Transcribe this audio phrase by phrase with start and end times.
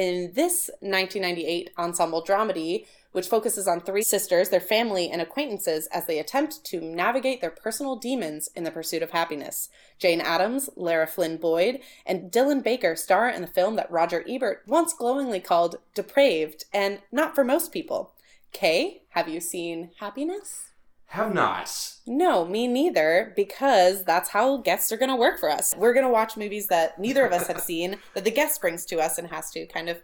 [0.00, 6.06] in this 1998 ensemble dramedy, which focuses on three sisters, their family, and acquaintances as
[6.06, 9.68] they attempt to navigate their personal demons in the pursuit of happiness.
[9.98, 11.76] Jane Adams, Lara Flynn Boyle,
[12.06, 17.00] and Dylan Baker star in the film that Roger Ebert once glowingly called depraved and
[17.12, 18.14] not for most people.
[18.52, 20.69] Kay, have you seen Happiness?
[21.10, 21.96] Have not.
[22.06, 25.74] No, me neither, because that's how guests are going to work for us.
[25.76, 28.86] We're going to watch movies that neither of us have seen, that the guest brings
[28.86, 29.98] to us and has to kind of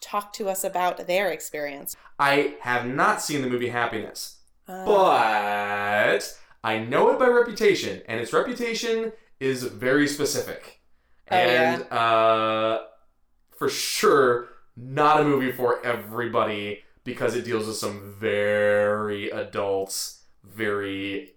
[0.00, 1.96] talk to us about their experience.
[2.20, 4.36] I have not seen the movie Happiness,
[4.68, 6.20] but
[6.62, 10.80] I know it by reputation, and its reputation is very specific.
[11.28, 12.82] Oh, and uh,
[13.58, 20.15] for sure, not a movie for everybody because it deals with some very adult,
[20.54, 21.34] very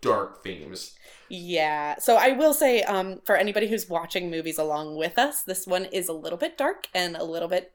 [0.00, 0.94] dark themes.
[1.28, 1.96] Yeah.
[1.98, 5.86] So I will say, um, for anybody who's watching movies along with us, this one
[5.86, 7.72] is a little bit dark and a little bit,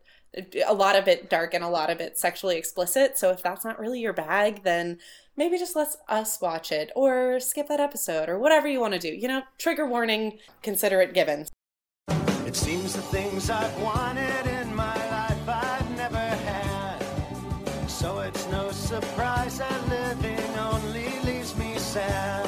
[0.68, 3.18] a lot of it dark and a lot of it sexually explicit.
[3.18, 5.00] So if that's not really your bag, then
[5.36, 9.00] maybe just let us watch it or skip that episode or whatever you want to
[9.00, 9.10] do.
[9.10, 11.48] You know, trigger warning, consider it given.
[12.46, 17.00] It seems the things I've wanted in my life I've never had.
[17.88, 19.87] So it's no surprise that
[21.98, 22.46] sad.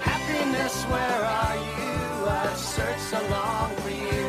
[0.00, 2.28] Happiness, where are you?
[2.28, 4.26] I've searched so long for you.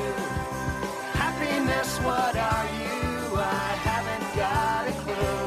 [1.19, 3.35] Happiness, what are you?
[3.35, 5.43] I haven't got a clue.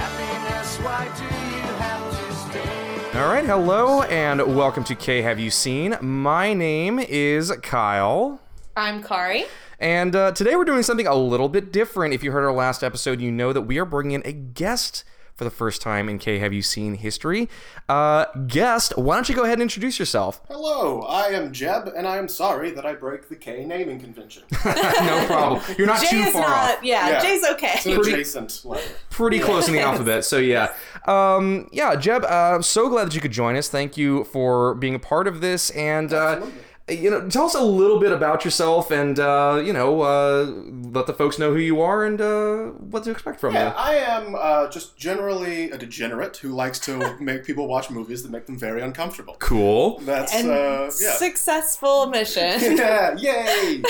[0.00, 3.18] Happiness, why do you have to stay?
[3.20, 5.98] All right, hello and welcome to K Have You Seen?
[6.00, 8.40] My name is Kyle.
[8.74, 9.44] I'm Kari.
[9.78, 12.14] And uh, today we're doing something a little bit different.
[12.14, 15.04] If you heard our last episode, you know that we are bringing in a guest
[15.36, 17.48] for the first time in K Have You Seen history.
[17.88, 20.40] Uh, guest, why don't you go ahead and introduce yourself?
[20.48, 24.44] Hello, I am Jeb, and I am sorry that I break the K naming convention.
[24.64, 25.62] no problem.
[25.76, 26.84] You're not Jay too is far not, off.
[26.84, 27.20] yeah, Yeah.
[27.22, 27.72] Jay's okay.
[27.74, 28.88] It's an adjacent letter.
[29.10, 30.24] Pretty close in the alphabet.
[30.24, 30.72] So yeah,
[31.06, 32.24] um, yeah, Jeb.
[32.24, 33.68] Uh, I'm so glad that you could join us.
[33.68, 36.62] Thank you for being a part of this, and uh, Absolutely.
[36.88, 41.06] You know, tell us a little bit about yourself, and uh, you know, uh, let
[41.06, 43.76] the folks know who you are and uh, what to expect from Yeah, you.
[43.76, 48.30] I am uh, just generally a degenerate who likes to make people watch movies that
[48.30, 49.34] make them very uncomfortable.
[49.40, 49.98] Cool.
[50.00, 51.14] That's and uh, yeah.
[51.16, 52.60] successful mission.
[52.76, 53.82] yeah, yay!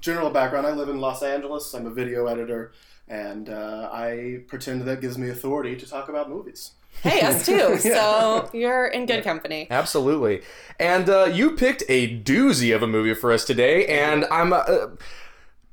[0.00, 1.72] General background: I live in Los Angeles.
[1.74, 2.72] I'm a video editor,
[3.06, 6.72] and uh, I pretend that gives me authority to talk about movies.
[7.02, 7.78] Hey, us too.
[7.78, 9.66] So you're in good company.
[9.70, 10.42] Absolutely.
[10.78, 14.52] And uh, you picked a doozy of a movie for us today, and I'm.
[14.52, 14.88] Uh,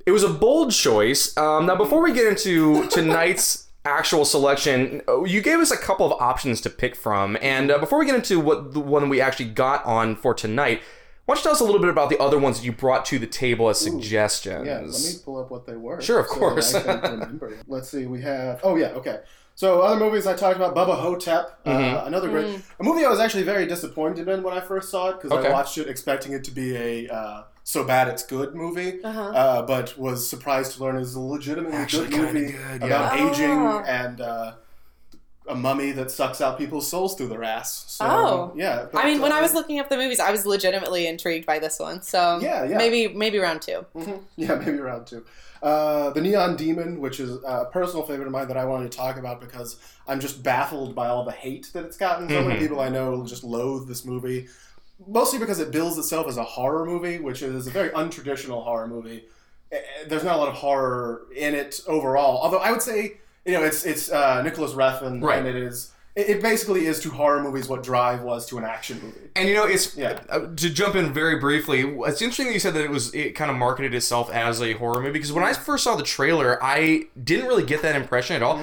[0.04, 1.36] it was a bold choice.
[1.36, 6.06] Um, now, before we get into tonight's actual selection, uh, you gave us a couple
[6.06, 9.20] of options to pick from, and uh, before we get into what the one we
[9.20, 10.82] actually got on for tonight,
[11.24, 13.04] why don't you tell us a little bit about the other ones that you brought
[13.06, 14.66] to the table as suggestions?
[14.66, 16.00] Yeah, let me pull up what they were.
[16.00, 16.74] Sure, of so course.
[16.74, 17.56] I can remember.
[17.68, 18.60] Let's see, we have.
[18.64, 19.20] Oh yeah, okay.
[19.54, 21.96] So other movies I talked about, Bubba Ho-Tep, Mm-hmm.
[21.96, 25.10] uh, another great a movie I was actually very disappointed in when I first saw
[25.10, 25.48] it because Okay.
[25.48, 29.20] I watched it expecting it to be a uh, so bad it's good movie, Uh-huh.
[29.20, 33.18] uh, but was surprised to learn it was a legitimately Actually good movie good, about
[33.18, 33.30] yeah.
[33.30, 33.84] aging Oh.
[33.86, 34.20] and.
[34.20, 34.52] Uh,
[35.48, 37.84] a mummy that sucks out people's souls through their ass.
[37.88, 38.52] So, Oh.
[38.54, 38.86] yeah.
[38.94, 41.46] I mean, but, when I uh, was looking up the movies, I was legitimately intrigued
[41.46, 42.00] by this one.
[42.00, 42.78] So Yeah, yeah.
[42.78, 43.84] maybe maybe round two.
[43.92, 44.20] Mhm.
[44.36, 45.24] Yeah, maybe around two.
[45.62, 48.98] Uh, the Neon Demon, which is a personal favorite of mine that I wanted to
[48.98, 49.76] talk about because
[50.08, 52.28] I'm just baffled by all the hate that it's gotten.
[52.28, 52.58] So many Mhm.
[52.62, 54.48] people I know just loathe this movie,
[55.06, 58.88] mostly because it bills itself as a horror movie, which is a very untraditional horror
[58.88, 59.24] movie.
[59.70, 62.38] Eh, eh, There's not a lot of horror in it overall.
[62.42, 65.38] Although I would say, you know, it's it's uh, Nicholas Refn, Right.
[65.38, 65.92] and it is.
[66.14, 69.30] It basically is to horror movies what Drive was to an action movie.
[69.34, 70.20] And you know, it's Yeah.
[70.28, 71.80] uh, to jump in very briefly.
[71.80, 74.74] It's interesting that you said that it was it kind of marketed itself as a
[74.74, 78.36] horror movie because when I first saw the trailer, I didn't really get that impression
[78.36, 78.60] at all.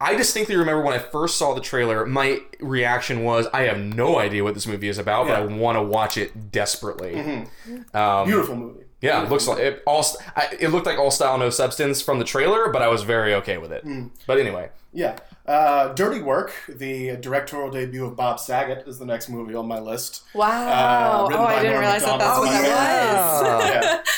[0.00, 4.18] I distinctly remember when I first saw the trailer, my reaction was, "I have no
[4.18, 7.46] idea what this movie is about, but I want to watch it desperately."
[7.94, 8.84] Um, Beautiful movie.
[9.00, 10.04] yeah, it looks like it all.
[10.36, 13.34] I, it looked like all style, no substance from the trailer, but I was very
[13.34, 13.84] okay with it.
[14.26, 15.16] But anyway, Yeah.
[15.48, 19.78] Uh, Dirty Work, the directorial debut of Bob Saget, is the next movie on my
[19.80, 20.22] list.
[20.34, 21.28] Wow.
[21.30, 22.44] Uh, oh, I didn't Norm realize that that's Macdonald.
[22.44, 23.70] what that was.
[23.70, 24.02] yeah.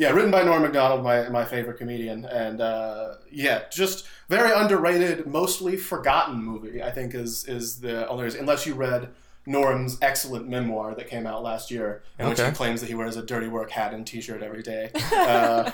[0.00, 2.24] Yeah, written by Norm Macdonald, my, my favorite comedian.
[2.24, 8.22] And uh, yeah, just very underrated, mostly forgotten movie, I think is is the only
[8.22, 8.38] reason.
[8.38, 9.08] Unless you read
[9.44, 13.16] Norm's excellent memoir that came out last year, in which he claims that he wears
[13.16, 14.90] a dirty work hat and t shirt every day.
[15.12, 15.72] Uh,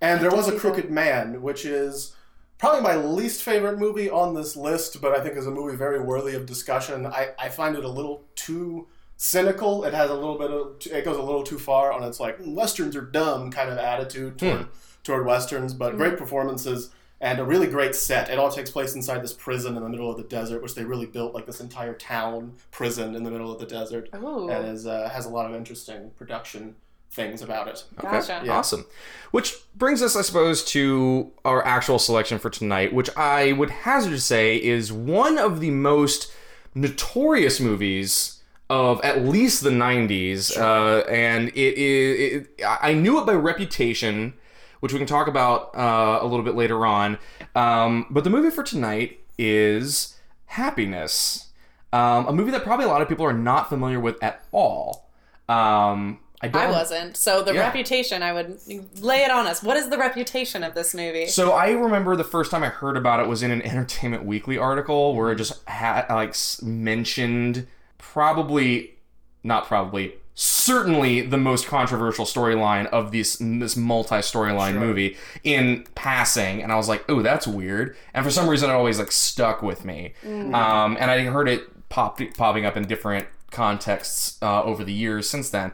[0.00, 2.16] and there was a Crooked Man, which is
[2.60, 5.98] probably my least favorite movie on this list, but I think is a movie very
[5.98, 7.06] worthy of discussion.
[7.06, 8.86] I, I find it a little too
[9.16, 9.84] cynical.
[9.84, 12.38] It has a little bit of it goes a little too far on its like
[12.38, 14.68] "Mm, westerns are dumb kind of attitude toward
[15.02, 16.90] toward westerns, but great performances
[17.22, 18.30] and a really great set.
[18.30, 20.84] It all takes place inside this prison in the middle of the desert, which they
[20.84, 24.48] really built like this entire town prison in the middle of the desert, Ooh.
[24.50, 26.76] and is uh, has a lot of interesting production
[27.10, 27.84] things about it.
[27.96, 28.42] Gotcha.
[28.44, 28.58] Yeah.
[28.58, 28.86] Awesome.
[29.32, 34.10] Which brings us, I suppose, to our actual selection for tonight, which I would hazard
[34.10, 36.32] to say is one of the most
[36.74, 40.56] notorious movies of at least the 90s.
[40.56, 44.34] Uh, and it is, I knew it by reputation,
[44.78, 47.18] which we can talk about uh, a little bit later on.
[47.56, 50.16] Um, but the movie for tonight is
[50.46, 51.48] Happiness,
[51.92, 55.08] um, a movie that probably a lot of people are not familiar with at all.
[55.48, 57.16] Um, I, don't, I wasn't.
[57.16, 57.60] So the Yeah.
[57.66, 58.58] reputation, I would
[59.00, 59.62] lay it on us.
[59.62, 61.26] What is the reputation of this movie?
[61.26, 64.56] So I remember the first time I heard about it was in an Entertainment Weekly
[64.56, 67.66] article where it just had like mentioned
[67.98, 68.94] probably
[69.42, 76.62] not probably certainly the most controversial storyline of this this multi storyline movie in passing
[76.62, 79.60] and I was like oh that's weird and for some reason it always like stuck
[79.62, 84.82] with me um, and I heard it pop popping up in different contexts uh, over
[84.84, 85.72] the years since then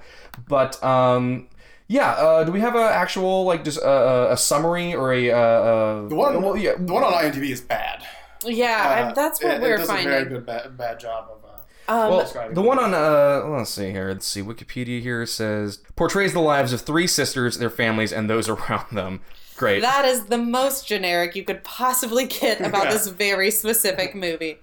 [0.48, 1.48] but um,
[1.88, 5.36] yeah, uh, do we have a actual like just uh, a summary or a uh,
[5.36, 8.04] uh, The one, well, yeah, the one on IMDb is bad.
[8.44, 10.06] yeah, I- that's what Uh, it, we're it does finding.
[10.08, 11.38] a very good bad, bad job of.
[11.38, 11.42] Uh,
[11.88, 14.08] Um, well, the one on uh, let's see here.
[14.08, 14.42] Let's see.
[14.42, 19.20] Wikipedia here says portrays the lives of three sisters, their families, and those around them.
[19.56, 19.80] Great.
[19.82, 22.90] that is the most generic you could possibly get about Yeah.
[22.90, 24.58] this very specific movie.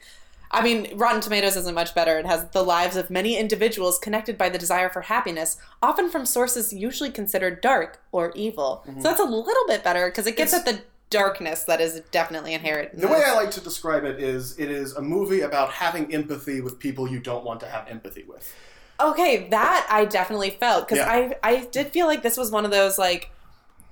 [0.53, 2.19] I mean, Rotten Tomatoes isn't much better.
[2.19, 6.25] It has the lives of many individuals connected by the desire for happiness, often from
[6.25, 8.83] sources usually considered dark or evil.
[8.87, 9.01] Mm-hmm.
[9.01, 12.53] So that's a little bit better because it gets at the darkness that is definitely
[12.53, 12.93] inherent.
[12.93, 13.21] in the way.
[13.25, 17.07] I like to describe it is, it is a movie about having empathy with people
[17.09, 18.53] you don't want to have empathy with.
[18.99, 21.11] Okay, that I definitely felt because Yeah.
[21.11, 23.31] I I did feel like this was one of those like,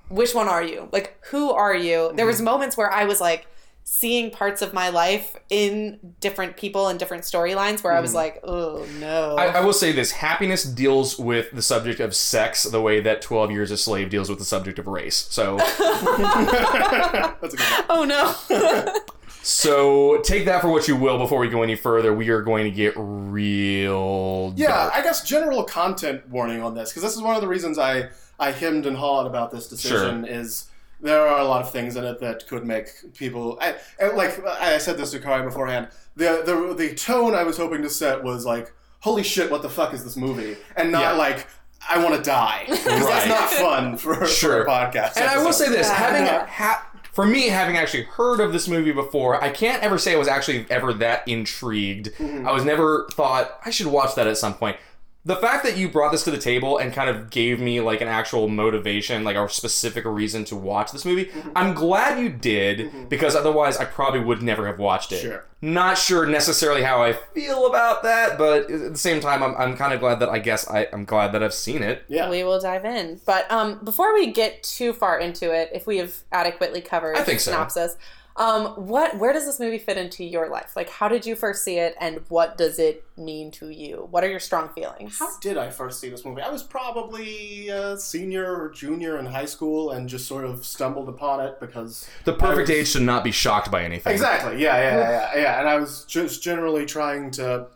[0.08, 0.88] which one are you?
[0.92, 2.12] Like, who are you?
[2.14, 2.44] There was Mm-hmm.
[2.44, 3.46] moments where I was like
[3.84, 8.16] seeing parts of my life in different people and different storylines where I was hmm.
[8.16, 9.36] like, oh no.
[9.36, 13.22] I, I will say this: happiness deals with the subject of sex the way that
[13.22, 15.26] Twelve Years a Slave deals with the subject of race.
[15.30, 17.84] So, That's a good one.
[17.90, 18.94] oh no.
[19.42, 21.18] so take that for what you will.
[21.18, 24.52] Before we go any further, we are going to get real.
[24.56, 24.94] Yeah, dark.
[24.94, 28.08] I guess general content warning on this because this is one of the reasons I
[28.38, 30.66] I hemmed and hawed about this decision is
[31.02, 34.44] there are a lot of things in it that could make people I, I- like
[34.46, 35.88] I said this to Kari beforehand.
[36.16, 39.68] The the the tone I was hoping to set was like holy shit, what the
[39.68, 41.12] fuck is this movie, and not Yeah.
[41.12, 41.46] like.
[41.90, 42.62] I want to die.
[42.68, 43.00] 'Cause Right.
[43.00, 44.62] That's not fun for, for Sure.
[44.62, 45.16] a podcast.
[45.16, 45.94] And I will say this: Yeah.
[45.94, 50.14] having ha- for me, having actually heard of this movie before, I can't ever say
[50.14, 52.14] I was actually ever that intrigued.
[52.18, 52.46] Mm-hmm.
[52.46, 54.76] I was never thought I should watch that at some point.
[55.24, 58.00] The fact that you brought this to the table and kind of gave me like
[58.00, 61.50] an actual motivation, like a specific reason to watch this movie, Mm-hmm.
[61.54, 65.20] I'm glad you did because otherwise I probably would never have watched it.
[65.20, 65.44] Sure.
[65.60, 69.76] Not sure necessarily how I feel about that, but at the same time, I'm, I'm
[69.76, 72.02] kind of glad that I guess I, I'm glad that I've seen it.
[72.08, 72.28] yeah.
[72.28, 73.20] We will dive in.
[73.24, 77.22] But um, before we get too far into it, if we have adequately covered I
[77.22, 77.52] think so.
[77.52, 77.96] synopsis,
[78.36, 80.74] um, what where does this movie fit into your life?
[80.76, 84.08] Like, how did you first see it, and what does it mean to you?
[84.10, 85.18] What are your strong feelings?
[85.18, 86.40] How did I first see this movie?
[86.42, 91.08] I was probably a senior or junior in high school and just sort of stumbled
[91.08, 94.12] upon it because The perfect was- age to not be shocked by anything.
[94.12, 94.60] Exactly.
[94.62, 95.60] Yeah, yeah, yeah, yeah.
[95.60, 97.66] And I was just generally trying to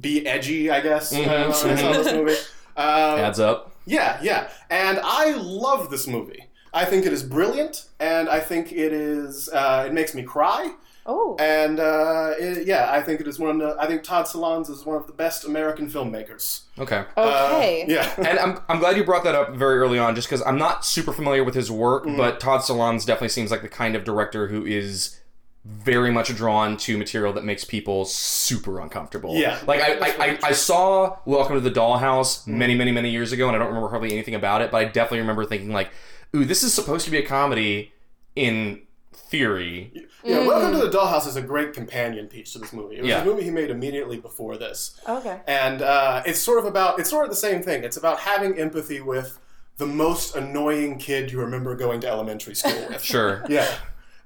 [0.00, 2.36] be edgy, I guess, uh, when I saw this movie.
[2.76, 3.72] Um, Adds up.
[3.86, 4.48] yeah, yeah.
[4.70, 6.43] And I love this movie.
[6.74, 9.48] I think it is brilliant, and I think it is.
[9.48, 10.72] Uh, it makes me cry,
[11.06, 13.76] Oh, and uh, it, yeah, I think it is one of the.
[13.80, 16.62] I think Todd Solondz is one of the best American filmmakers.
[16.78, 17.04] Okay.
[17.16, 17.82] okay.
[17.82, 18.12] Uh, yeah.
[18.18, 20.84] and I'm, I'm glad you brought that up very early on just because I'm not
[20.84, 22.16] super familiar with his work, Mm-hmm.
[22.16, 25.20] but Todd Solondz definitely seems like the kind of director who is
[25.66, 29.34] very much drawn to material that makes people super uncomfortable.
[29.36, 29.58] Yeah.
[29.66, 32.58] Like, I, I, I, I saw Welcome to the Dollhouse Mm-hmm.
[32.58, 34.84] many, many, many years ago, and I don't remember hardly anything about it, but I
[34.86, 35.90] definitely remember thinking, like,
[36.34, 37.92] ooh, this is supposed to be a comedy
[38.36, 39.92] in theory.
[40.24, 42.96] Yeah, Welcome to the Dollhouse is a great companion piece to this movie.
[42.96, 43.22] It was Yeah.
[43.22, 45.00] a movie he made immediately before this.
[45.08, 45.40] Okay.
[45.46, 47.84] And uh, it's sort of about, it's sort of the same thing.
[47.84, 49.38] It's about having empathy with
[49.76, 53.02] the most annoying kid you remember going to elementary school with.
[53.02, 53.44] Sure.
[53.48, 53.68] Yeah.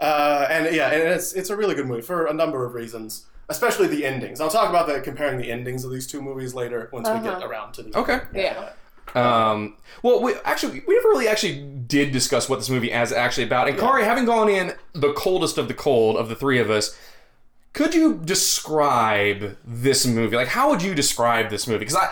[0.01, 3.27] Uh, and yeah, and it's, it's a really good movie for a number of reasons,
[3.49, 4.41] especially the endings.
[4.41, 7.35] I'll talk about the comparing the endings of these two movies later once we get
[7.35, 7.47] Uh-huh.
[7.49, 7.95] around to these.
[7.97, 8.21] Okay.
[8.35, 8.71] Yeah.
[9.15, 13.45] Um, well, we actually we never really actually did discuss what this movie is actually
[13.45, 13.69] about.
[13.69, 16.97] And Kari, having gone in the coldest of the cold of the three of us,
[17.73, 20.37] could you describe this movie?
[20.37, 21.81] Like, how would you describe this movie?
[21.81, 22.11] Because I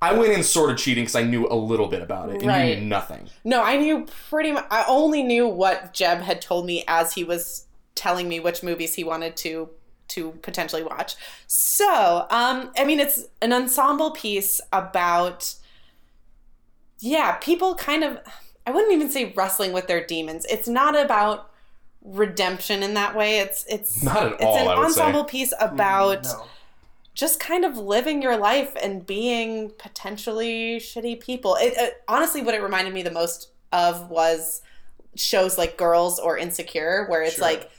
[0.00, 2.42] I went in sort of cheating because I knew a little bit about it, and
[2.42, 2.78] you Right.
[2.78, 3.28] knew nothing.
[3.44, 4.66] No, I knew pretty much.
[4.70, 7.64] I only knew what Jeb had told me as he was
[7.96, 9.70] telling me which movies he wanted to
[10.08, 11.16] to potentially watch.
[11.46, 15.54] So, um, I mean, it's an ensemble piece about,
[17.00, 18.18] yeah, people kind of.
[18.66, 20.44] I wouldn't even say wrestling with their demons.
[20.50, 21.50] It's not about
[22.02, 23.38] redemption in that way.
[23.40, 25.00] It's it's Not at it's all, an I would say.
[25.02, 26.46] ensemble piece about mm, No.
[27.14, 31.56] just kind of living your life and being potentially shitty people.
[31.56, 34.62] It, it honestly, what it reminded me the most of was
[35.14, 37.44] shows like Girls or Insecure, where it's Sure.
[37.44, 37.70] like,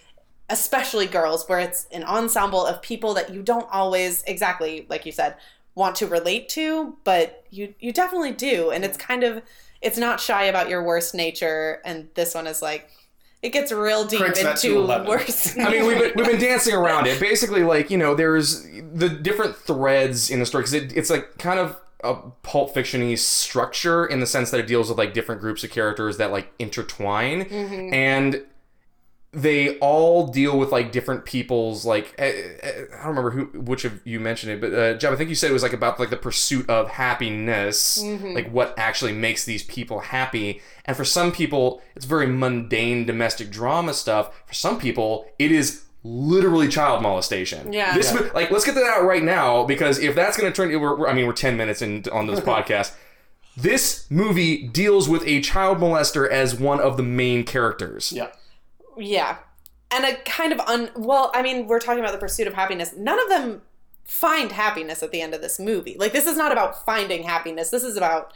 [0.49, 5.11] especially Girls, where it's an ensemble of people that you don't always exactly like you
[5.11, 5.35] said
[5.79, 9.41] want to relate to, but you you definitely do, and it's kind of
[9.81, 12.91] it's not shy about your worst nature, and this one is like.
[13.41, 15.07] It gets real deep Cranks into 11.
[15.07, 15.57] worse.
[15.57, 17.21] I mean, we've been, we've been dancing around it.
[17.21, 21.37] Basically, like you know, there's the different threads in the story because it, it's like
[21.37, 25.39] kind of a pulp fictiony structure in the sense that it deals with like different
[25.39, 27.93] groups of characters that like intertwine, mm-hmm.
[27.93, 28.43] and
[29.31, 32.31] they all deal with like different people's like eh,
[32.63, 35.29] eh, I don't remember who which of you mentioned it, but uh, Jeb, I think
[35.29, 39.45] you said it was like about like the pursuit of happiness, like what actually makes
[39.45, 40.61] these people happy.
[40.85, 44.41] And for some people, it's very mundane domestic drama stuff.
[44.47, 47.71] For some people, it is literally child molestation.
[47.71, 47.93] Yeah.
[47.93, 50.69] This mo- like let's get that out right now because if that's going to turn,
[50.81, 52.95] we're, we're- I mean, we're ten minutes in on this podcast.
[53.57, 58.11] This movie deals with a child molester as one of the main characters.
[58.11, 58.29] Yeah.
[58.99, 59.37] Yeah.
[59.91, 62.93] And a kind of un well, I mean, we're talking about the pursuit of happiness.
[62.95, 63.61] None of them
[64.05, 65.95] find happiness at the end of this movie.
[65.97, 67.69] Like this is not about finding happiness.
[67.69, 68.33] This is about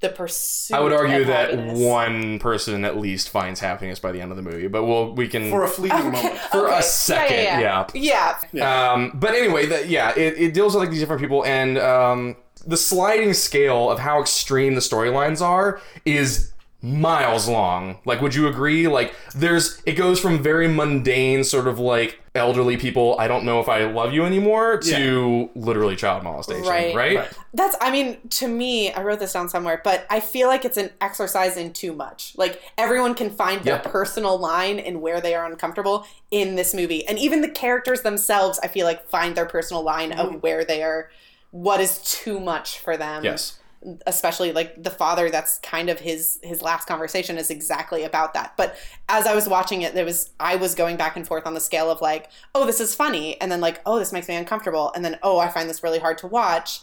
[0.00, 1.78] the pursuit I would argue of that happiness.
[1.80, 5.26] one person at least finds happiness by the end of the movie, but we'll we
[5.26, 6.38] can For a fleeting moment.
[6.52, 6.78] for Okay.
[6.78, 7.86] a second, Yeah, yeah.
[7.94, 8.38] yeah.
[8.52, 8.92] Yeah.
[8.92, 12.36] Um, but anyway, that yeah, it, it deals with like these different people, and um,
[12.66, 16.52] the sliding scale of how extreme the storylines are is
[16.86, 17.98] miles long.
[18.04, 18.86] Like, would you agree?
[18.86, 23.16] Like, there's it goes from very mundane, sort of like elderly people.
[23.18, 26.64] I don't know if I love you anymore to literally child molestation.
[26.64, 26.94] Right.
[26.94, 27.16] Right.
[27.16, 27.28] Right.
[27.52, 30.76] That's I mean, to me, I wrote this down somewhere, but I feel like it's
[30.76, 32.34] an exercise in too much.
[32.36, 33.90] Like everyone can find their Yeah.
[33.90, 37.04] personal line and where they are uncomfortable in this movie.
[37.06, 40.38] And even the characters themselves, I feel like find their personal line of mm-hmm.
[40.38, 41.10] where they are
[41.50, 43.24] what is too much for them.
[43.24, 43.58] Yes.
[44.06, 48.52] Especially like the father that's kind of his his last conversation is exactly about that
[48.56, 48.74] but
[49.08, 51.60] as i was watching it there was i was going back and forth on the
[51.60, 54.90] scale of like oh this is funny and then like oh this makes me uncomfortable
[54.96, 56.80] and then oh i find this really hard to watch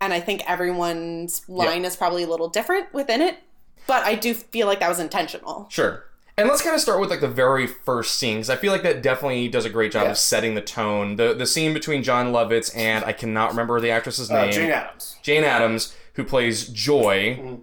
[0.00, 3.38] and i think everyone's line is probably a little different within it
[3.86, 6.04] but i do feel like that was intentional Sure.
[6.38, 8.82] And let's kind of start with like the very first scene because I feel like
[8.84, 10.12] that definitely does a great job Yeah.
[10.12, 11.16] of setting the tone.
[11.16, 14.52] The the scene between Jon Lovitz and I cannot remember the actress's Uh, name.
[14.52, 15.16] Jane Adams.
[15.22, 17.36] Jane Adams, who plays Joy.
[17.40, 17.60] Mm.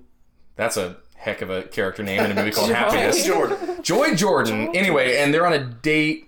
[0.56, 2.74] That's a heck of a character name in a movie called Joy.
[2.76, 3.26] Happiness.
[3.26, 3.84] Jordan.
[3.84, 4.76] Joy Jordan.
[4.76, 6.26] Anyway, and they're on a date.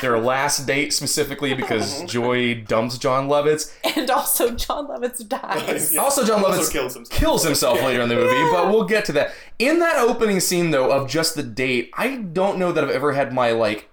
[0.00, 3.74] Their last date specifically because Joy dumps Jon Lovitz.
[3.94, 6.00] and also Jon Lovitz dies Yeah.
[6.02, 7.20] Also, John Also Lovitz kills himself.
[7.20, 9.34] kills himself later in the movie, but we'll get to that.
[9.58, 13.12] In that opening scene, though, of just the date, I don't know that I've ever
[13.12, 13.90] had my like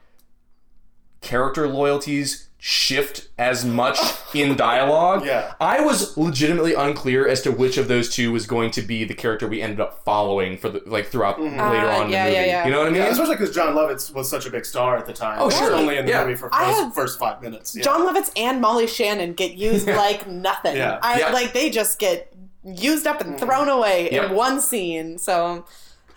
[1.21, 3.97] character loyalties shift as much
[4.33, 5.25] in dialogue.
[5.25, 5.53] Yeah.
[5.61, 9.13] I was legitimately unclear as to which of those two was going to be the
[9.13, 12.11] character we ended up following for the like throughout later Uh, on in the movie.
[12.11, 12.65] yeah, yeah.
[12.65, 13.01] You know what I mean?
[13.01, 15.37] Yeah, especially because Jon Lovitz was such a big star at the time.
[15.39, 15.73] Oh, He sure.
[15.73, 16.23] only in the Yeah.
[16.25, 17.75] movie for I those first five minutes.
[17.77, 17.83] Yeah.
[17.83, 20.75] Jon Lovitz and Molly Shannon get used like nothing.
[20.75, 20.99] Yeah.
[21.01, 21.29] I Yeah.
[21.31, 22.33] like they just get
[22.65, 24.25] used up and thrown away Yeah.
[24.25, 25.17] in one scene.
[25.17, 25.63] So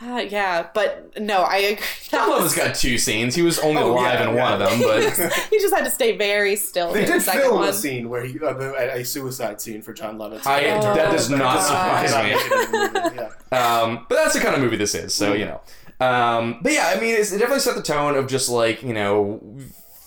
[0.03, 1.85] uh, yeah, but no, I agree.
[2.09, 3.35] Jon Lovitz got two scenes.
[3.35, 4.43] He was only Oh, alive yeah, in yeah.
[4.43, 6.93] one of them, but he just had to stay very still.
[6.93, 7.69] They for the did second film one.
[7.69, 10.47] a scene where he uh, a, a suicide scene for Jon Lovitz.
[10.47, 11.61] I, Oh, that does not God.
[11.61, 12.33] surprise me.
[12.33, 13.17] making it in the movie,
[13.53, 13.81] yeah.
[13.83, 15.61] Um, but that's the kind of movie this is, so you know.
[16.01, 18.93] Um, but yeah, I mean, it's, it definitely set the tone of just like you
[18.95, 19.41] know,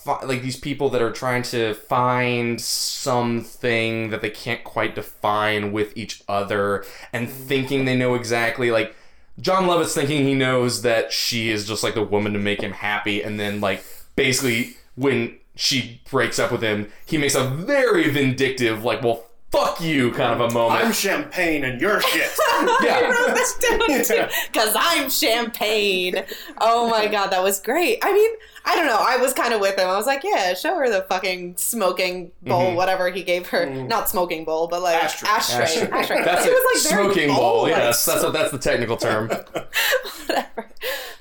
[0.04, 5.72] fi- like these people that are trying to find something that they can't quite define
[5.72, 6.84] with each other,
[7.14, 8.94] and thinking they know exactly like.
[9.40, 12.72] Jon Lovitz thinking he knows that she is just like the woman to make him
[12.72, 13.84] happy, and then like
[14.16, 19.26] basically when she breaks up with him, he makes a very vindictive, like, well,
[19.56, 20.84] fuck you kind of a moment.
[20.86, 22.32] I'm champagne and you're shit.
[22.82, 23.12] yeah.
[23.34, 26.24] this down too, because I'm champagne.
[26.60, 28.00] Oh my god, that was great.
[28.04, 28.32] I mean,
[28.66, 28.98] I don't know.
[29.00, 29.88] I was kind of with him.
[29.88, 32.76] I was like, yeah, show her the fucking smoking bowl, Mm-hmm.
[32.76, 33.66] whatever he gave her.
[33.68, 35.30] Not smoking bowl, but like Ashtray.
[35.30, 35.88] ashtray.
[35.92, 36.24] ashtray.
[36.24, 37.38] That's it a was like smoking bowl.
[37.40, 37.72] bowl-like.
[37.76, 39.28] Yes, that's what that's the technical term.
[40.26, 40.70] whatever.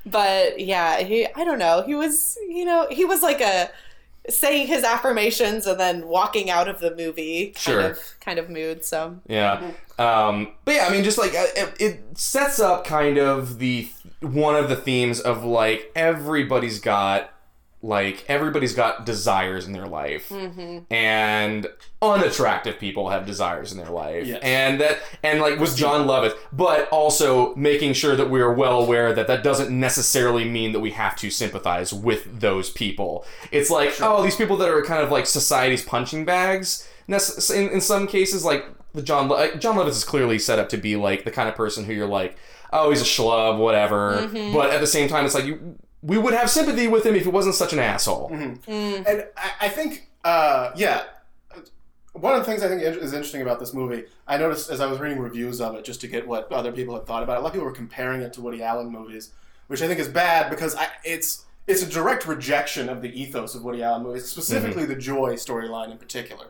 [0.06, 1.82] But yeah, he I don't know.
[1.84, 3.70] He was, you know, he was like a
[4.28, 7.80] saying his affirmations and then walking out of the movie kind Sure.
[7.90, 8.84] of kind of mood.
[8.84, 9.72] So Yeah.
[9.98, 13.88] Um, but yeah, I mean, just like uh, it, it sets up kind of the
[14.20, 17.30] one of the themes of like everybody's got
[17.84, 20.92] like everybody's got desires in their life, mm-hmm.
[20.92, 21.66] and
[22.00, 24.40] unattractive people have desires in their life, Yes.
[24.42, 28.80] and that and like with Jon Lovitz, but also making sure that we are well
[28.80, 33.26] aware that that doesn't necessarily mean that we have to sympathize with those people.
[33.52, 36.88] It's like oh, these people that are kind of like society's punching bags.
[37.06, 38.64] In, in some cases, like
[38.94, 41.54] the John Le- Jon Lovitz is clearly set up to be like the kind of
[41.54, 42.38] person who you're like,
[42.72, 44.22] oh, he's a schlub, whatever.
[44.22, 44.54] Mm-hmm.
[44.54, 47.22] But at the same time, it's like you, we would have sympathy with him if
[47.22, 48.28] he wasn't such an asshole.
[48.30, 48.70] Mm-hmm.
[48.70, 49.06] Mm.
[49.06, 51.04] And I, I think, uh, yeah,
[52.12, 54.86] one of the things I think is interesting about this movie, I noticed as I
[54.86, 57.38] was reading reviews of it, just to get what other people had thought about it.
[57.38, 59.32] A lot of people were comparing it to Woody Allen movies,
[59.66, 63.54] which I think is bad because I, it's it's a direct rejection of the ethos
[63.54, 64.92] of Woody Allen movies, specifically mm-hmm.
[64.92, 66.48] the Joy storyline in particular.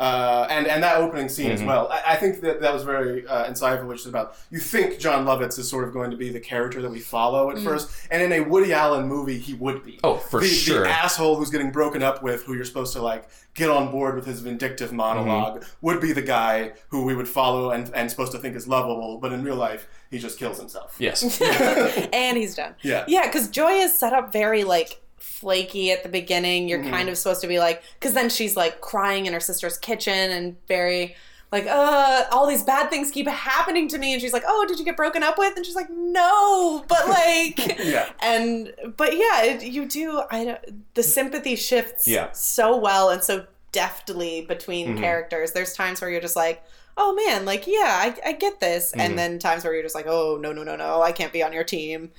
[0.00, 1.86] Uh, and and that opening scene as well.
[1.90, 5.26] I, I think that that was very uh, insightful, which is about you think Jon
[5.26, 8.22] Lovitz is sort of going to be the character that we follow at first, and
[8.22, 10.00] in a Woody Allen movie, he would be.
[10.02, 10.84] Oh, for the, sure.
[10.84, 14.14] The asshole who's getting broken up with, who you're supposed to like get on board
[14.14, 18.32] with his vindictive monolog would be the guy who we would follow and, and supposed
[18.32, 20.96] to think is lovable, but in real life, he just kills himself.
[20.98, 21.40] Yes.
[22.12, 22.74] and he's done.
[22.80, 23.04] Yeah.
[23.06, 26.68] Yeah, because Joy is set up very like flaky at the beginning.
[26.68, 29.78] You're kind of supposed to be like, because then she's like crying in her sister's
[29.78, 31.14] kitchen and very
[31.52, 34.12] like, uh, all these bad things keep happening to me.
[34.12, 35.56] And she's like, oh, did you get broken up with?
[35.56, 38.08] And she's like, no, but like, Yeah.
[38.20, 40.22] and but yeah, it, you do.
[40.30, 42.30] I don't, the sympathy shifts Yeah.
[42.32, 45.00] so well and so deftly between Mm-hmm.
[45.00, 45.52] characters.
[45.52, 46.62] There's times where you're just like.
[47.02, 49.00] Oh man, like yeah, I, I get this, Mm-hmm.
[49.00, 51.42] and then times where you're just like, oh no no no no, I can't be
[51.42, 52.10] on your team.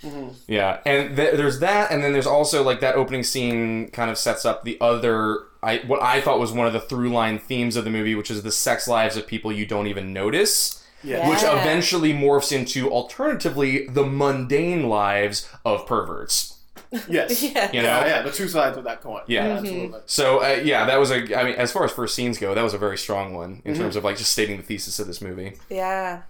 [0.47, 4.17] Yeah, and th- there's that, and then there's also like that opening scene kind of
[4.17, 7.75] sets up the other, I what I thought was one of the through line themes
[7.75, 11.29] of the movie, which is the sex lives of people you don't even notice, Yeah.
[11.29, 16.57] which eventually morphs into alternatively the mundane lives of perverts.
[17.09, 17.41] Yes.
[17.41, 17.71] Yeah.
[17.71, 17.87] You know?
[17.87, 19.21] Yeah, yeah, the two sides of that coin.
[19.27, 19.47] Yeah.
[19.47, 19.57] Mhm.
[19.59, 19.99] absolutely.
[20.07, 21.37] So uh, yeah, that was a.
[21.39, 23.75] I mean, as far as first scenes go, that was a very strong one in
[23.75, 25.53] terms of like just stating the thesis of this movie.
[25.69, 26.23] Yeah.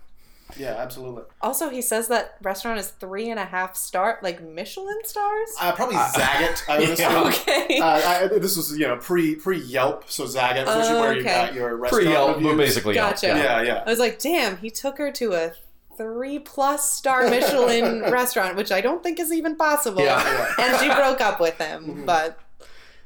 [0.57, 1.23] Yeah, absolutely.
[1.41, 5.49] Also, he says that restaurant is three and a half star, like Michelin stars.
[5.61, 7.23] Uh, probably Zagat, I would yeah.
[7.23, 7.27] assume.
[7.27, 7.79] okay.
[7.79, 11.13] Uh, I, this was, you know, pre pre Yelp, so Zagat, which is Oh, where
[11.13, 11.29] you okay.
[11.45, 12.57] got your restaurant Pretty Yelp, but reviews.
[12.57, 13.27] basically Yelp, Gotcha.
[13.27, 13.37] yeah.
[13.37, 13.83] Yeah, yeah.
[13.85, 15.53] I was like, damn, he took her to a
[16.01, 20.01] three plus star Michelin restaurant, which I don't think is even possible.
[20.01, 20.53] Yeah.
[20.59, 22.39] And she broke up with him, but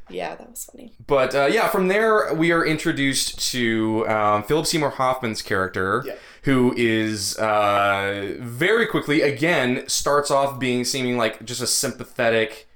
[0.09, 0.93] yeah, that was funny.
[1.07, 6.13] But uh, yeah, from there we are introduced to um, Philip Seymour Hoffman's character, Yeah.
[6.43, 12.67] who is uh, very quickly again starts off being seeming like just a sympathetic,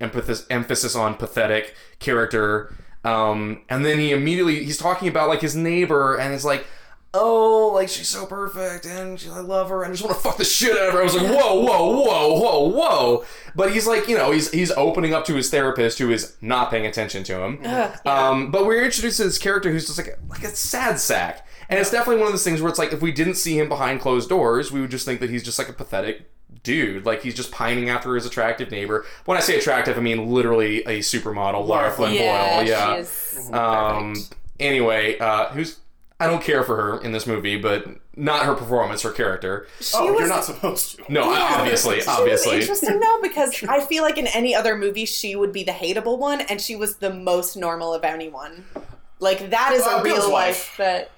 [0.00, 5.56] emphasis emphasis on pathetic character, um, and then he immediately he's talking about like his
[5.56, 6.66] neighbor and it's like.
[7.14, 10.22] Oh, like she's so perfect, and she, I love her, and I just want to
[10.22, 11.00] fuck the shit out of her.
[11.00, 13.24] I was like, whoa, whoa, whoa, whoa, whoa.
[13.56, 16.70] But he's like, you know, he's he's opening up to his therapist, who is not
[16.70, 17.60] paying attention to him.
[17.64, 18.28] Ugh, yeah.
[18.28, 21.46] Um, but we're introduced to this character who's just like a, like a sad sack,
[21.70, 23.70] and it's definitely one of those things where it's like if we didn't see him
[23.70, 26.30] behind closed doors, we would just think that he's just like a pathetic
[26.62, 29.06] dude, like he's just pining after his attractive neighbor.
[29.24, 32.66] When I say attractive, I mean literally a supermodel, Laura Flynn yeah, Boyle.
[32.68, 32.94] Yeah.
[32.96, 34.12] she is Um.
[34.14, 34.34] perfect.
[34.60, 35.78] Anyway, uh, who's
[36.20, 39.68] I don't care for her in this movie, but not her performance, her character.
[39.80, 41.12] She Oh, was you're not supposed to.
[41.12, 42.60] No, obviously, She was obviously.
[42.60, 46.18] interesting though because I feel like in any other movie she would be the hateable
[46.18, 48.64] one, and she was the most normal of anyone.
[49.20, 50.70] Like that is Uh, a Bill's real wife.
[50.70, 51.10] life that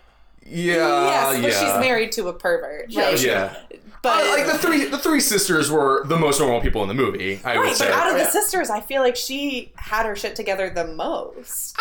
[0.45, 1.05] Yeah.
[1.07, 1.61] yes, but yeah.
[1.61, 2.91] she's married to a pervert.
[2.91, 3.57] Yeah, like, she- Yeah.
[4.03, 6.95] But Uh, like the three, the three sisters were the most normal people in the
[6.95, 7.41] movie.
[7.45, 7.87] I would right, say.
[7.89, 10.87] but out of Oh, the sisters, I feel like she had her shit together the
[10.87, 11.77] most.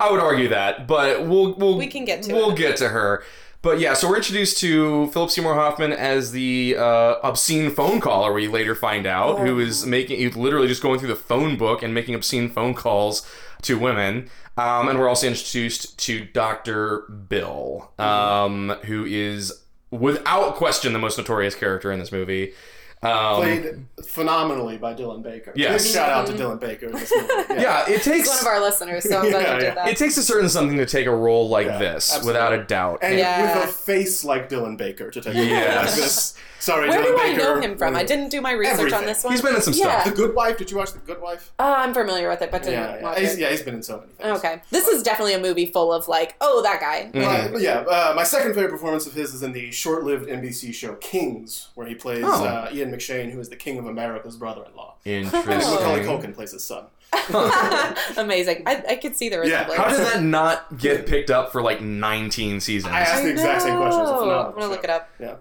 [0.00, 2.56] I would argue that, but we'll we'll We can get to we'll it.
[2.58, 3.22] get to her.
[3.62, 8.32] But yeah, so we're introduced to Philip Seymour Hoffman as the uh, obscene phone caller.
[8.32, 11.80] We later find out who is making, he's literally just going through the phone book
[11.80, 13.24] and making obscene phone calls
[13.62, 14.28] to women.
[14.56, 19.61] Um, and we're also introduced to Doctor Bill, um, who is
[19.92, 22.52] without question the most notorious character in this movie.
[23.02, 25.52] Um, Played phenomenally by Dylan Baker.
[25.56, 25.82] Yes.
[25.84, 27.28] Big shout out to Dylan Baker in this movie.
[27.52, 27.60] Yeah.
[27.88, 29.74] yeah, it takes He's one of our listeners, so I'm glad Yeah, you did yeah.
[29.74, 29.88] that.
[29.88, 32.28] it takes a certain something to take a role like Yeah, this, absolutely.
[32.28, 33.00] without a doubt.
[33.02, 33.58] And Yeah.
[33.58, 36.34] with a face like Dylan Baker to take a Yes.
[36.36, 36.42] like.
[36.62, 37.96] Sorry, Where Dylan do I know him from?
[37.96, 39.00] I didn't do my research Everything.
[39.00, 39.32] on this one.
[39.32, 40.02] He's been in some yeah.
[40.02, 40.14] stuff.
[40.14, 40.58] The Good Wife.
[40.58, 41.50] Did you watch The Good Wife?
[41.58, 43.02] Uh, I'm familiar with it, but didn't Yeah, yeah.
[43.02, 43.40] watch He's, it.
[43.40, 44.38] yeah, he's been in so many things.
[44.38, 47.10] Okay, this is definitely a movie full of like, oh, that guy.
[47.12, 47.56] Mm-hmm.
[47.56, 50.94] Uh, yeah, uh, my second favorite performance of his is in the short-lived NBC show
[50.94, 52.44] Kings, where he plays Oh.
[52.44, 54.96] uh, Ian McShane, who is the King of America's brother-in-law.
[55.04, 55.52] Interesting.
[55.52, 56.84] And Macaulay Culkin plays his son.
[58.16, 58.62] Amazing.
[58.66, 59.76] I, I could see the Yeah, resemblance.
[59.78, 62.92] How did that not get picked up for like 19 seasons?
[62.92, 64.00] I asked the exact same question.
[64.02, 64.84] It's a phenomenal I'm gonna look show.
[64.84, 65.10] it up.
[65.20, 65.32] Yeah.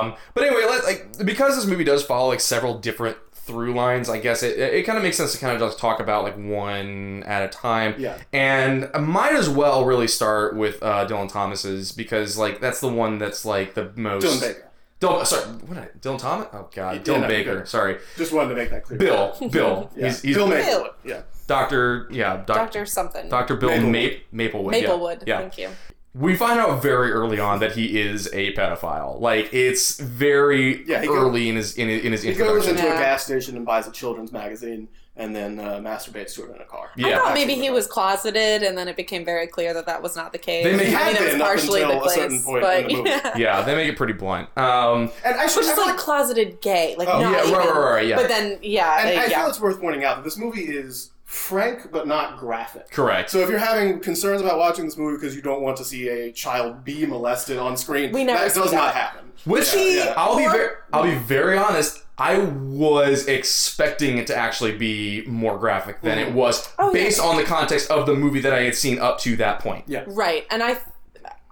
[0.00, 4.10] Um, but anyway, let, like because this movie does follow like several different through lines,
[4.10, 6.36] I guess it, it kind of makes sense to kind of just talk about like
[6.36, 7.94] one at a time.
[7.98, 8.18] Yeah.
[8.32, 12.88] And I might as well really start with uh, Dylan Thomas's because like that's the
[12.88, 14.24] one that's like the most.
[14.26, 14.67] Dylan Baker.
[15.00, 15.68] Dylan, uh, sorry, what?
[15.74, 16.48] did I- Dylan Thomas?
[16.52, 17.66] Oh God, Yeah, Dylan no, Baker.
[17.66, 18.98] Sorry, Just wanted to make that clear.
[18.98, 19.36] Bill.
[19.50, 19.90] Bill.
[19.96, 20.06] Yeah.
[20.06, 20.58] He's, he's Bill Bill.
[20.58, 20.90] Maplewood.
[21.04, 21.20] Yeah.
[21.46, 22.08] Doctor.
[22.10, 23.28] Yeah, doc, Doctor something.
[23.28, 24.20] Doctor Bill Maplewood.
[24.32, 24.72] Maplewood.
[24.72, 24.72] Maplewood.
[24.72, 24.80] yeah.
[24.88, 25.22] Maplewood.
[25.26, 25.38] Yeah.
[25.38, 25.68] Thank you.
[26.14, 29.20] We find out very early on that he is a pedophile.
[29.20, 32.66] Like it's very Yeah, he go- early in his in his, in his He goes
[32.66, 32.76] introduction.
[32.86, 36.54] into a gas station and buys a children's magazine, and then uh, masturbates to it
[36.54, 36.90] in a car.
[36.96, 40.16] I thought maybe he was closeted, and then it became very clear that that was
[40.16, 40.64] not the case.
[40.64, 42.44] They make- He I mean, it was been up partially until the a certain case,
[42.44, 43.10] point but in the movie.
[43.10, 43.36] yeah.
[43.36, 44.48] Yeah, they make it pretty blunt.
[44.56, 47.46] Um, And I should Which is like like, closeted gay, like Oh, not yeah, right,
[47.48, 47.58] even.
[47.58, 48.16] right, right, right, yeah.
[48.16, 49.40] But then, yeah, and I yeah.
[49.40, 52.90] feel it's worth pointing out that this movie is frank but not graphic.
[52.90, 53.28] correct.
[53.30, 56.08] So if you're having concerns about watching this movie because you don't want to see
[56.08, 58.76] a child be molested on screen, We never that does that.
[58.76, 59.32] not happen.
[59.44, 60.14] Which Yeah, yeah.
[60.16, 62.02] I'll be very, I'll be very honest.
[62.18, 66.36] I was expecting it to actually be more graphic than it mm-hmm.
[66.36, 67.04] was, Oh, yeah.
[67.04, 69.84] based on the context of the movie that I had seen up to that point.
[69.86, 70.04] Yeah.
[70.08, 70.78] Right, and I,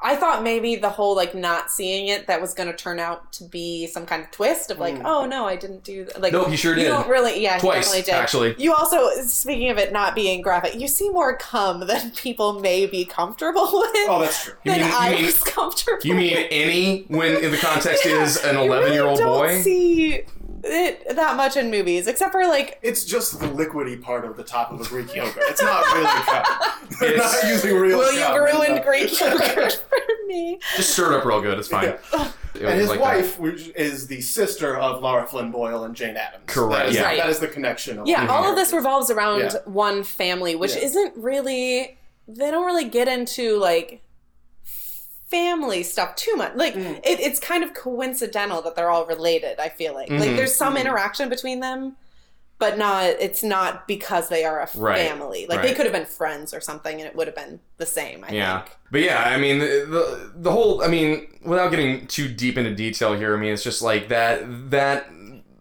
[0.02, 3.33] I thought maybe the whole like not seeing it that was going to turn out
[3.35, 5.02] to be some kind of twist of like, mm.
[5.05, 6.20] oh no, I didn't do that.
[6.20, 6.88] Like, Nope, he sure You did.
[6.88, 8.14] don't really, yeah, Twice, he definitely did.
[8.14, 8.55] actually.
[8.62, 12.87] You also, speaking of it not being graphic, you see more cum than people may
[12.87, 13.90] be comfortable with.
[14.09, 14.55] Oh, that's true.
[14.64, 16.00] You than mean- you I mean- was comfortable.
[16.05, 16.48] You mean with.
[16.50, 19.61] any when in the context Yeah, is an 11 year old don't boy?
[19.61, 20.24] See
[20.68, 24.44] it that much in movies, except for like It's just the liquidy part of the
[24.44, 25.42] top of a Greek yogurt.
[25.48, 26.88] It's not really cum.
[27.00, 28.37] They're It's- not using real will you cum.
[28.37, 30.59] ruin Greek yogurt for me?
[30.76, 31.59] Just stir it up real good.
[31.59, 31.94] It's fine.
[32.12, 32.33] Yeah.
[32.55, 33.16] It And his like that.
[33.16, 36.44] wife which is the sister of Laura Flynn Boyle and Jane Adams.
[36.46, 37.02] Correct, That is, yeah.
[37.05, 37.18] Right.
[37.18, 37.98] that is the connection.
[37.98, 39.52] Of Yeah, the all of this revolves around Yeah.
[39.66, 40.83] one family, which Yeah.
[40.85, 41.98] isn't really.
[42.29, 44.02] They don't really get into like
[45.30, 46.54] family stuff too much.
[46.54, 46.98] Like Mm.
[47.04, 49.58] it, it's kind of coincidental that they're all related.
[49.58, 50.36] I feel like like Mhm.
[50.36, 50.80] there's some Mhm.
[50.82, 51.96] interaction between them,
[52.58, 53.04] but not.
[53.06, 55.46] It's not because they are a Right, family.
[55.48, 58.24] Like they could have been friends or something, and it would have been the same.
[58.28, 58.76] I Yeah, think.
[58.92, 60.82] but yeah, I mean the, the the whole.
[60.82, 64.42] I mean, without getting too deep into detail here, I mean it's just like that
[64.70, 65.06] that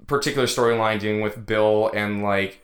[0.08, 2.60] particular storyline dealing with Bill and like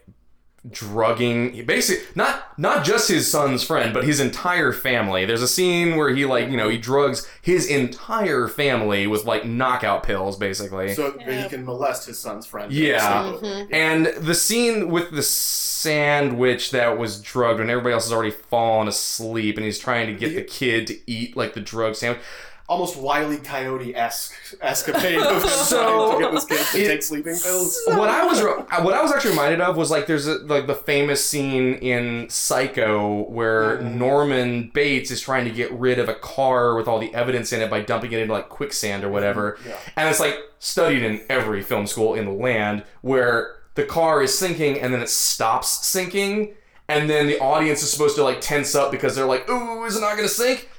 [0.70, 5.96] drugging basically not not just his son's friend but his entire family there's a scene
[5.96, 10.94] where he like you know he drugs his entire family with like knockout pills basically
[10.94, 11.42] So that Yeah.
[11.44, 12.72] he can molest his son's friend.
[12.72, 13.00] Yeah.
[13.24, 13.68] Sleepover.
[13.74, 18.88] And the scene with the sandwich that was drugged when everybody else has already fallen
[18.88, 22.22] asleep and he's trying to get the kid to eat like the drug sandwich.
[22.72, 26.88] Almost Wily Coyote esque escapade of him So- trying to get this kid to it-
[26.88, 27.78] take sleeping pills.
[27.88, 30.76] What I was what I was actually reminded of was like there's a, like the
[30.76, 33.96] famous scene in Psycho where Mhm.
[33.96, 37.62] Norman Bates is trying to get rid of a car with all the evidence in
[37.62, 39.58] it by dumping it into like quicksand or whatever.
[39.68, 39.76] Yeah.
[39.98, 44.38] And it's like studied in every film school in the land where the car is
[44.38, 46.54] sinking and then it stops sinking
[46.88, 49.96] and then the audience is supposed to like tense up because they're like, "Ooh, is
[49.98, 50.70] it not going to sink?"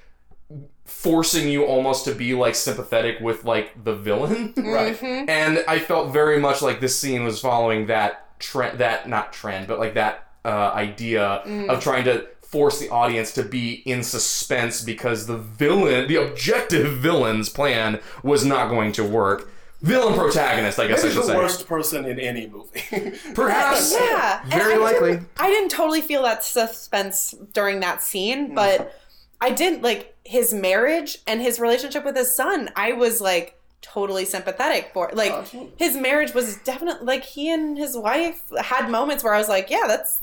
[1.03, 4.53] Forcing you almost to be like sympathetic with like the villain.
[4.73, 4.97] Right.
[4.99, 5.29] Mhm.
[5.29, 9.67] and I felt very much like this scene was following that trend that not trend,
[9.67, 11.23] but like that uh, idea
[11.69, 16.99] of trying to force the audience to be in suspense because the villain, the objective
[17.09, 19.49] villain's plan was not going to work.
[19.81, 21.37] Villain protagonist, I guess Maybe I should the say.
[21.37, 22.81] worst person in any movie.
[23.35, 23.93] Perhaps.
[23.93, 25.13] Yeah, Very I likely.
[25.15, 28.03] Didn't, I didn't totally feel that suspense during that Mm.
[28.03, 28.95] scene, but
[29.43, 32.71] I didn't like his marriage and his relationship with his son.
[32.77, 35.11] I was like totally sympathetic for.
[35.13, 35.73] Like Absolutely.
[35.77, 39.69] his marriage was definitely like he and his wife had moments where I was like,
[39.69, 40.21] yeah, that's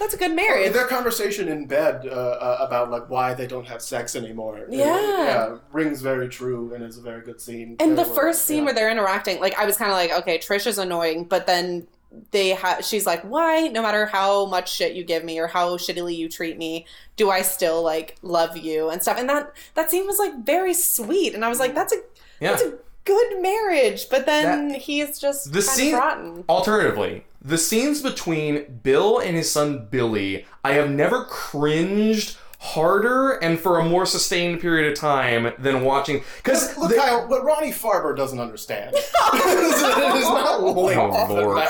[0.00, 0.72] that's a good marriage.
[0.72, 4.66] Their conversation in bed uh, uh, about like why they don't have sex anymore.
[4.68, 4.84] Yeah.
[5.00, 7.76] yeah, rings very true and is a very good scene.
[7.78, 8.64] And the well- first scene yeah.
[8.64, 11.86] where they're interacting, like I was kind of like, okay, Trish is annoying, but then
[12.30, 13.68] they have she's like, why?
[13.68, 17.30] No matter how much shit you give me or how shittily you treat me, do
[17.30, 19.18] I still like love you and stuff?
[19.18, 21.96] And that that scene was like very sweet, and I was like, that's a
[22.40, 22.50] Yeah.
[22.52, 24.08] that's a good marriage.
[24.08, 26.44] But then he's just The scene- rotten.
[26.48, 33.58] Alternatively, the scenes between Bill and his son Billy, I have never cringed harder and
[33.60, 38.16] for a more sustained period of time than watching because Look, Kyle, what Ronnie Farber
[38.16, 41.64] doesn't understand is it is not length Oh, Lord.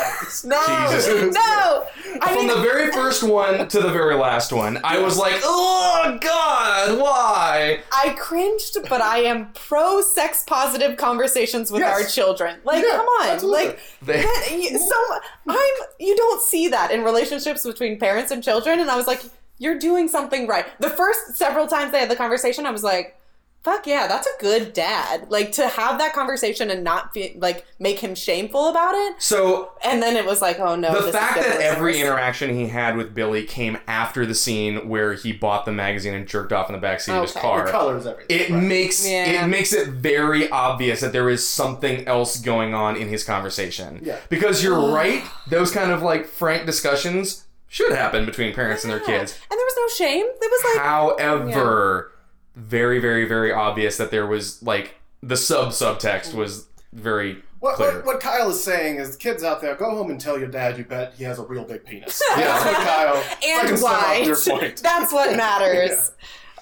[0.44, 1.34] No, Jesus.
[1.34, 1.84] no.
[2.22, 5.34] I from mean, the very first one to the very last one, I was like,
[5.42, 7.80] oh god, why?
[7.92, 11.92] I cringed, but I am pro sex positive conversations with Yes.
[12.00, 12.58] our children.
[12.64, 13.66] Like, Yeah, come on, absolutely.
[13.66, 15.18] like They- that, so
[15.48, 15.86] I'm.
[15.98, 19.20] You don't see that in relationships between parents and children, and I was like,
[19.58, 20.66] you're doing something right.
[20.80, 23.14] The first several times they had the conversation, I was like.
[23.62, 25.28] Fuck yeah, that's a good dad.
[25.28, 29.20] Like to have that conversation and not fe- like make him shameful about it.
[29.20, 30.94] So And then it was like, oh no.
[30.94, 32.00] the this fact getting that every worse.
[32.00, 36.28] interaction he had with Billy came after the scene where he bought the magazine and
[36.28, 37.66] jerked off in the backseat of his car.
[37.66, 38.38] The colors, everything.
[38.38, 38.62] It right.
[38.62, 39.44] makes Yeah.
[39.44, 43.98] it makes it very obvious that there is something else going on in his conversation.
[44.04, 44.18] Yeah.
[44.28, 49.00] Because you're right, those kind of like frank discussions should happen between parents and their
[49.00, 49.38] kids.
[49.50, 50.24] And there was no shame.
[50.26, 52.12] It was like, However,
[52.54, 57.96] very, very, very obvious that there was like the sub subtext was very What, clear.
[57.96, 60.78] what, what Kyle is saying is, kids out there, go home and tell your dad
[60.78, 62.22] you bet he has a real big penis.
[62.36, 63.16] Yeah, that's what Kyle.
[63.42, 64.70] if I and why?
[64.82, 66.12] That's what matters.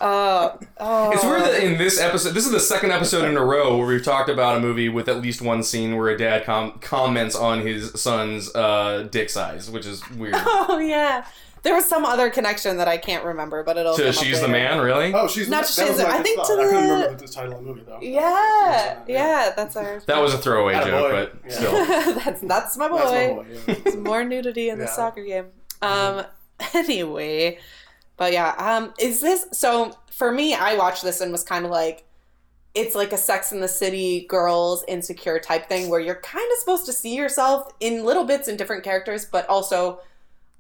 [0.04, 1.10] Uh, oh.
[1.12, 3.86] It's weird that in this episode, this is the second episode in a row where
[3.86, 7.34] we've talked about a movie with at least one scene where a dad com- comments
[7.34, 10.34] on his son's uh, dick size, which is weird.
[10.46, 11.24] Oh yeah.
[11.62, 13.94] There was some other connection that I can't remember, but it'll.
[13.96, 14.48] to come up She's the.
[14.48, 15.14] Man, really?
[15.14, 16.46] Oh, she's Not that She's was the- my I good think thought.
[16.48, 17.98] to I couldn't the- remember the title of the movie though.
[18.02, 20.00] Yeah, yeah, that's our.
[20.00, 21.30] That was a throwaway Atta joke, boy.
[21.42, 21.56] but Yeah.
[21.56, 22.14] still.
[22.24, 22.98] that's that's my boy.
[22.98, 23.80] That's my boy.
[23.86, 23.90] Yeah.
[23.92, 25.46] Some more nudity in the soccer game.
[25.80, 26.24] Um.
[26.72, 27.58] Anyway,
[28.16, 28.54] but yeah.
[28.58, 28.92] Um.
[28.98, 29.96] Is this so?
[30.10, 32.04] For me, I watched this and was kind of like,
[32.74, 36.58] it's like a Sex in the City girls insecure type thing where you're kind of
[36.58, 40.00] supposed to see yourself in little bits in different characters, but also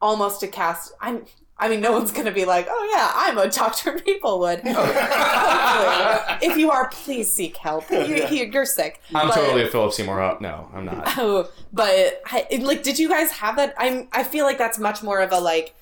[0.02, 0.92] almost to cast.
[1.00, 1.24] I'm.
[1.56, 6.48] I mean, no one's gonna be like, "Oh yeah, I'm a Doctor Peoplewood." Hopefully.
[6.50, 7.88] if you are, please seek help.
[7.90, 9.00] You, you, you're sick.
[9.14, 10.50] I'm But- totally a Philip Seymour Hoffman.
[10.50, 11.04] No, I'm not.
[11.16, 13.72] Oh, but I, like, did you guys have that?
[13.78, 14.08] I'm.
[14.12, 15.76] I feel like that's much more of a like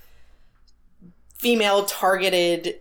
[1.46, 2.78] female targeted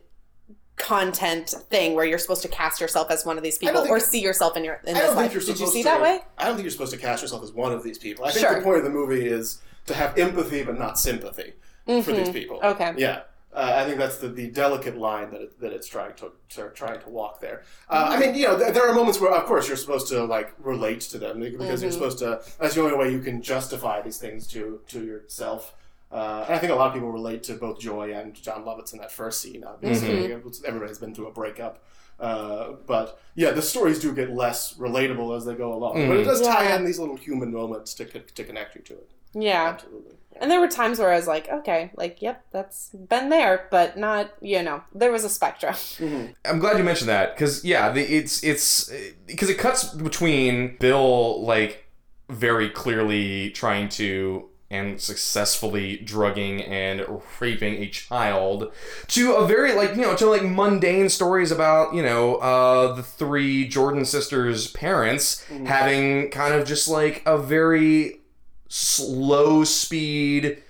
[0.78, 4.22] content thing where you're supposed to cast yourself as one of these people or see
[4.22, 5.34] yourself in your in I this don't think life.
[5.34, 6.20] you're Did you see to, that way?
[6.38, 8.24] I don't think you're supposed to cast yourself as one of these people.
[8.26, 8.56] I think Sure.
[8.56, 11.54] the point of the movie is to have empathy but not sympathy
[11.86, 12.58] for these people.
[12.60, 12.82] Mm-hmm.
[12.82, 12.94] Okay.
[12.98, 13.22] Yeah.
[13.54, 16.70] Uh, I think that's the, the delicate line that, it, that it's trying to, to
[16.70, 17.64] trying to walk there.
[17.90, 20.24] Uh, I mean, you know, th- there are moments where, of course, you're supposed to
[20.24, 21.82] like relate to them because Mm-hmm.
[21.84, 22.42] you're supposed to.
[22.62, 25.74] That's the only way you can justify these things to to yourself.
[26.12, 28.92] Uh, and I think a lot of people relate to both Joy and Jon Lovitz
[28.94, 29.64] in that first scene.
[29.64, 30.66] Obviously, Mm-hmm.
[30.66, 31.84] everybody's been through a breakup.
[32.20, 36.08] Uh, but yeah, the stories do get less relatable as they go along.
[36.08, 39.10] But it does tie in these little human moments to, to connect you to it.
[39.34, 39.70] Yeah.
[39.70, 40.12] Absolutely.
[40.34, 40.40] Yeah.
[40.42, 43.98] And there were times where I was like, okay, like, yep, that's been there, but
[43.98, 45.76] not, you know, there was a spectrum.
[46.46, 48.92] I'm glad you mentioned that because yeah, the, it's it's
[49.28, 51.86] because it cuts between Bill like
[52.30, 57.06] very clearly trying to and successfully drugging and
[57.40, 58.72] raping a child
[59.08, 63.04] to a very like you know to like mundane stories about you know uh the
[63.04, 68.22] three Jordan sisters parents having kind of just like a very
[68.70, 70.64] slow speed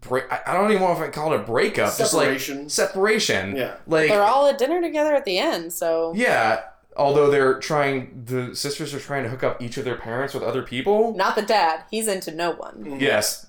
[0.00, 2.64] break I I don't even know if I call it a breakup Separation.
[2.68, 3.76] just like separation Yeah.
[3.86, 6.12] like They're all at dinner together at the end, so.
[6.16, 6.62] yeah,
[6.96, 10.42] although they're trying, the sisters are trying to hook up each of their parents with
[10.42, 11.14] other people.
[11.14, 11.84] Not the dad.
[11.90, 12.98] He's into no one.
[13.00, 13.46] Yes,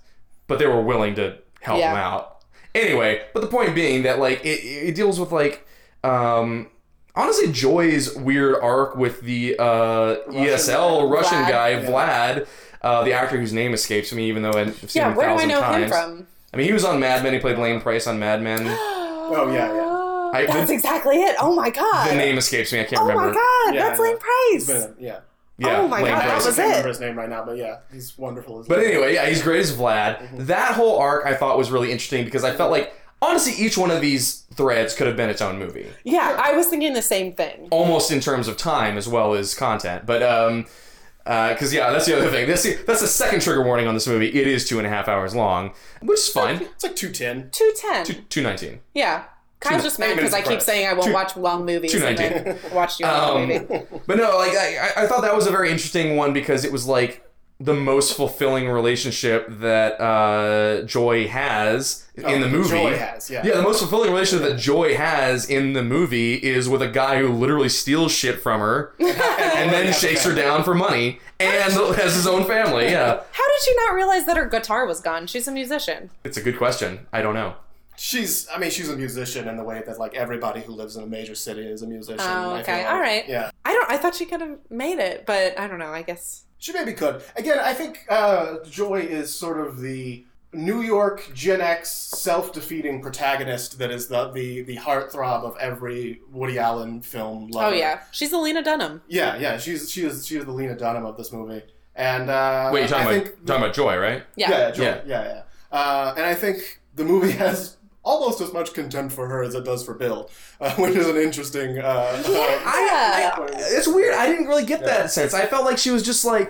[0.48, 1.94] but they were willing to help Yeah.
[1.94, 2.38] them out.
[2.76, 5.68] Anyway, but the point being that like it, it deals with like
[6.04, 6.68] um
[7.16, 11.50] honestly Joy's weird arc with the uh ESL Russian Vlad.
[11.50, 11.86] guy Yeah.
[11.86, 12.48] Vlad,
[12.84, 15.28] uh, the actor whose name escapes me, even though I've seen Yeah, him a where
[15.30, 15.84] do I thousand know times.
[15.86, 16.28] him from?
[16.54, 17.34] I mean, he was on Mad Men.
[17.34, 18.62] He played Lane Pryce on Mad Men.
[19.30, 20.07] Oh, yeah, yeah.
[20.34, 21.36] I- That's the- exactly it.
[21.40, 22.10] Oh my god.
[22.12, 22.80] The name escapes me.
[22.82, 23.24] I can't Oh remember.
[23.24, 24.00] Oh my god, Yeah, that's.
[24.00, 24.16] Lane
[24.52, 24.86] It's Price.
[24.86, 25.20] been yeah.
[25.60, 26.46] Yeah, Oh my Lane God, that Price.
[26.46, 26.72] was I can't it.
[26.76, 28.60] remember his name right now, but yeah, he's wonderful.
[28.60, 28.88] As But well.
[28.88, 30.20] anyway, yeah, he's great as Vlad.
[30.20, 30.46] Mm-hmm.
[30.46, 33.90] That whole arc I thought was really interesting because I felt like honestly each one
[33.90, 37.34] of these threads could have been its own movie, Yeah, I was thinking the same
[37.34, 37.68] thing.
[37.72, 40.06] almost in terms of time as well as content.
[40.06, 40.66] But um,
[41.24, 42.48] because yeah, that's the other thing.
[42.48, 44.28] That's the, that's the second trigger warning on this movie.
[44.28, 46.58] It is two and a half hours long, which is fine.
[46.62, 47.50] it's like two ten.
[47.52, 48.26] 210.
[48.30, 48.80] Two nineteen.
[48.94, 49.24] yeah.
[49.60, 52.60] Kyle's just mad because I keep saying I won't Two- watch long movies and 219.
[52.62, 53.86] then watch you Um, movie.
[54.06, 56.86] But no, like I, I thought that was a very interesting one because it was
[56.86, 57.24] like
[57.60, 62.70] the most fulfilling relationship that uh, Joy has in the Oh, movie.
[62.70, 63.42] Joy has, yeah.
[63.44, 67.18] Yeah, the most fulfilling relationship that Joy has in the movie is with a guy
[67.20, 72.14] who literally steals shit from her and then shakes her down for money and has
[72.14, 72.86] his own family.
[72.86, 75.26] Yeah, How did she not realize that her guitar was gone?
[75.26, 76.12] She's a musician.
[76.24, 77.08] it's a good question.
[77.12, 77.56] I don't know.
[77.98, 81.04] She's I mean she's a musician in the way that like everybody who lives in
[81.04, 82.22] a major city is a musician.
[82.22, 82.84] Oh, okay.
[82.84, 82.92] like.
[82.94, 83.28] All right.
[83.28, 83.52] Yeah.
[83.66, 83.90] I don't.
[83.90, 85.92] I thought she could have made it, but I don't know.
[85.92, 86.44] I guess.
[86.60, 87.22] She maybe could.
[87.36, 93.78] Again, I think uh, Joy is sort of the New York Gen X self-defeating protagonist
[93.80, 97.50] that is the the, the heartthrob of every Woody Allen film.
[97.50, 97.76] Lover.
[97.76, 99.02] Oh yeah, she's the Lena Dunham.
[99.08, 99.58] yeah, yeah.
[99.58, 101.62] She's she is she is the Lena Dunham of this movie.
[101.96, 104.24] And uh, Wait, you're talking I about think talking about Joy, right?
[104.36, 104.50] Yeah.
[104.52, 105.02] yeah, yeah, Joy, Yeah.
[105.08, 105.78] yeah, yeah.
[105.80, 107.77] Uh, and I think the movie has
[108.12, 110.30] almost as much contempt for her as it does for Bill,
[110.62, 111.78] uh, which is an interesting.
[111.80, 112.24] Uh,
[112.88, 113.36] Yeah.
[113.38, 114.14] uh, It's weird.
[114.14, 115.34] I didn't really get that sense.
[115.34, 116.50] I felt like she was just like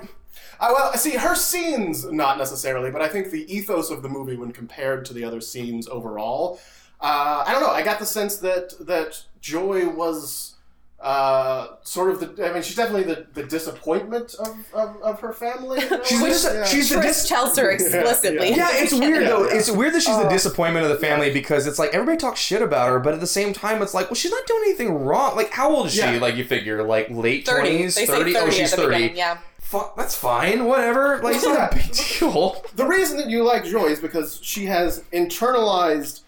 [0.60, 4.36] Uh, well, see, her scenes, not necessarily, but I think the ethos of the movie,
[4.36, 6.60] when compared to the other scenes overall,
[7.00, 7.70] uh, I don't know.
[7.70, 10.56] I got the sense that that Joy was
[11.00, 12.50] uh, sort of the.
[12.50, 15.82] I mean, she's definitely the, the disappointment of, of, of her family.
[15.84, 16.04] you know?
[16.04, 16.66] she's the dis- Yeah.
[16.66, 18.50] she's the dis- tells her explicitly.
[18.56, 19.48] Yeah, it's weird Yeah, though.
[19.48, 19.56] yeah.
[19.58, 20.30] It's weird that she's the Oh.
[20.30, 23.28] disappointment of the family because it's like everybody talks shit about her, but at the
[23.28, 25.36] same time, it's like, well, she's not doing anything wrong.
[25.36, 26.00] Like, how old is she?
[26.00, 26.18] Yeah.
[26.20, 28.34] Like, you figure, like late twenties, They say thirty.
[28.34, 29.14] thirty Oh, at she's thirty.
[29.16, 29.38] Yeah.
[29.60, 30.66] Fuck, that's fine.
[30.66, 31.20] Whatever.
[31.22, 32.64] Like, it's not a big deal.
[32.76, 36.22] the reason that you like Joy is because she has internalized,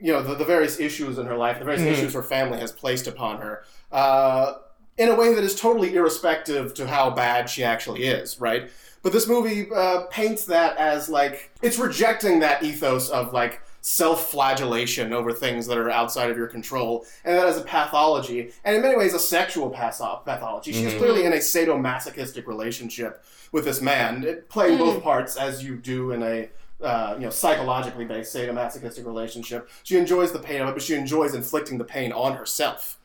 [0.00, 2.72] you know, the, the various issues in her life, the various issues her family has
[2.72, 4.54] placed upon her, uh,
[4.98, 8.70] in a way that is totally irrespective to how bad she actually is, right?
[9.02, 15.12] But this movie uh, paints that as like it's rejecting that ethos of like self-flagellation
[15.14, 18.82] over things that are outside of your control, and that as a pathology, and in
[18.82, 20.72] many ways a sexual patho- pathology.
[20.72, 25.76] She's clearly in a sadomasochistic relationship with this man, it- playing both parts as you
[25.76, 26.48] do in a
[26.84, 29.68] uh, you know psychologically based sadomasochistic relationship.
[29.82, 32.98] She enjoys the pain of it, but she enjoys inflicting the pain on herself.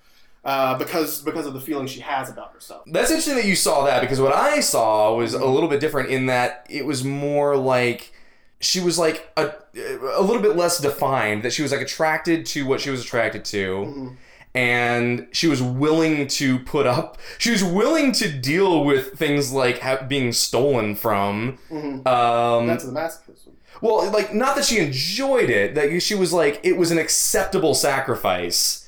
[0.46, 2.84] Uh, because because of the feeling she has about herself.
[2.86, 6.10] That's interesting that you saw that because what I saw was a little bit different
[6.12, 8.14] in that it was more like
[8.60, 12.66] she was like a, a little bit less defined that she was like attracted to
[12.68, 14.16] what she was attracted to
[14.54, 19.80] and she was willing to put up she was willing to deal with things like
[19.80, 23.50] ha- being stolen from um That's the masochism.
[23.82, 27.74] well like not that she enjoyed it that she was like it was an acceptable
[27.74, 28.85] sacrifice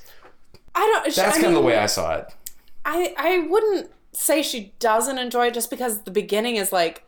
[0.78, 1.16] I don't.
[1.16, 2.28] that's I kind of the way i saw it
[2.86, 7.04] I I wouldn't say she doesn't enjoy it just because the beginning is like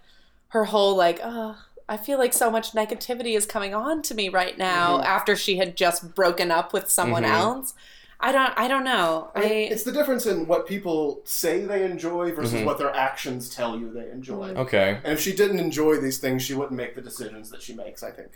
[0.49, 1.53] her whole like uh
[1.87, 5.05] I feel like so much negativity is coming on to me right now Mm-hmm.
[5.15, 7.73] after she had just broken up with someone else.
[8.19, 9.31] I don't I don't know.
[9.33, 12.65] I, It's the difference in what people say they enjoy versus Mm-hmm.
[12.65, 14.49] what their actions tell you they enjoy.
[14.65, 17.73] okay And if she didn't enjoy these things, she wouldn't make the decisions that she
[17.73, 18.31] makes, I think.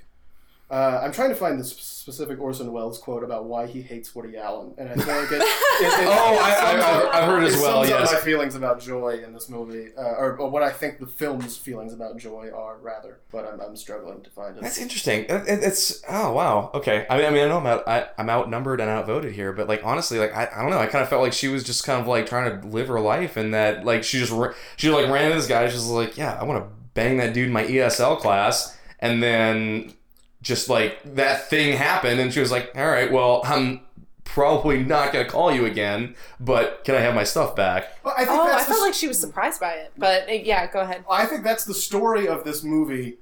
[0.74, 4.38] Uh, I'm trying to find the specific Orson Welles quote about why he hates Woody
[4.38, 5.36] Allen, and I feel like it.
[5.36, 5.44] it, it
[6.08, 8.12] Oh, I- I- sums I've- I've heard as well, sums up yes.
[8.14, 11.56] my feelings about joy in this movie, uh, or, or what I think the film's
[11.58, 13.20] feelings about joy are, rather.
[13.32, 14.64] But I'm, I'm struggling to find it.
[14.64, 15.26] That's interesting.
[15.26, 17.06] It- it- It's oh wow okay.
[17.10, 19.68] I mean I mean I know I'm out I, I'm outnumbered and outvoted here, but
[19.70, 20.80] like honestly like I, I don't know.
[20.80, 23.00] I kind of felt like she was just kind of like trying to live her
[23.00, 24.34] life, and that like she just
[24.78, 25.70] she like ran into this guy.
[25.70, 29.94] She's like yeah I want to bang that dude in my ESL class, and then
[30.43, 33.82] just like that thing happened, and she was like all right well I'm
[34.23, 37.97] probably not gonna call you again, but can I have my stuff back?
[38.03, 39.93] Well, I think oh, I that's the felt like she was surprised by it.
[39.97, 41.03] But uh, yeah, go ahead.
[41.10, 43.17] I think that's the story of this movie,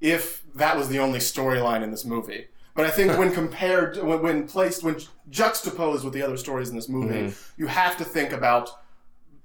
[0.00, 2.46] if that was the only storyline in this movie.
[2.74, 4.96] But I think when compared, when, when placed, when
[5.28, 8.70] juxtaposed with the other stories in this movie, you have to think about,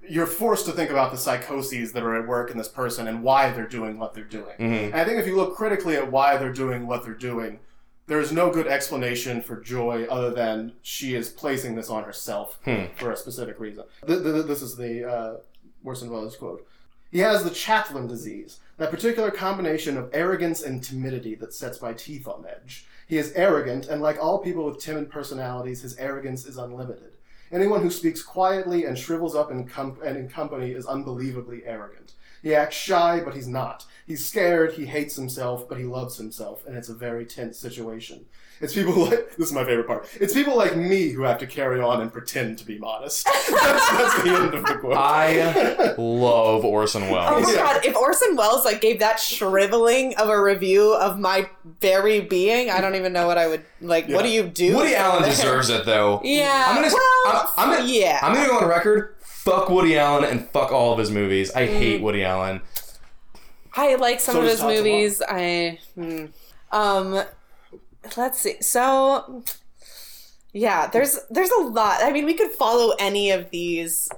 [0.08, 3.22] you're forced to think about the psychoses that are at work in this person and
[3.22, 4.54] why they're doing what they're doing.
[4.58, 7.60] And I think if you look critically at why they're doing what they're doing,
[8.06, 12.58] there is no good explanation for Joy other than she is placing this on herself
[12.96, 13.84] for a specific reason.
[14.06, 15.36] Th- th- This is the uh,
[15.82, 16.66] Orson Welles quote.
[17.10, 21.92] He has the Chaplin disease, that particular combination of arrogance and timidity that sets my
[21.94, 22.86] teeth on edge.
[23.06, 27.12] He is arrogant, and like all people with timid personalities, his arrogance is unlimited.
[27.54, 32.14] Anyone who speaks quietly and shrivels up in com- and in company is unbelievably arrogant.
[32.44, 33.84] He acts shy, but he's not.
[34.06, 38.26] He's scared, he hates himself, but he loves himself, and it's a very tense situation.
[38.60, 40.06] It's people like this is my favorite part.
[40.20, 43.24] It's people like me who have to carry on and pretend to be modest.
[43.50, 44.94] that's, that's the end of the quote.
[44.96, 47.26] I love Orson Welles.
[47.30, 47.46] Oh Welles.
[47.46, 47.56] my Yeah.
[47.74, 51.48] god, if Orson Welles like gave that shriveling of a review of my
[51.80, 54.76] very being, I don't even know what I would like what do you do?
[54.76, 55.30] Woody Allen there?
[55.32, 56.20] deserves it though.
[56.22, 56.66] Yeah.
[56.68, 58.20] I'm gonna, well, I'm, I'm gonna, yeah.
[58.22, 59.13] I'm gonna go on record.
[59.44, 61.52] Fuck Woody Allen and fuck all of his movies.
[61.52, 62.04] I hate Mm.
[62.04, 62.62] Woody Allen.
[63.74, 65.22] I like some So of does his Todd movies.
[65.28, 66.26] I hmm.
[66.72, 67.22] um
[68.16, 68.56] let's see.
[68.62, 69.42] So
[70.54, 71.98] yeah, there's there's a lot.
[72.02, 74.08] I mean, we could follow any of these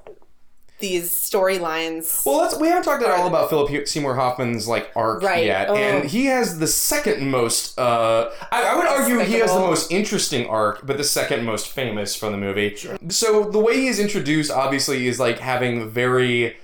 [0.79, 2.25] these storylines.
[2.27, 5.47] Well, let's, we haven't talked at all about Philip Seymour Hoffman's like arc Right.
[5.47, 5.75] yet, Oh.
[5.75, 7.79] and he has the second most.
[7.79, 11.69] Uh, I, I would argue he has the most interesting arc, but the second most
[11.69, 12.77] famous from the movie.
[13.09, 16.57] So the way he is introduced, obviously, is like having very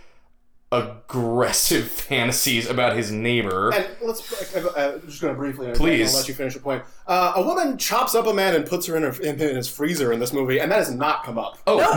[0.73, 3.73] aggressive fantasies about his neighbor.
[3.73, 4.55] And let's.
[4.57, 5.73] Uh, I'm just going to briefly.
[5.75, 6.13] Please.
[6.13, 6.83] I'll let you finish your point.
[7.07, 10.13] Uh, a woman chops up a man and puts her in, her, in his freezer
[10.13, 11.59] in this movie, and that has not come up.
[11.67, 11.93] Oh no!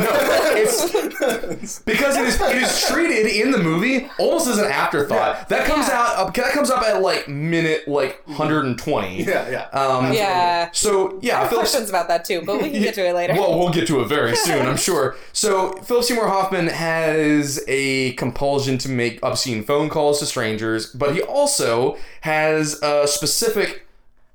[0.57, 5.47] It's because it is it is treated in the movie almost as an afterthought.
[5.49, 6.15] That comes Yeah.
[6.17, 9.23] out that comes up at like minute like 120.
[9.23, 9.79] yeah, yeah.
[9.79, 10.69] Um, yeah.
[10.73, 13.33] So yeah, Philip Questions about that too, but we can get to it later.
[13.33, 15.15] Well, we'll get to it very soon, I'm sure.
[15.33, 21.13] So, Philip Seymour Hoffman has a compulsion to make obscene phone calls to strangers, but
[21.13, 23.85] he also has a specific,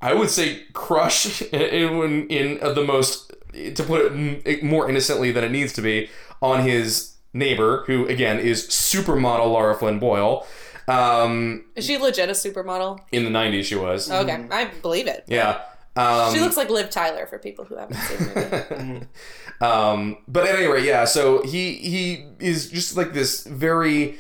[0.01, 5.51] I would say, crush in, in the most, to put it more innocently than it
[5.51, 6.09] needs to be,
[6.41, 10.47] on his neighbor, who again is supermodel Lara Flynn Boyle.
[10.89, 12.99] Um, Is she legit a supermodel?
[13.13, 14.11] in the 90s, she was.
[14.11, 15.25] Okay, I believe it.
[15.29, 15.61] Yeah.
[16.01, 19.07] Um, She looks like Liv Tyler for people who haven't seen the movie.
[19.63, 21.05] Um, but at any rate, yeah.
[21.05, 24.17] So he he is just like this very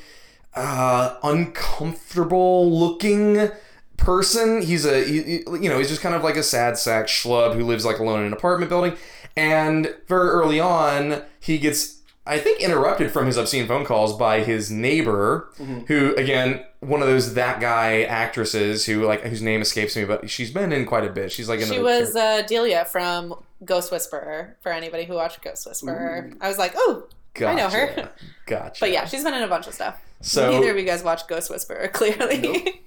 [0.54, 3.48] uh, uncomfortable looking
[3.96, 4.62] person.
[4.62, 7.54] He's a he, he- you know he's just kind of like a sad sack schlub
[7.54, 8.94] who lives like alone in an apartment building.
[9.36, 11.99] And very early on, he gets
[12.30, 15.48] I think interrupted from his obscene phone calls by his neighbor,
[15.88, 20.30] who again one of those that guy actresses who like whose name escapes me, but
[20.30, 21.32] she's been in quite a bit.
[21.32, 24.56] She's like She was uh, Delia from Ghost Whisperer.
[24.62, 27.08] For anybody who watched Ghost Whisperer, I was like, oh,
[27.44, 27.86] I know her.
[27.96, 28.10] Gotcha.
[28.46, 28.80] Gotcha.
[28.80, 30.00] But yeah, she's been in a bunch of stuff.
[30.20, 32.82] So- neither of you guys watched Ghost Whisperer, clearly.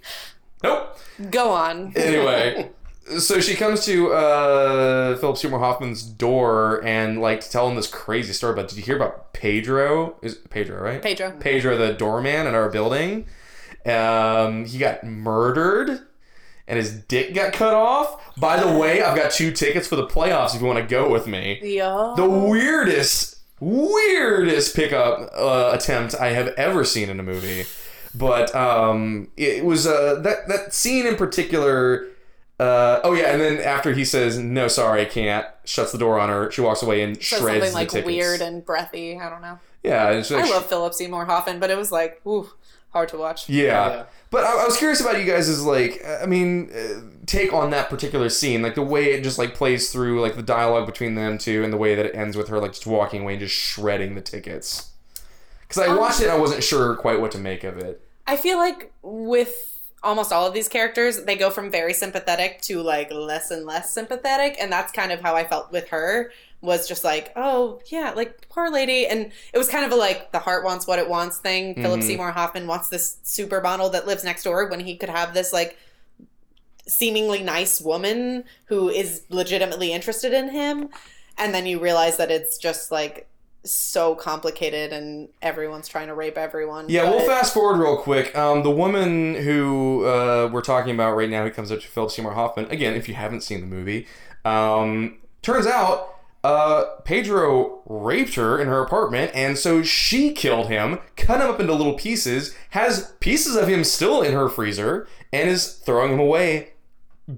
[0.64, 0.98] Nope.
[1.30, 1.92] Go on.
[1.98, 2.70] Anyway,
[3.20, 7.88] so she comes to uh, Philip Seymour Hoffman's door and like to tell him this
[7.88, 8.70] crazy story about.
[8.70, 10.16] Did you hear about Pedro?
[10.22, 11.02] Is Pedro right?
[11.02, 11.32] Pedro.
[11.40, 13.26] Pedro, the doorman in our building.
[13.86, 16.08] Um, he got murdered.
[16.66, 18.38] And his dick got cut off.
[18.38, 21.12] By the way, I've got two tickets for the playoffs if you want to go
[21.12, 21.60] with me.
[21.62, 22.16] Yo.
[22.16, 27.66] The weirdest, weirdest pickup uh, attempt I have ever seen in a movie.
[28.16, 32.08] But um, it was uh, that that scene in particular.
[32.60, 36.20] Uh, oh yeah, and then after he says no, sorry, I can't, shuts the door
[36.20, 36.52] on her.
[36.52, 38.08] She walks away and Says shreds something like the tickets.
[38.08, 39.20] weird and breathy.
[39.20, 39.60] I don't know.
[39.84, 42.50] yeah, it's like, I love Philip Seymour Hoffman, but it was like, ooh,
[42.92, 43.50] hard to watch.
[43.50, 43.64] Yeah.
[43.90, 44.04] Yeah.
[44.30, 47.72] But I, I was curious about you guys' is like, I mean, uh, take on
[47.72, 51.16] that particular scene, like the way it just like plays through, like the dialogue between
[51.16, 53.40] them two, and the way that it ends with her like just walking away and
[53.42, 54.92] just shredding the tickets.
[55.62, 58.00] Because I watched it, and I wasn't sure quite what to make of it.
[58.28, 59.73] I feel like with
[60.04, 63.92] almost all of these characters, they go from very sympathetic to like less and less
[63.92, 66.32] sympathetic, and that's kind of how I felt with her.
[66.62, 70.32] Was just like, oh yeah, like poor lady, and it was kind of a like
[70.32, 71.74] the heart wants what it wants thing.
[71.74, 71.82] Mm-hmm.
[71.82, 75.52] Philip Seymour Hoffman wants this supermodel that lives next door when he could have this
[75.52, 75.78] like
[76.88, 80.90] seemingly nice woman who is legitimately interested in him,
[81.38, 83.28] and then you realize that it's just like
[83.64, 86.86] so complicated and everyone's trying to rape everyone.
[86.90, 88.36] Yeah, we'll fast forward real quick.
[88.38, 92.12] Um, the woman who uh, we're talking about right now, who comes up to Philip
[92.12, 94.08] Seymour Hoffman, again, if you haven't seen the movie,
[94.46, 101.00] um, turns out uh, Pedro raped her in her apartment, and so she killed him,
[101.16, 105.50] cut him up into little pieces, has pieces of him still in her freezer, and
[105.50, 106.70] is throwing him away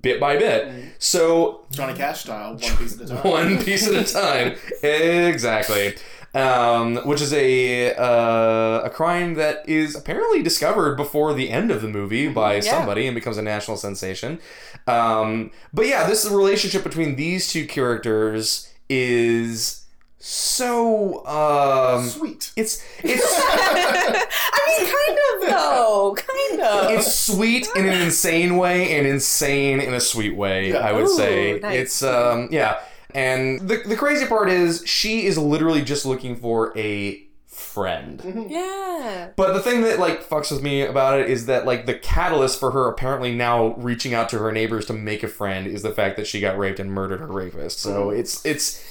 [0.02, 0.96] bit by bit.
[0.98, 3.32] So Johnny Cash style, one piece at a time.
[3.32, 4.56] one piece at a time.
[4.84, 5.96] exactly.
[6.36, 11.82] Um, which is a uh, a crime that is apparently discovered before the end of
[11.82, 14.40] the movie by somebody and becomes a national sensation.
[14.86, 19.86] Um, but yeah, this relationship between these two characters is
[20.20, 22.52] so um, Sweet.
[22.58, 23.24] it's it's
[23.80, 26.92] I mean, kind of though, kind of.
[26.92, 30.78] it's sweet in an insane way and insane in a sweet way Yeah.
[30.80, 31.80] i would Ooh, say nice.
[31.80, 32.80] it's um yeah
[33.16, 39.30] and the, the crazy part is she is literally just looking for a friend yeah.
[39.38, 42.60] but the thing that like fucks with me about it is that like the catalyst
[42.60, 45.92] for her apparently now reaching out to her neighbors to make a friend is the
[45.92, 48.84] fact that she got raped and murdered her rapist so it's it's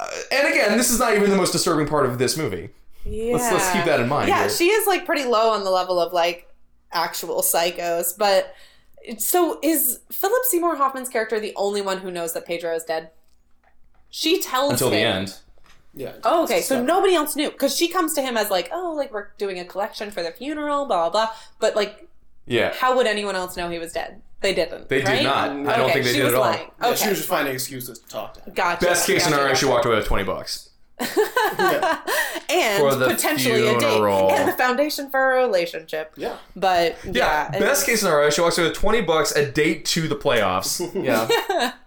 [0.00, 2.70] uh, and again this is not even the most disturbing part of this movie
[3.04, 3.34] Yeah.
[3.34, 4.50] let's let's keep that in mind Yeah, here.
[4.50, 6.48] she is like pretty low on the level of like
[6.92, 8.54] actual psychos, but
[9.16, 13.10] so is Philip Seymour Hoffman's character the only one who knows that Pedro is dead?
[14.10, 15.36] She tells him until the end
[15.94, 16.12] Yeah.
[16.24, 16.60] Oh, okay.
[16.62, 19.58] So nobody else knew because she comes to him as like, oh, like we're doing
[19.58, 21.34] a collection for the funeral, blah blah blah.
[21.58, 22.08] But like,
[22.46, 24.22] yeah how would anyone else know he was dead?
[24.40, 24.88] They didn't.
[24.88, 25.50] They did not.
[25.50, 26.44] I don't Okay, think they she did was at all.
[26.46, 26.70] lying.
[26.80, 28.54] Yeah, she was just finding excuses to talk to him.
[28.54, 28.84] gotcha.
[28.84, 29.60] Best case gotcha, scenario, gotcha.
[29.60, 30.70] she walked away with 20 bucks.
[31.58, 32.00] Yeah.
[32.48, 36.12] and For the potentially a date and the foundation for a relationship.
[36.16, 36.36] Yeah.
[36.56, 40.08] But Yeah, yeah, best case scenario, she walks away with 20 bucks, a date to
[40.08, 40.80] the playoffs.
[41.04, 41.72] Yeah.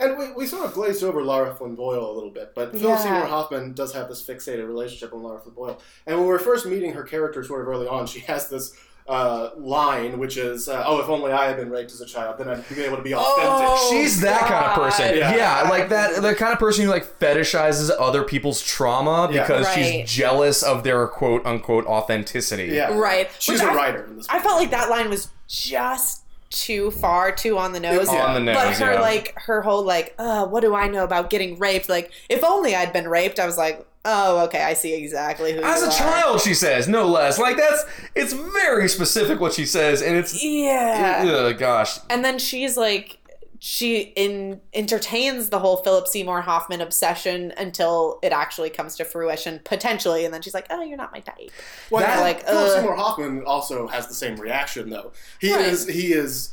[0.00, 2.84] And we, we sort of glazed over Lara Flynn Boyle a little bit, but Philip
[2.84, 2.98] Yeah.
[2.98, 5.80] Seymour Hoffman does have this fixated relationship with Lara Flynn Boyle.
[6.04, 9.50] And when we're first meeting her character sort of early on, she has this uh,
[9.58, 12.48] line, which is, uh, "Oh, if only I had been raped as a child, then
[12.48, 13.88] I'd be able to be authentic." Oh.
[13.90, 15.16] She's that kind of person.
[15.18, 15.34] Yeah.
[15.36, 15.68] Yeah.
[15.68, 19.42] like that the kind of person who like fetishizes other people's trauma Yeah.
[19.42, 19.74] because Right.
[20.06, 22.68] she's jealous of their quote unquote authenticity.
[22.72, 23.28] yeah, Right.
[23.38, 24.26] She's Which a I- writer in this.
[24.30, 28.10] I felt like that line was just too far, too on the nose.
[28.10, 28.24] Yeah.
[28.26, 29.00] On the nose, but her yeah.
[29.00, 31.88] like her whole like, uh, what do I know about getting raped?
[31.88, 35.62] Like, if only I'd been raped, I was like, oh, okay, I see exactly who.
[35.62, 35.92] As you a are.
[35.92, 37.38] child, she says, no less.
[37.38, 37.84] Like that's
[38.14, 41.24] it's very specific what she says, and it's Yeah.
[41.26, 41.98] Ugh, gosh.
[42.10, 43.18] And then she's like,
[43.60, 49.58] she in entertains the whole Philip Seymour Hoffman obsession until it actually comes to fruition,
[49.64, 50.26] potentially.
[50.26, 51.50] And then she's like, oh, you're not my type.
[51.90, 55.12] Well, That- like, Philip uh, Seymour Hoffman also has the same reaction, though.
[55.40, 55.64] He Right.
[55.64, 56.50] is he is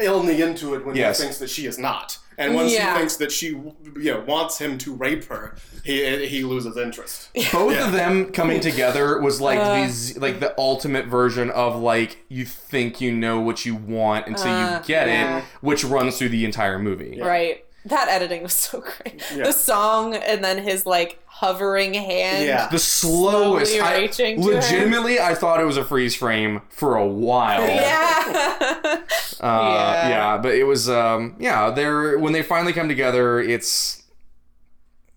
[0.00, 1.18] only into it when Yes.
[1.18, 2.92] he thinks that she is not, and once Yeah.
[2.94, 7.28] he thinks that she you know wants him to rape her, he he loses interest.
[7.52, 7.86] Both Yeah.
[7.86, 9.82] of them coming together was like Uh.
[9.82, 14.48] these like the ultimate version of like you think you know what you want until
[14.50, 15.38] Uh, you get yeah.
[15.38, 17.20] it, which runs through the entire movie.
[17.22, 17.64] Right.
[17.86, 19.22] That editing was so great.
[19.34, 19.44] Yeah.
[19.44, 22.46] The song and then his like hovering hand.
[22.46, 22.66] Yeah.
[22.68, 23.78] The slowest.
[23.78, 24.54] I, reaching to her.
[24.54, 27.60] legitimately, I thought it was a freeze frame for a while.
[27.62, 29.00] Yeah.
[29.44, 30.08] Uh, Yeah.
[30.08, 30.38] yeah.
[30.38, 34.02] but it was um yeah, they're when they finally come together, it's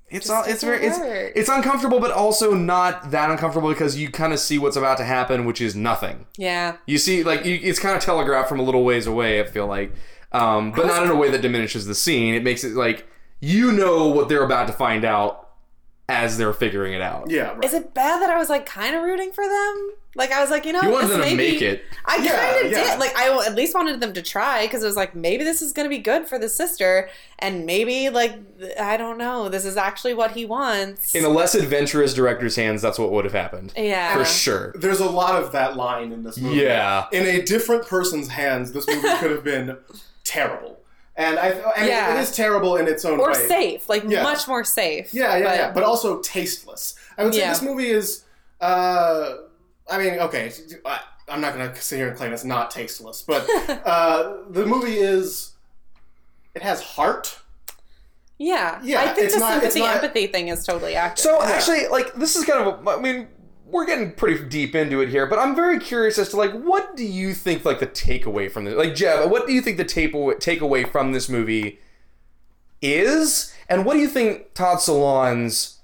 [0.09, 0.97] it's all, it's very it's
[1.35, 5.03] it's uncomfortable but also not that uncomfortable because you kind of see what's about to
[5.03, 6.25] happen, which is nothing.
[6.37, 6.77] yeah.
[6.85, 9.67] You see like you, it's kind of telegraphed from a little ways away, I feel
[9.67, 9.91] like.
[10.31, 12.33] Um, but not in a way that diminishes the scene.
[12.35, 13.05] It makes it like
[13.39, 15.46] you know what they're about to find out
[16.09, 17.29] as they're figuring it out.
[17.29, 17.63] Yeah, right.
[17.65, 19.91] Is it bad that I was like kind of rooting for them?
[20.15, 21.83] Like I was like, you know, You wanted this them to maybe- make it.
[22.05, 22.83] I Yeah, kind of yeah.
[22.91, 22.99] did.
[22.99, 25.73] Like I at least wanted them to try because it was like maybe this is
[25.73, 28.35] going to be good for the sister, and maybe like
[28.79, 31.13] I don't know, this is actually what he wants.
[31.13, 33.73] In a less adventurous director's hands, that's what would have happened.
[33.75, 34.71] yeah, For sure.
[34.75, 36.61] There's a lot of that line in this movie.
[36.61, 37.07] Yeah.
[37.11, 39.77] In a different person's hands, this movie could have been
[40.23, 40.79] terrible.
[41.19, 42.15] And I and Yeah.
[42.15, 43.43] it is terrible in its own or way.
[43.43, 44.21] Or safe, like Yeah.
[44.23, 45.13] much more safe.
[45.13, 45.71] Yeah, yeah, But- yeah.
[45.71, 46.93] But also tasteless.
[47.17, 47.49] I would say Yeah.
[47.53, 48.23] this movie is.
[48.61, 49.37] Uh,
[49.89, 50.51] I mean, okay,
[50.85, 53.47] I, I'm not going to sit here and claim it's not tasteless, but
[53.85, 55.51] uh, the movie is.
[56.53, 57.37] It has heart.
[58.39, 61.19] yeah, Yeah, I think it's the not- it's sympathy not- empathy thing is totally accurate.
[61.19, 63.27] So actually, like this is kind of, a, I mean,
[63.69, 66.95] we're getting pretty deep into it here, but I'm very curious as to like, what
[66.95, 68.75] do you think like the takeaway from this?
[68.75, 71.79] Like Jeb, what do you think the tape takeaway from this movie
[72.81, 75.77] is, and what do you think Todd Solondz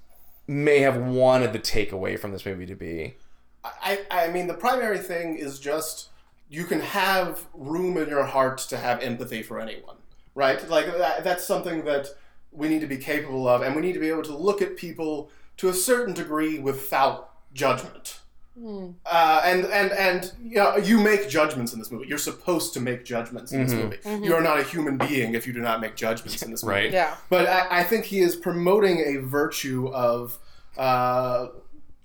[0.46, 3.16] may have wanted the takeaway from this movie to be?
[3.64, 6.08] I, I mean, the primary thing is just
[6.48, 9.96] you can have room in your heart to have empathy for anyone,
[10.34, 10.66] right?
[10.68, 12.08] Like that, that's something that
[12.50, 14.76] we need to be capable of, and we need to be able to look at
[14.76, 18.20] people to a certain degree without judgment.
[18.56, 22.06] Uh, and and and you know, you make judgments in this movie.
[22.06, 24.24] You're supposed to make judgments in this movie.
[24.24, 26.74] You are not a human being if you do not make judgments in this movie.
[26.76, 26.92] Right.
[26.92, 30.38] yeah, But I, I think he is promoting a virtue of
[30.78, 31.48] uh,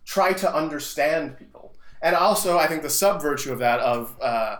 [0.05, 4.57] try to understand people, and also I think the sub virtue of that of uh,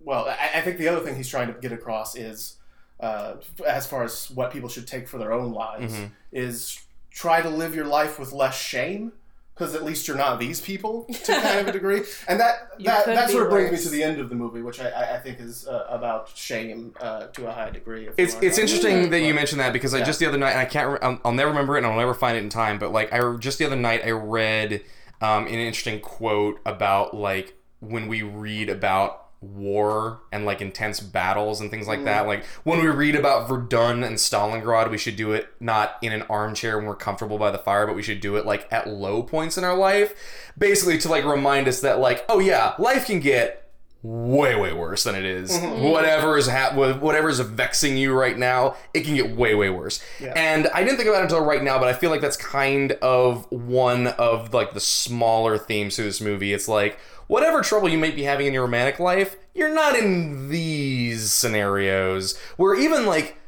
[0.00, 2.56] well, I, I think the other thing he's trying to get across is
[3.00, 3.34] uh,
[3.66, 5.94] as far as what people should take for their own lives
[6.32, 9.12] is try to live your life with less shame.
[9.54, 13.04] Because at least you're not these people to kind of a degree, and that that,
[13.04, 15.18] that sort of brings me to the end of the movie, which I, I, I
[15.18, 18.08] think is uh, about shame uh, to a high degree.
[18.16, 20.60] It's it's not- interesting that you mentioned that because I just the other night and
[20.60, 22.78] I can't re- I'll, I'll never remember it and I'll never find it in time
[22.78, 24.82] but like I just the other night I read
[25.20, 31.60] um, an interesting quote about like when we read about war and like intense battles
[31.60, 32.04] and things like mm.
[32.04, 32.26] that.
[32.26, 36.22] Like when we read about Verdun and Stalingrad we should do it not in an
[36.22, 39.22] armchair when we're comfortable by the fire but we should do it like at low
[39.22, 40.14] points in our life
[40.56, 43.58] basically to like remind us that like oh yeah life can get
[44.02, 45.52] way way worse than it is.
[45.52, 45.66] Mm-hmm.
[45.66, 45.84] Mm-hmm.
[45.84, 50.04] whatever is ha- whatever is vexing you right now it can get way way worse.
[50.20, 52.92] And i didn't think about it until right now but i feel like that's kind
[53.02, 56.52] of one of like the smaller themes to this movie.
[56.52, 56.98] It's like
[57.32, 62.38] whatever trouble you might be having in your romantic life you're not in these scenarios
[62.56, 63.38] where even like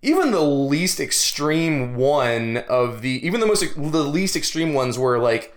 [0.00, 5.18] even the least extreme one of the even the most the least extreme ones where
[5.18, 5.54] like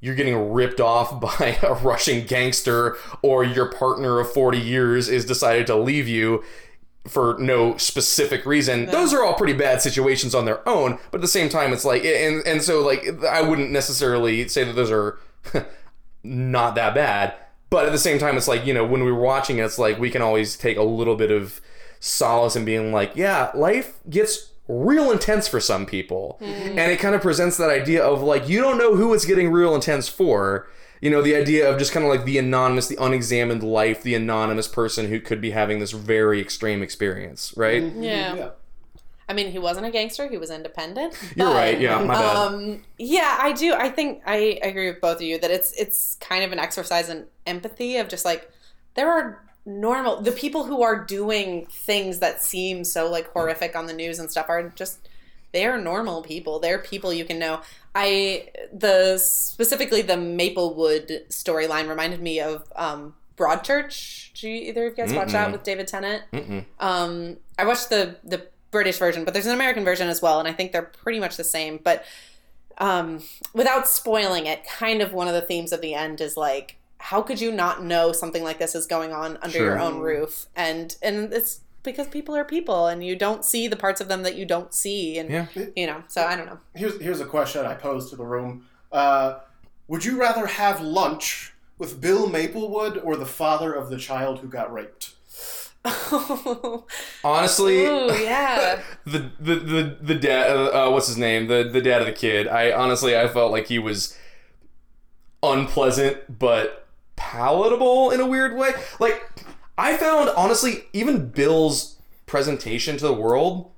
[0.00, 5.26] you're getting ripped off by a Russian gangster or your partner of 40 years is
[5.26, 6.42] decided to leave you
[7.06, 8.86] for no specific reason.
[8.86, 11.84] Those are all pretty bad situations on their own, but at the same time it's
[11.84, 15.18] like and and so like I wouldn't necessarily say that those are
[16.22, 17.34] not that bad.
[17.70, 19.78] But at the same time, it's like, you know, when we were watching it, it's
[19.78, 21.60] like we can always take a little bit of
[22.00, 26.36] solace in being like, yeah, life gets real intense for some people.
[26.40, 26.78] Hmm.
[26.78, 29.50] And it kind of presents that idea of like, you don't know who it's getting
[29.50, 30.68] real intense for.
[31.00, 34.14] You know, the idea of just kind of like the anonymous, the unexamined life, the
[34.14, 37.82] anonymous person who could be having this very extreme experience, right?
[37.82, 38.34] Yeah.
[38.34, 38.50] Yeah.
[39.30, 40.26] I mean, he wasn't a gangster.
[40.26, 41.14] He was independent.
[41.36, 41.80] You're right.
[41.80, 42.36] Yeah, my bad.
[42.36, 43.74] Um, yeah, I do.
[43.74, 47.08] I think I agree with both of you that it's it's kind of an exercise
[47.08, 48.50] in empathy of just like
[48.94, 53.86] there are normal the people who are doing things that seem so like horrific on
[53.86, 55.08] the news and stuff are just
[55.52, 56.58] they are normal people.
[56.58, 57.60] They're people you can know.
[57.94, 64.32] I the specifically the Maplewood storyline reminded me of um, Broadchurch.
[64.34, 66.24] Do you, either of you guys watch that with David Tennant?
[66.32, 66.64] Mm-mm.
[66.78, 70.48] Um, I watched the the British version, but there's an American version as well, and
[70.48, 71.78] I think they're pretty much the same.
[71.82, 72.04] But
[72.78, 76.76] um, without spoiling it, kind of one of the themes of the end is like,
[76.98, 79.66] how could you not know something like this is going on under Sure.
[79.66, 80.46] your own roof?
[80.54, 84.22] And and it's because people are people, and you don't see the parts of them
[84.22, 85.46] that you don't see, and Yeah.
[85.74, 86.02] you know.
[86.08, 86.58] So I don't know.
[86.74, 88.66] Here's here's a question I posed to the room.
[88.92, 89.38] Uh,
[89.88, 94.48] would you rather have lunch with Bill Maplewood or the father of the child who
[94.48, 95.14] got raped?
[97.24, 98.82] Honestly, Ooh, yeah.
[99.06, 101.46] the the the the dad uh, uh, what's his name?
[101.46, 102.48] The the dad of the kid.
[102.48, 104.16] I honestly i felt like he was
[105.42, 108.72] unpleasant but palatable in a weird way.
[108.98, 109.22] Like
[109.78, 113.70] i found honestly even bill's presentation to the world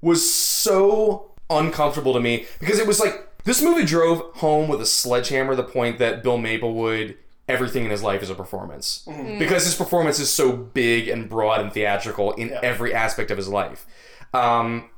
[0.00, 4.86] was so uncomfortable to me because it was like this movie drove home with a
[4.86, 7.16] sledgehammer the point that bill maplewood
[7.48, 9.06] everything in his life is a performance.
[9.38, 13.48] Because his performance is so big and broad and theatrical in every aspect of his
[13.48, 13.86] life.
[14.32, 14.90] Um,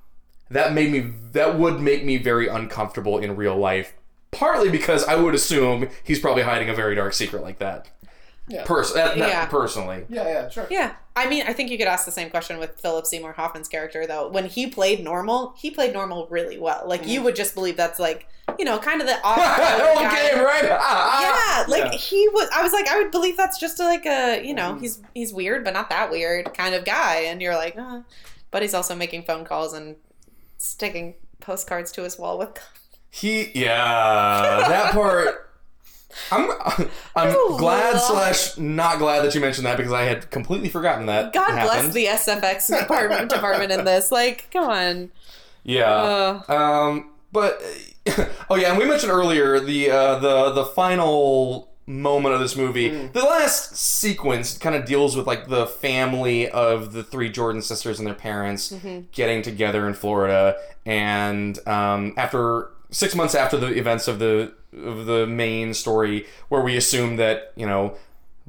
[0.50, 3.94] that made me that would make me very uncomfortable in real life
[4.30, 7.88] partly because i would assume he's probably hiding a very dark secret like that
[8.48, 8.64] Yeah.
[8.64, 9.46] Pers- that, that Yeah.
[9.46, 10.66] personally Yeah, yeah, sure.
[10.70, 13.66] Yeah, I mean, I think you could ask the same question with Philip Seymour Hoffman's
[13.68, 14.28] character, though.
[14.28, 16.84] When he played normal, he played normal really well.
[16.86, 17.10] Like Mm-hmm.
[17.10, 18.28] you would just believe that's like,
[18.58, 19.38] you know, kind of the off.
[19.38, 21.98] okay right Yeah, like Yeah.
[21.98, 22.48] he was.
[22.54, 25.32] I was like, I would believe that's just a, like a, you know, he's he's
[25.32, 27.22] weird, but not that weird kind of guy.
[27.22, 28.02] And you're like, uh,
[28.52, 29.96] but he's also making phone calls and
[30.58, 32.50] sticking postcards to his wall with.
[33.10, 35.45] He, yeah, that part.
[36.30, 36.50] I'm,
[37.16, 41.32] I'm glad slash not glad that you mentioned that because I had completely forgotten that.
[41.32, 41.92] God happened.
[41.92, 44.10] bless the SFX department department in this.
[44.10, 45.10] Like, come on.
[45.62, 45.90] Yeah.
[46.48, 47.60] Uh, Um, but
[48.50, 52.88] oh yeah, and we mentioned earlier the uh, the the final moment of this movie.
[52.88, 57.98] The last sequence kind of deals with like the family of the three Jordan sisters
[57.98, 58.74] and their parents
[59.12, 65.04] getting together in Florida, and um, after six months after the events of the of
[65.04, 67.94] the main story, where we assume that you know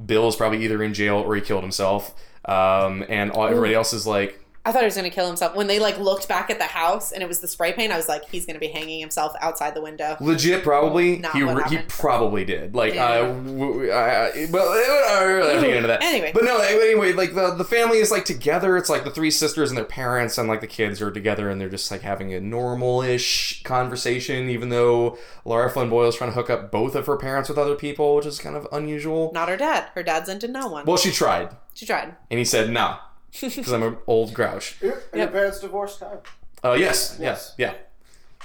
[0.04, 2.14] Bill is probably either in jail or he killed himself,
[2.46, 4.42] um, and all, everybody else is like.
[4.68, 5.54] I thought he was gonna kill himself.
[5.56, 7.96] When they like looked back at the house and it was the spray paint, I
[7.96, 10.16] was like, he's gonna be hanging himself outside the window.
[10.20, 12.74] Legit, probably Not he re- he probably did.
[12.74, 13.06] Like, Yeah.
[13.06, 16.02] uh, w- w- I- I- well, I don't really have to get into that.
[16.02, 16.32] Anyway.
[16.34, 18.76] but no, anyway, like the the family is like together.
[18.76, 21.58] It's like the three sisters and their parents and like the kids are together, and
[21.60, 26.34] they're just like having a normal-ish conversation, even though Lara Flynn Boyle is trying to
[26.34, 29.30] hook up both of her parents with other people, which is kind of unusual.
[29.32, 29.86] Not her dad.
[29.94, 30.84] Her dad's into no one.
[30.84, 32.14] Well, she tried, she tried.
[32.30, 32.96] and he said no,
[33.32, 34.76] because I'm an old grouch.
[34.82, 35.32] Are your Yep.
[35.32, 36.22] parents divorced, Kyle?
[36.64, 37.74] Uh, yes, yes, yeah.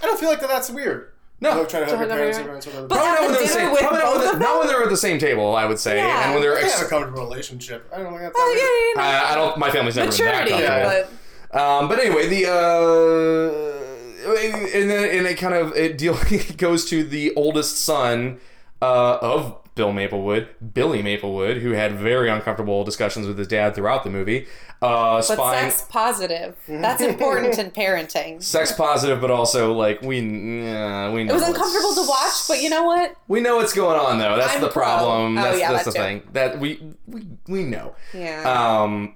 [0.02, 1.10] I don't feel like that that's weird.
[1.42, 1.58] No.
[1.60, 3.48] Like trying to have your parents have parents with But Probably not when they're the
[3.48, 3.72] Dinner same.
[3.72, 5.56] with Probably not when both they're, of not when they're at the same table.
[5.56, 6.24] I would say, Yeah.
[6.26, 7.90] and when they're They ex- have a comfortable relationship.
[7.94, 9.06] I don't think that's Oh that weird.
[9.06, 9.28] yeah, yeah, yeah.
[9.28, 9.58] I, I don't.
[9.58, 11.18] My family's never Maturity, been that comfortable.
[11.52, 14.34] but Um, but anyway, the uh,
[14.74, 18.40] and then and it kind of it deal it goes to the oldest son
[18.82, 24.04] uh, of Bill Maplewood, Billy Maplewood, who had very uncomfortable discussions with his dad throughout
[24.04, 24.46] the movie.
[24.82, 26.56] Uh, but spying, sex positive.
[26.68, 28.44] That's important in parenting.
[28.44, 32.48] sex positive, but also like we yeah, we know It was it's- uncomfortable to watch,
[32.48, 33.16] but you know what?
[33.28, 34.36] We know what's going on though.
[34.38, 34.84] That's I'm the pro.
[34.84, 35.38] problem.
[35.38, 36.04] Oh, That's yeah, that's that the too.
[36.04, 37.96] thing that we we we know.
[38.14, 38.44] Yeah.
[38.84, 39.16] Um,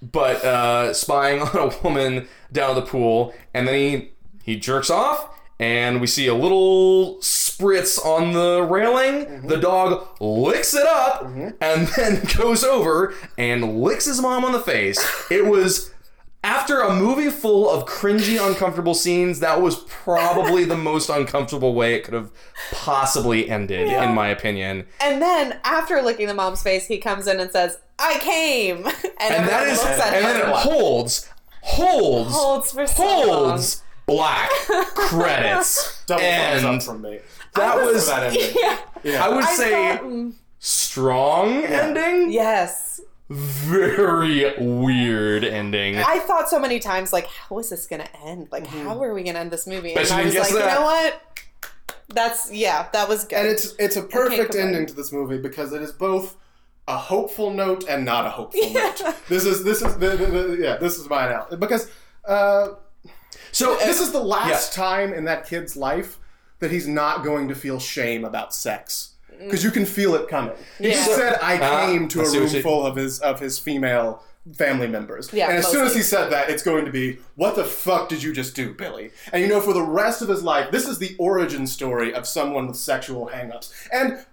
[0.00, 4.12] but uh, spying on a woman down at the pool, and then he
[4.44, 5.28] he jerks off,
[5.60, 9.26] and we see a little spritz on the railing.
[9.26, 9.46] Mm-hmm.
[9.46, 11.50] The dog licks it up, mm-hmm.
[11.60, 14.98] and then goes over and licks his mom on the face.
[15.30, 15.92] It was
[16.42, 21.94] after a movie full of cringy, uncomfortable scenes, that was probably the most uncomfortable way
[21.94, 22.30] it could have
[22.72, 24.86] possibly ended, in my opinion.
[25.02, 29.34] And then after licking the mom's face, he comes in and says, "I came," and,
[29.34, 31.28] And that is, looks at and then it holds,
[31.60, 34.50] holds, holds holds, black
[34.94, 37.20] credits, Double thumbs and up from me.
[37.54, 38.54] that For was, that ending.
[38.56, 38.78] Yeah.
[39.04, 39.24] Yeah.
[39.24, 42.32] I would I say, thought, mm, strong ending.
[42.32, 43.00] yes.
[43.28, 45.96] Very weird ending.
[45.98, 48.48] I thought so many times, like, how is this gonna end?
[48.50, 49.94] Like, how are we gonna end this movie?
[49.94, 50.58] Bet And I was like, that.
[50.58, 51.22] you know what?
[52.08, 53.38] That's yeah, that was good.
[53.38, 56.36] and it's it's a perfect ending to this movie because it is both
[56.88, 59.00] a hopeful note and not a hopeful note.
[59.28, 61.88] This is this is the, the, the, yeah this is my analogy because
[62.24, 62.70] uh,
[63.52, 66.18] So this is the last time in that kid's life
[66.60, 70.54] that he's not going to feel shame about sex because you can feel it coming.
[70.78, 71.16] He just Yeah.
[71.16, 73.40] said, "I Ah, came to I a see what room you- full of his of
[73.40, 74.22] his female."
[74.56, 77.56] Family members, Yeah, and as soon as he said that, it's going to be, "What
[77.56, 80.42] the fuck did you just do, Billy?" And you know, for the rest of his
[80.42, 83.70] life, this is the origin story of someone with sexual hangups.
[83.92, 84.24] And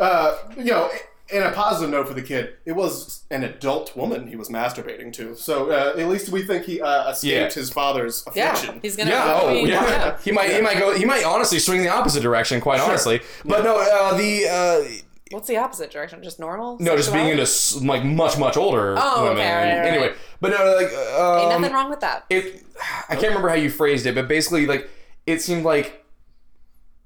[0.00, 0.90] uh, you know,
[1.32, 5.12] in a positive note for the kid, it was an adult woman he was masturbating
[5.14, 5.34] to.
[5.36, 7.50] So uh, at least we think he uh, escaped Yeah.
[7.50, 8.74] his father's affection.
[8.76, 9.10] yeah, he's gonna.
[9.10, 9.40] Yeah.
[9.42, 10.18] Oh, be- yeah.
[10.24, 10.50] He might.
[10.50, 10.94] He might go.
[10.96, 12.60] He might honestly swing the opposite direction.
[12.60, 13.20] Quite honestly.
[13.44, 13.78] But no.
[13.80, 15.02] Uh, the uh,
[15.32, 16.22] What's the opposite direction?
[16.24, 16.76] Just normal?
[16.80, 17.86] no, just being into sexuality?
[17.96, 19.38] s- like much much older Oh, women.
[19.38, 20.16] okay, right, right, Anyway, right.
[20.40, 22.24] but no, like um, Ain't nothing wrong with that.
[22.30, 22.64] it.
[23.08, 24.90] I can't remember how you phrased it, but basically, like
[25.26, 26.04] it seemed like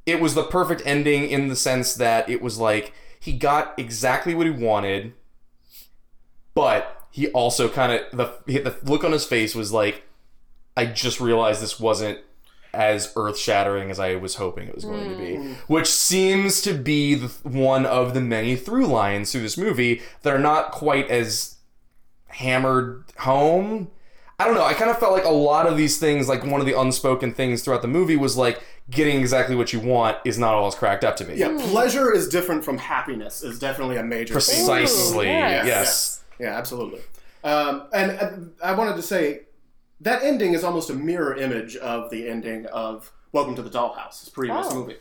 [0.07, 2.95] it was the perfect ending in the sense that it was like
[3.25, 5.15] he got exactly what he wanted,
[6.55, 8.01] but he also kind of
[8.47, 10.03] the the look on his face was like,
[10.77, 12.19] I just realized this wasn't
[12.75, 15.53] as earth shattering as I was hoping it was going to be, hmm.
[15.69, 20.35] which seems to be the, one of the many through lines through this movie that
[20.35, 21.57] are not quite as
[22.27, 23.91] hammered home.
[24.39, 24.65] I don't know.
[24.65, 27.33] I kind of felt like a lot of these things, like one of the unspoken
[27.33, 28.61] things throughout the movie, was like
[28.91, 31.35] getting exactly what you want is not all it's cracked up to be.
[31.35, 33.43] yeah, pleasure is different from happiness.
[33.43, 34.67] Is definitely a major thing.
[34.67, 35.27] Precisely.
[35.29, 35.67] Ooh, yes.
[35.67, 36.25] yes.
[36.39, 37.01] Yeah, absolutely.
[37.43, 38.31] Um, and uh,
[38.65, 39.43] I wanted to say
[40.01, 44.21] that ending is almost a mirror image of the ending of Welcome to the Dollhouse,
[44.21, 44.75] his previous Oh.
[44.75, 44.97] movie.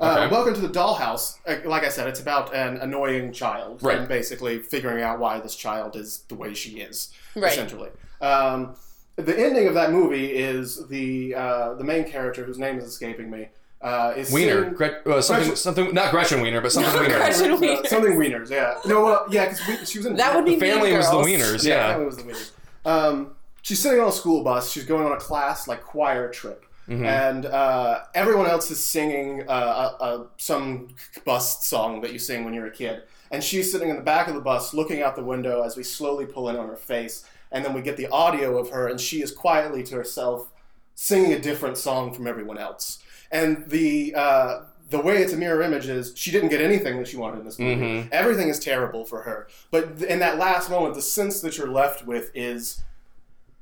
[0.00, 0.32] Uh, Okay.
[0.34, 3.98] Welcome to the Dollhouse, uh, like I said, it's about an annoying child Right.
[3.98, 7.52] and basically figuring out why this child is the way she is, Right.
[7.52, 7.90] essentially.
[8.20, 8.74] Um,
[9.18, 13.30] the ending of that movie is the uh, the main character, whose name is escaping
[13.30, 13.48] me,
[13.82, 17.00] uh, is Wiener, sitting- Gret- uh, something, Gretchen- something, not Gretchen Wiener, but something Not
[17.02, 17.16] Wiener.
[17.18, 17.86] Gretchen- Uh, Wieners.
[17.86, 18.74] something Wieners, yeah.
[18.86, 21.64] No, uh, yeah, because she was in That would be The family was the Wieners,
[21.64, 21.90] yeah, yeah.
[21.92, 22.50] family was the Wieners.
[22.84, 24.70] Um, she's sitting on a school bus.
[24.70, 27.04] She's going on a class like choir trip, Mm-hmm.
[27.04, 30.88] and uh, everyone else is singing uh, a, a, some
[31.26, 33.02] bus song that you sing when you're a kid.
[33.30, 35.82] And she's sitting in the back of the bus, looking out the window as we
[35.82, 39.00] slowly pull in on her face, and then we get the audio of her, and
[39.00, 40.50] she is quietly to herself
[40.94, 42.98] singing a different song from everyone else.
[43.30, 47.06] And the uh, the way it's a mirror image is she didn't get anything that
[47.08, 47.82] she wanted in this movie.
[47.84, 48.08] Mhm.
[48.10, 49.46] Everything is terrible for her.
[49.70, 52.80] But th- in that last moment, the sense that you're left with is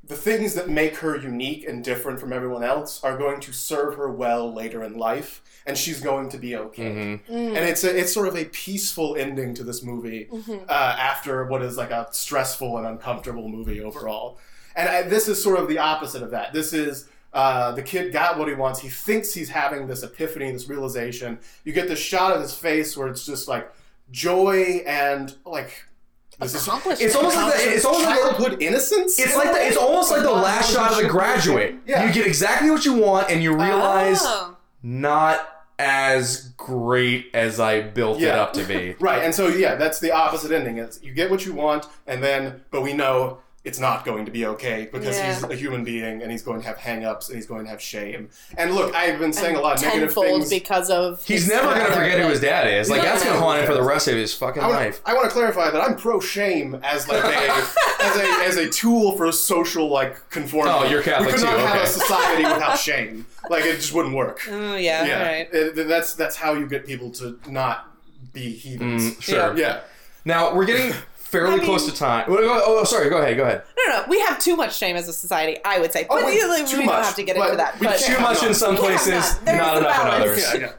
[0.07, 3.97] the things that make her unique and different from everyone else are going to serve
[3.97, 7.21] her well later in life, and she's going to be okay.
[7.29, 7.33] Mm-hmm.
[7.33, 10.29] And it's a, it's sort of a peaceful ending to this movie
[10.69, 14.39] uh, after what is like a stressful and uncomfortable movie overall.
[14.77, 16.53] And I, this is sort of the opposite of that.
[16.53, 18.81] This is uh, the kid got what he wants.
[18.81, 21.39] He thinks he's having this epiphany, this realization.
[21.65, 23.73] You get this shot of his face where it's just like
[24.13, 25.85] joy and like
[26.39, 27.01] this is Accomplishment.
[27.01, 29.18] It's almost like the, it's almost like childhood innocence.
[29.18, 31.09] it's like a the, it's almost like the last shot of it The.
[31.09, 31.76] Graduate.
[31.87, 32.07] Yeah.
[32.07, 34.57] You get exactly what you want, and you realize Oh.
[34.82, 38.95] not as great as I built it up to be.
[39.01, 40.78] Right, and so yeah, that's the opposite ending.
[40.78, 44.31] Is you get what you want, and then but we know it's not going to
[44.31, 45.35] be okay because Yeah.
[45.35, 47.83] he's a human being and he's going to have hang-ups and he's going to have
[47.83, 48.31] shame.
[48.57, 50.51] And look, I've been saying a lot of negative tenfold things.
[50.51, 52.89] because of He's never gonna forget who his dad is.
[52.89, 55.01] Like that's gonna haunt him for the rest of his fucking I want, life.
[55.05, 57.27] I want to clarify that I'm pro shame as like a
[58.01, 60.77] as a as a tool for social like conformity.
[60.79, 61.85] Oh, you're Catholic We could not too, have okay.
[61.85, 63.27] a society without shame.
[63.51, 64.41] Like it just wouldn't work.
[64.49, 65.49] Oh yeah, yeah, all right.
[65.53, 67.91] It- that's that's how you get people to not
[68.33, 69.17] be heathens.
[69.17, 69.57] Mm, sure.
[69.57, 69.81] Yeah.
[70.25, 70.93] Now we're getting
[71.27, 72.24] fairly I mean- close to time.
[72.29, 73.09] Oh, oh, sorry.
[73.11, 73.37] Go ahead.
[73.37, 73.62] Go ahead.
[73.77, 75.59] No, no, we have too much shame as a society.
[75.64, 77.37] I would say, oh, but Oh, wait, we, we too don't much, have to get
[77.37, 77.79] but into that.
[77.81, 80.39] we But Too much in some places, not- there's not the enough in others.
[80.55, 80.72] Yeah, yeah.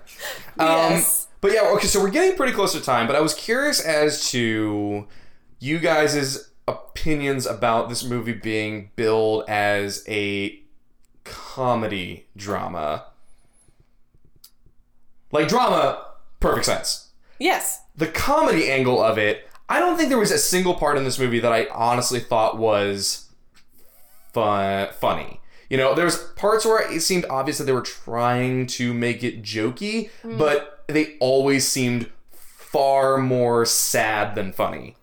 [0.60, 3.34] yes, um, But yeah, okay, so we're getting pretty close to time, but I was
[3.34, 5.08] curious as to
[5.60, 10.60] you guys' opinions about this movie being billed as a
[11.24, 13.06] comedy drama.
[15.32, 16.06] Like drama,
[16.40, 17.10] perfect sense.
[17.40, 21.04] yes, The comedy angle of it, I don't think there was a single part in
[21.04, 23.30] this movie that I honestly thought was
[24.34, 25.42] fun, funny.
[25.70, 29.44] You know, there's parts where it seemed obvious that they were trying to make it
[29.44, 34.96] jokey, but they always seemed far more sad than funny.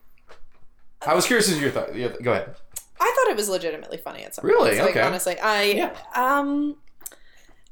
[1.06, 1.92] I was curious as your thought.
[2.22, 2.54] Go ahead.
[2.98, 4.54] I thought it was legitimately funny at some point.
[4.54, 4.78] Really?
[4.78, 5.02] Like, Okay.
[5.02, 5.96] Honestly, I Yeah.
[6.14, 6.76] um,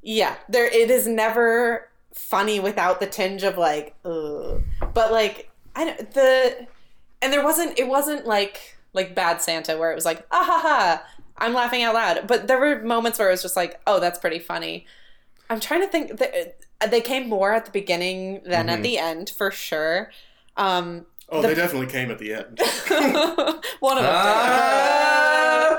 [0.02, 0.34] yeah.
[0.50, 4.62] There, it is never funny without the tinge of like, ugh.
[4.92, 6.66] But like, I don't the,
[7.22, 7.78] and there wasn't.
[7.78, 11.06] It wasn't like like Bad Santa where it was like, ah ha ha,
[11.38, 12.26] I'm laughing out loud.
[12.26, 14.86] But there were moments where it was just like, oh, that's pretty funny.
[15.48, 16.18] I'm trying to think.
[16.18, 16.56] That,
[16.90, 20.10] they came more at the beginning than at the end for sure.
[20.56, 22.58] Um, Oh, they definitely came at the end.
[23.80, 24.12] one of them.
[24.14, 25.78] Ah!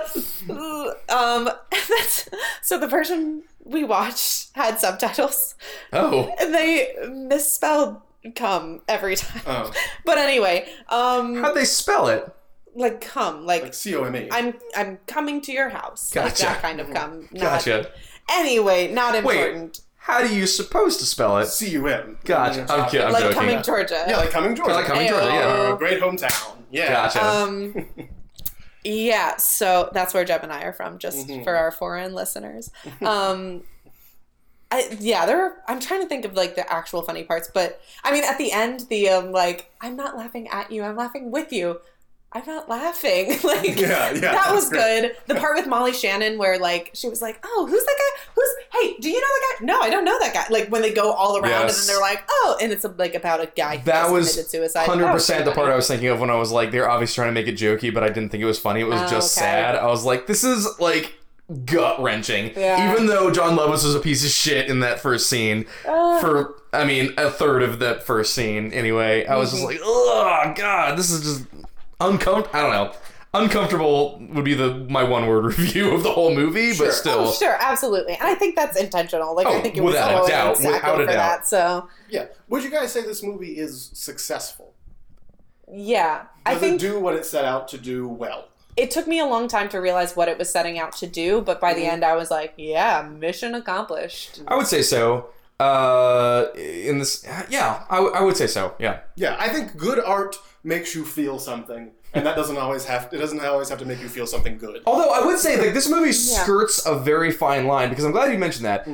[1.10, 2.28] um, that's,
[2.64, 5.54] so the version we watched had subtitles,
[5.92, 8.02] Oh, and they misspelled
[8.36, 9.42] "come" every time.
[9.46, 9.72] Oh,
[10.06, 12.30] But anyway, um, how'd they spell it?
[12.76, 14.28] like "come," like, like C O M E.
[14.32, 16.44] I'm I'm coming to your house, like Gotcha.
[16.44, 17.92] that kind of "come." Not, Gotcha.
[18.32, 19.82] Anyway, not Wait, important.
[19.98, 21.48] how do you supposed to spell it?
[21.48, 22.18] C U M.
[22.24, 22.66] Gotcha.
[22.70, 23.06] I'm kidding.
[23.08, 23.38] I'm like joking.
[23.38, 24.06] Cumming Georgia.
[24.08, 24.74] Yeah, like Cumming Georgia.
[24.74, 25.26] like Cumming Georgia.
[25.28, 25.48] Yeah.
[25.48, 26.58] Uh, great hometown.
[26.72, 26.92] Yeah.
[26.94, 27.24] Gotcha.
[27.24, 27.86] Um,
[28.84, 31.44] yeah, so that's where Jeb and I are from, just Mhm.
[31.44, 32.72] for our foreign listeners.
[33.02, 33.64] Um,
[34.76, 35.42] I, yeah, there.
[35.46, 38.38] Are, I'm trying to think of like the actual funny parts, but I mean, at
[38.38, 41.80] the end, the um, like, I'm not laughing at you, I'm laughing with you.
[42.36, 43.30] I'm not laughing.
[43.44, 45.16] like, Yeah, yeah, that was good.
[45.28, 48.32] The part with Molly Shannon, where like she was like, "Oh, who's that guy?
[48.34, 48.50] Who's?
[48.72, 49.66] Hey, do you know that guy?
[49.68, 52.02] No, I don't know that guy." Like when they go all around, and then they're
[52.02, 54.88] like, "Oh," and it's like about a guy who That was committed suicide.
[54.88, 55.70] Hundred percent the part.
[55.70, 57.94] I was thinking of when I was like, they're obviously trying to make it jokey,
[57.94, 58.80] but I didn't think it was funny.
[58.82, 59.46] It was Oh, just okay.
[59.46, 59.76] sad.
[59.76, 61.14] I was like, this is like
[61.66, 62.52] gut wrenching.
[62.56, 62.92] Yeah.
[62.92, 66.20] Even though Jon Lovitz was a piece of shit in that first scene, Uh.
[66.20, 69.58] for I mean a third of that first scene anyway, I was Mm-hmm.
[69.58, 71.46] just like, oh god, this is just
[72.00, 72.50] uncomfortable.
[72.58, 72.92] I don't know.
[73.36, 76.86] Uncomfortable would be the my one word review of the whole movie, Sure.
[76.88, 77.20] but still.
[77.28, 79.36] Oh, sure, absolutely, and I think that's intentional.
[79.36, 81.40] Like Oh, I think it was without a doubt, exactly without a for doubt.
[81.40, 81.48] that.
[81.48, 82.26] So Yeah.
[82.50, 84.74] Would you guys say this movie is successful?
[85.72, 88.50] yeah, I Does think it do what it set out to do well?
[88.78, 91.42] It took me a long time to realize what it was setting out to do,
[91.42, 94.42] but by the end, I was like, yeah, mission accomplished.
[94.48, 95.30] I would say so.
[95.60, 98.76] Uh, in this, yeah, I, w- I would say so.
[98.80, 99.00] Yeah.
[99.16, 103.18] Yeah, I think good art makes you feel something, and that doesn't always have it
[103.18, 104.82] doesn't always have to make you feel something good.
[104.86, 108.32] Although I would say like this movie skirts a very fine line because I'm glad
[108.34, 108.88] you mentioned that.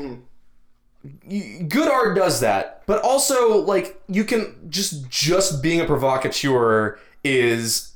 [1.26, 7.00] Y- Good art does that, but also like you can just just being a provocateur
[7.24, 7.89] is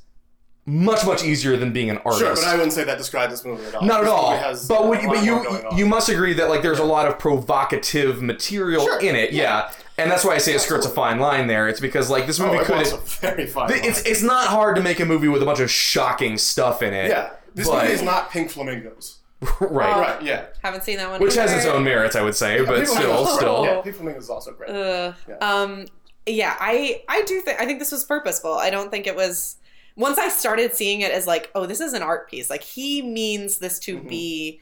[0.66, 2.20] much much easier than being an artist.
[2.20, 3.82] Sure, but I wouldn't say that describes this movie at all.
[3.86, 4.36] Not at all.
[4.36, 5.76] has, but uh, would, but you more going on.
[5.76, 9.00] you must agree that like there's a lot of provocative material Sure.
[9.00, 9.32] in it.
[9.32, 9.70] Yeah.
[9.98, 11.68] and that's why I say it skirts a fine line there.
[11.68, 13.70] It's because like this movie Oh, could was very fine.
[13.72, 14.12] it's line.
[14.12, 17.08] it's not hard to make a movie with a bunch of shocking stuff in it.
[17.10, 17.30] yeah.
[17.54, 19.18] This but- movie is not Pink Flamingos.
[19.60, 19.70] right.
[20.00, 20.22] Right?
[20.22, 20.46] Yeah.
[20.62, 23.00] Haven't seen that one, Which has its own merits, I would say, but Pink still,
[23.02, 23.64] Flamingos still.
[23.66, 24.70] Yeah, Pink Flamingos is also great.
[24.70, 25.14] Ugh.
[25.28, 25.34] Yeah.
[25.36, 25.86] Um,
[26.26, 28.54] yeah, I I do think I think this was purposeful.
[28.54, 29.56] I don't think it was.
[29.96, 32.50] Once I started seeing it as like, oh, this is an art piece.
[32.50, 34.08] Like he means this to Mm-hmm.
[34.08, 34.60] be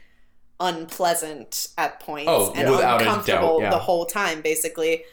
[0.60, 3.70] unpleasant at points Oh, and uncomfortable doubt, yeah.
[3.70, 5.04] the whole time, basically.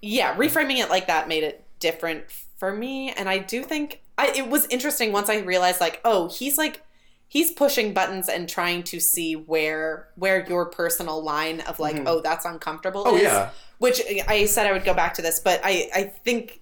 [0.00, 2.24] Yeah, reframing it like that made it different
[2.56, 6.28] for me, and I do think I, it was interesting once I realized like, oh,
[6.28, 6.82] he's like
[7.30, 12.20] he's pushing buttons and trying to see where where your personal line of like, oh,
[12.20, 13.02] that's uncomfortable.
[13.06, 13.50] Oh, is yeah.
[13.78, 16.60] which I said I would go back to this, but I I think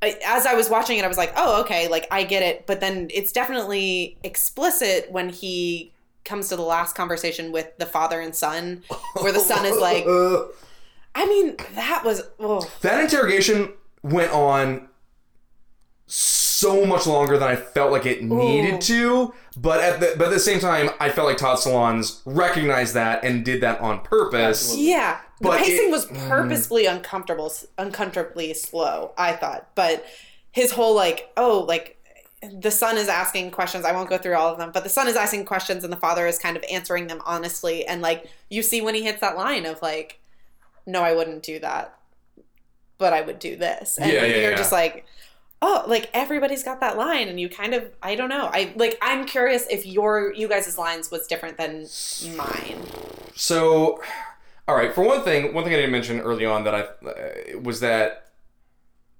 [0.00, 2.66] I, as I was watching it, I was like, oh okay, like I get it.
[2.66, 5.92] But then it's definitely explicit when he
[6.24, 8.82] comes to the last conversation with the father and son,
[9.20, 10.04] where the son is like,
[11.14, 13.72] I mean, that was oh, That interrogation
[14.02, 14.88] went on
[16.06, 20.30] so much longer than I felt like it needed to, but at the but at
[20.30, 24.70] the same time, I felt like Todd Solondz recognized that and did that on purpose.
[24.70, 24.90] Absolutely.
[24.90, 25.20] yeah.
[25.40, 26.28] The But pacing it- was mm-hmm.
[26.28, 29.12] purposefully uncomfortable, uncomfortably slow.
[29.16, 30.04] I thought, but
[30.52, 31.94] his whole like, oh, like
[32.52, 33.84] the son is asking questions.
[33.84, 35.96] I won't go through all of them, but the son is asking questions and the
[35.96, 37.84] father is kind of answering them honestly.
[37.86, 40.20] And like you see when he hits that line of like,
[40.86, 41.98] no, I wouldn't do that,
[42.96, 43.98] but I would do this.
[43.98, 44.56] And Yeah, yeah, you're yeah.
[44.56, 45.04] just like,
[45.60, 48.48] oh, like everybody's got that line, and you kind of, I don't know.
[48.52, 51.88] I like, I'm curious if your you guys' lines was different than
[52.36, 52.80] mine.
[53.34, 54.00] So,
[54.68, 54.94] all right.
[54.94, 58.26] For one thing, one thing I didn't mention early on that I uh, was that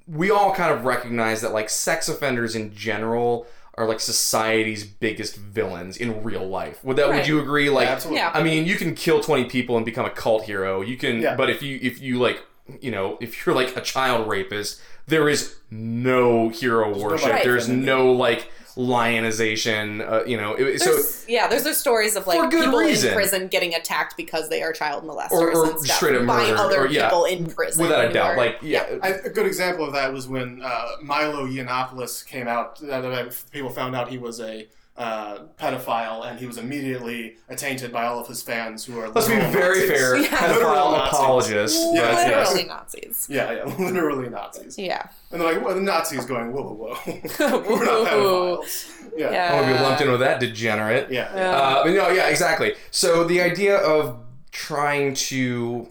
[0.06, 5.36] we all kind of recognize that like sex offenders in general are like society's biggest
[5.36, 6.82] villains in real life.
[6.84, 7.08] Would that?
[7.08, 7.16] Right.
[7.16, 7.70] Would you agree?
[7.70, 8.18] Like, absolutely.
[8.18, 8.30] Yeah.
[8.34, 10.82] I mean, you can kill twenty people and become a cult hero.
[10.82, 11.36] You can, Yeah.
[11.36, 12.42] but if you if you like,
[12.80, 17.30] you know, if you're like a child rapist, there is no hero worship.
[17.30, 17.44] Right.
[17.44, 20.00] There's no like lionization.
[20.00, 23.08] Uh, you know, it, so yeah, there's those stories of like good people reason.
[23.08, 26.26] in prison getting attacked because they are child molesters or, or and stuff straight up
[26.26, 27.82] by murder, other or, yeah, people in prison.
[27.82, 28.36] without a who doubt.
[28.36, 32.80] Like yeah, I, a good example of that was when uh, Milo Yiannopoulos came out.
[32.82, 34.68] Uh, uh, people found out he was a
[34.98, 39.08] uh, pedophile, and he was immediately attainted by all of his fans who are.
[39.08, 39.90] let's be very Nazis.
[39.90, 40.16] fair.
[40.16, 40.28] Yeah.
[40.28, 41.18] Pedophile Nazis.
[41.18, 41.86] apologists.
[41.94, 42.48] Yeah, but yes.
[42.48, 43.26] literally Nazis.
[43.30, 44.76] Yeah, yeah, literally Nazis.
[44.76, 45.08] Yeah.
[45.30, 46.96] And they're like, well, the Nazis going, whoa, whoa, whoa.
[47.68, 49.10] We're not pedophiles.
[49.16, 49.30] Yeah.
[49.30, 49.52] Yeah.
[49.52, 51.12] I want to be lumped in with that degenerate.
[51.12, 51.32] Yeah.
[51.34, 51.50] Yeah.
[51.50, 52.74] Uh, but no, yeah, exactly.
[52.90, 54.18] So the idea of
[54.50, 55.88] trying to,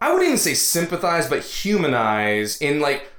[0.00, 3.10] I wouldn't even say sympathize, but humanize in like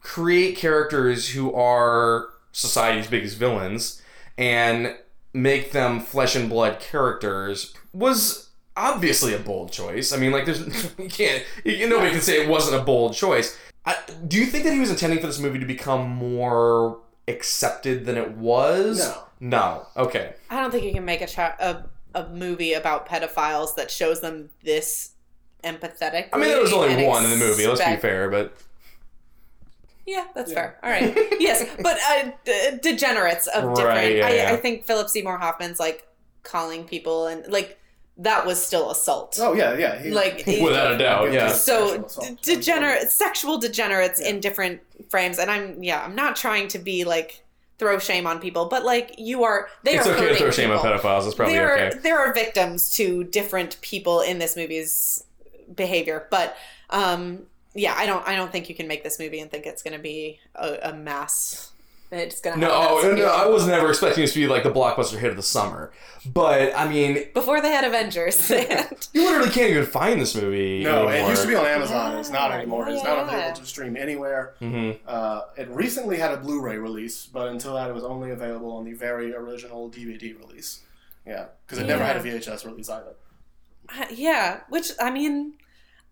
[0.00, 4.02] create characters who are society's biggest villains
[4.36, 4.96] and
[5.32, 10.12] make them flesh and blood characters was obviously a bold choice.
[10.12, 10.60] I mean, like, there's
[10.98, 13.58] you can't you, nobody can say it wasn't a bold choice.
[13.86, 13.96] I,
[14.26, 16.98] do you think that he was intending for this movie to become more
[17.28, 18.98] accepted than it was?
[18.98, 19.24] No.
[19.42, 19.86] No.
[19.96, 20.34] Okay.
[20.50, 21.84] I don't think you can make a, chi- a
[22.14, 25.12] a movie about pedophiles that shows them this
[25.64, 26.28] empathetic.
[26.32, 27.66] I mean, there was only one in the movie.
[27.66, 28.56] Let's be fair, but
[30.10, 30.78] Yeah, that's fair.
[30.82, 31.16] All right.
[31.38, 34.16] yes, but uh, d- degenerates of Right, different.
[34.16, 34.52] yeah, I, yeah.
[34.52, 36.06] I think Philip Seymour Hoffman's like
[36.42, 37.78] calling people and like
[38.18, 39.38] that was still assault.
[39.40, 39.98] Oh, yeah, yeah.
[40.02, 41.48] He, Like, without a doubt, yeah.
[41.52, 46.68] so Sexual d- degenerate sexual degenerates in different frames and i'm yeah i'm not trying
[46.68, 47.42] to be like
[47.78, 50.50] throw shame on people but like you are they it's are okay to hurting throw
[50.50, 51.24] shame on pedophiles.
[51.26, 51.98] It's probably there, okay.
[52.00, 55.24] there are victims to different people in this movie's
[55.74, 56.56] behavior but
[56.90, 59.82] um yeah i don't i don't think you can make this movie and think it's
[59.82, 61.70] going to be a, a mass
[62.12, 64.70] it's going to No, oh, no, I was never expecting this to be like the
[64.72, 65.92] blockbuster hit of the summer.
[66.26, 70.34] But I mean, before they had avengers they had- you literally can't even find this
[70.34, 70.82] movie.
[70.82, 71.28] No, anymore.
[71.28, 72.16] it used to be on Amazon.
[72.18, 72.88] It's not Yeah, anymore.
[72.88, 74.54] It's not available to stream anywhere.
[74.60, 74.98] Mhm.
[75.06, 78.84] Uh, it recently had a Blu-ray release, but until that, it was only available on
[78.84, 80.80] the very original DVD release.
[81.24, 83.14] Yeah, because it never had a VHS release either.
[83.88, 85.54] Uh, yeah which i mean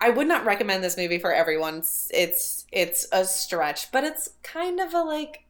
[0.01, 4.31] i would not recommend this movie for everyone it's it's, it's a stretch but it's
[4.43, 5.45] kind of a like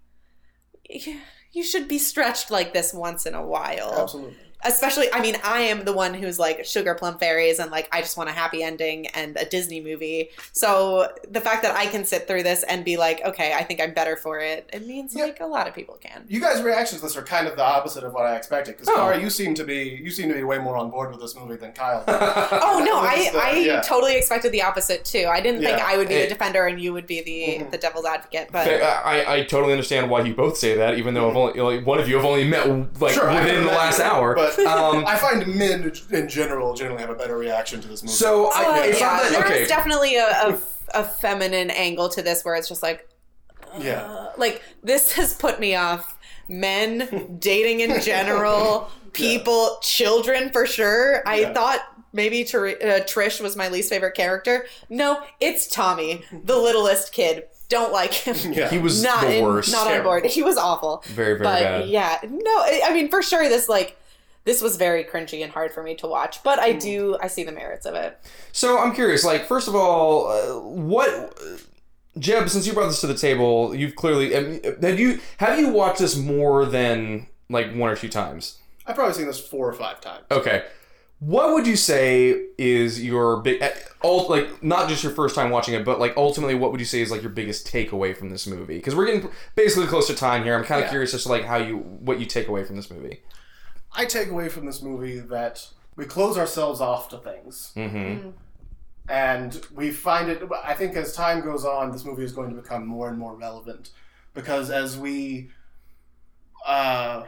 [1.53, 4.37] you should be stretched like this once in a while Absolutely.
[4.65, 8.01] Especially i mean i am the one who's like sugar plum fairies and like i
[8.01, 12.05] just want a happy ending and a disney movie so the fact that i can
[12.05, 15.15] sit through this and be like okay i think i'm better for it it means
[15.15, 15.25] Yeah.
[15.27, 17.63] like a lot of people can You guys' reactions to this are kind of the
[17.65, 18.73] opposite of what I expected.
[18.77, 18.97] Because Oh.
[18.97, 21.35] Kara, you seem to be you seem to be way more on board with this
[21.37, 22.03] movie than Kyle.
[22.09, 23.81] Oh no, I, the- I yeah.
[23.81, 25.27] totally expected the opposite too.
[25.31, 27.71] I didn't think I would be It- the defender and you would be the Mhm.
[27.71, 28.49] the devil's advocate.
[28.53, 31.87] But I, I totally understand why you both say that, even though I've only, like,
[31.87, 32.67] one of you have only met
[33.01, 34.35] like Sure, within the last hour.
[34.35, 38.13] but um, I find men in general generally have a better reaction to this movie.
[38.15, 39.63] so I, Oh, it's yeah, not that okay.
[39.63, 40.59] is definitely a, a,
[40.95, 43.09] a feminine angle to this where it's just like,
[43.79, 46.17] yeah, uh, like this has put me off.
[46.49, 51.23] Men dating in general, people, children for sure.
[51.29, 51.53] I Yeah.
[51.53, 51.81] thought
[52.15, 54.65] maybe Ter- uh, Trish was my least favorite character.
[54.89, 57.45] No, it's Tommy, the littlest kid.
[57.69, 58.53] Don't like him.
[58.55, 58.71] yeah.
[58.71, 59.71] he was Not the in- worst.
[59.73, 60.25] not on board.
[60.25, 61.03] He was awful.
[61.09, 61.89] Very, very but bad.
[61.91, 63.99] yeah, no, I I mean for sure this like
[64.49, 67.45] this was very cringy and hard for me to watch, but I do I see
[67.45, 68.19] the merits of it.
[68.53, 69.23] So I'm curious.
[69.23, 71.39] Like, first of all, uh, what,
[72.19, 72.49] Jeb?
[72.49, 76.17] Since you brought this to the table, you've clearly have you have you watched this
[76.17, 78.59] more than like one or two times?
[78.87, 80.25] I've probably seen this four or five times.
[80.31, 80.65] Okay.
[81.21, 83.71] What would you say is your big, uh,
[84.05, 86.87] ult- like not just your first time watching it, but like ultimately, what would you
[86.87, 88.77] say is like your biggest takeaway from this movie?
[88.79, 90.55] Because we're getting basically close to time here.
[90.57, 90.91] I'm kind of Yeah.
[90.91, 93.21] curious as to like how you what you take away from this movie.
[93.93, 95.67] I take away from this movie that
[95.97, 97.73] we close ourselves off to things.
[97.77, 98.31] Mm-hmm.
[99.09, 102.61] and we find it i think as time goes on this movie is going to
[102.61, 103.91] become more and more relevant
[104.35, 105.49] because as we
[106.67, 107.25] uh,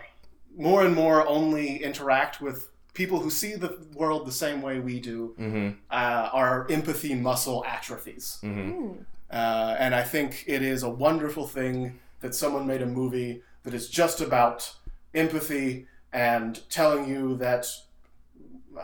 [0.56, 5.00] more and more only interact with people who see the world the same way we
[5.00, 5.68] do Mm-hmm.
[5.90, 8.92] uh, our empathy muscle atrophies Mm-hmm.
[9.30, 13.72] uh, and i think it is a wonderful thing that someone made a movie that
[13.74, 14.74] is just about
[15.14, 17.66] empathy and telling you that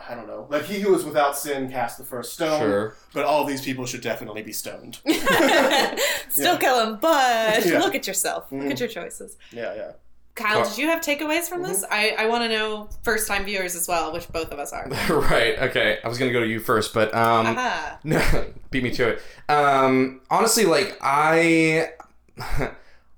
[0.07, 0.45] I don't know.
[0.49, 2.59] Like he who is without sin cast the first stone.
[2.59, 2.95] Sure.
[3.13, 4.99] But all these people should definitely be stoned.
[6.29, 7.79] Still kill him, but Yeah.
[7.79, 8.51] look at yourself.
[8.51, 8.71] Look Mm-hmm.
[8.71, 9.37] at your choices.
[9.51, 9.91] yeah, yeah.
[10.35, 11.71] Kyle, did you have takeaways from Mm-hmm.
[11.71, 11.85] this?
[11.89, 14.87] I, I want to know first time viewers as well, which both of us are.
[15.09, 15.57] right.
[15.63, 15.97] Okay.
[16.03, 17.97] I was gonna go to you first, but um, Aha.
[18.03, 18.21] No,
[18.69, 19.21] beat me to it.
[19.49, 21.89] Um, honestly, like I,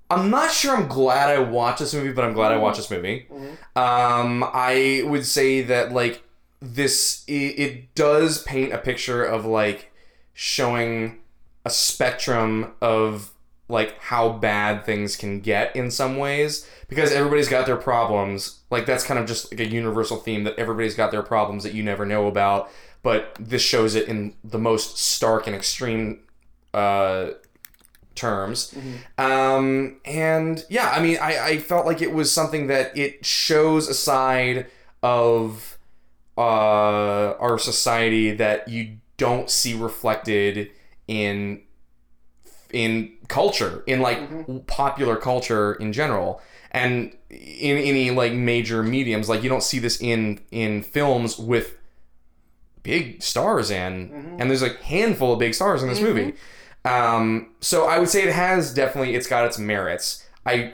[0.10, 0.76] I'm not sure.
[0.76, 3.28] I'm glad I watched this movie, but I'm glad I watched this movie.
[3.76, 6.24] Um, I would say that like
[6.60, 9.92] this, it, it does paint a picture of like
[10.34, 11.20] showing
[11.66, 13.32] a spectrum of
[13.68, 18.62] like how bad things can get in some ways because everybody's got their problems.
[18.72, 21.76] Like that's kind of just like a universal theme that everybody's got their problems that
[21.76, 22.72] you never know about,
[23.04, 26.22] but this shows it in the most stark and extreme
[26.74, 27.32] uh
[28.16, 28.74] terms.
[29.18, 33.88] Um, and yeah, I mean, I, I felt like it was something that it shows
[33.88, 34.68] a side
[35.02, 35.78] of
[36.38, 40.70] uh, our society that you don't see reflected
[41.08, 41.62] in
[42.72, 44.20] in culture, in like
[44.68, 46.42] popular culture in general,
[46.72, 49.28] and in any like major mediums.
[49.28, 51.78] Like you don't see this in in films with
[52.84, 56.34] big stars in, and there's a handful of big stars in this movie.
[56.86, 60.26] Um, so I would say it has definitely it's got its merits.
[60.46, 60.74] I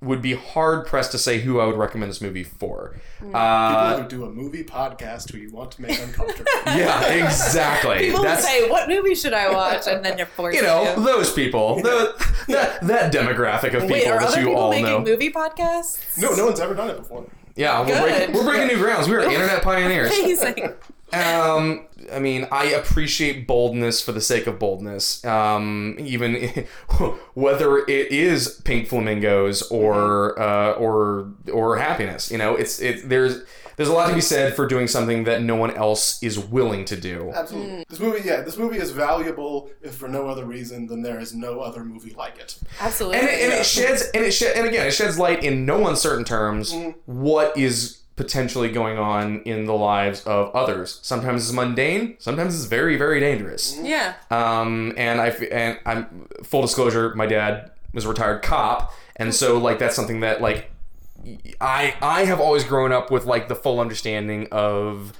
[0.00, 2.96] would be hard pressed to say who I would recommend this movie for.
[3.32, 6.50] Uh, People who do a movie podcast who you want to make uncomfortable.
[6.66, 7.98] yeah, exactly.
[8.06, 10.56] People That's say, "What movie should I watch?" and then you're forced.
[10.56, 11.00] you know to.
[11.00, 12.14] those people, the,
[12.48, 15.00] that that demographic of people Wait, are that other you people all making know.
[15.00, 16.18] movie podcasts?
[16.20, 17.24] no, no one's ever done it before.
[17.56, 19.08] Yeah, we're breaking, we're breaking new grounds.
[19.08, 20.10] We are internet pioneers.
[20.10, 20.74] Amazing.
[21.12, 25.24] Um, I mean, I appreciate boldness for the sake of boldness.
[25.24, 26.34] Um, even
[27.34, 32.30] whether it is pink flamingos or uh, or or happiness.
[32.30, 33.08] You know, it's it.
[33.08, 33.42] There's
[33.82, 36.84] there's a lot to be said for doing something that no one else is willing
[36.84, 37.32] to do.
[37.34, 37.70] Absolutely.
[37.70, 37.88] Mm.
[37.88, 41.34] This movie, yeah, this movie is valuable if for no other reason than there is
[41.34, 42.56] no other movie like it.
[42.80, 43.18] Absolutely.
[43.18, 45.88] And it, and it sheds and it shed, and again it sheds light in no
[45.88, 46.90] uncertain terms mm-hmm.
[47.06, 51.00] what is potentially going on in the lives of others.
[51.02, 52.14] Sometimes it's mundane.
[52.20, 53.74] Sometimes it's very very dangerous.
[53.74, 53.86] Mm-hmm.
[53.86, 54.14] yeah.
[54.30, 57.14] Um, and I f- and I'm full disclosure.
[57.16, 60.71] My dad was a retired cop, and so like that's something that like
[61.60, 65.12] I I have always grown up with like the full understanding of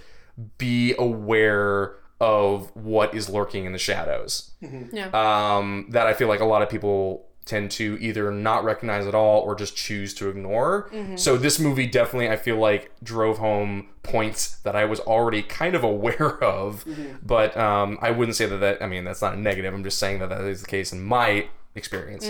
[0.58, 4.52] be aware of what is lurking in the shadows.
[4.92, 5.08] Yeah.
[5.12, 9.16] Um, that I feel like a lot of people tend to either not recognize at
[9.16, 10.88] all or just choose to ignore.
[11.16, 15.74] So this movie definitely I feel like drove home points that I was already kind
[15.74, 16.84] of aware of,
[17.20, 19.74] but um, I wouldn't say that that I mean that's not a negative.
[19.74, 22.28] I'm just saying that that is the case in my experience.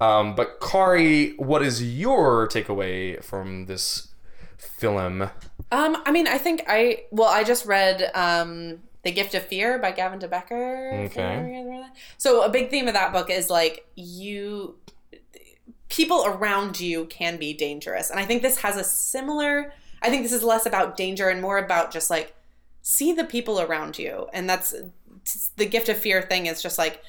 [0.00, 4.08] Um, but Kari, what is your takeaway from this
[4.56, 5.22] film?
[5.70, 9.78] Um, I mean, I think I well, I just read um The Gift of Fear
[9.78, 10.90] by Gavin De Becker.
[11.06, 11.84] Okay.
[12.18, 14.76] So a big theme of that book is like you
[15.88, 18.10] people around you can be dangerous.
[18.10, 21.40] And I think this has a similar I think this is less about danger and
[21.40, 22.34] more about just like
[22.82, 24.26] see the people around you.
[24.32, 24.74] And that's
[25.56, 27.02] the gift of fear thing is just like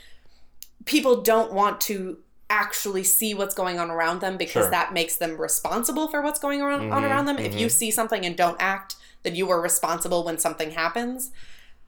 [0.86, 2.18] people don't want to
[2.50, 4.70] actually see what's going on around them because Sure.
[4.70, 7.40] that makes them responsible for what's going on, on around them.
[7.40, 11.32] If you see something and don't act, then you are responsible when something happens.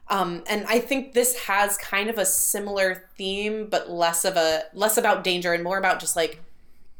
[0.07, 4.63] Um, and I think this has kind of a similar theme, but less of a
[4.73, 6.41] less about danger and more about just like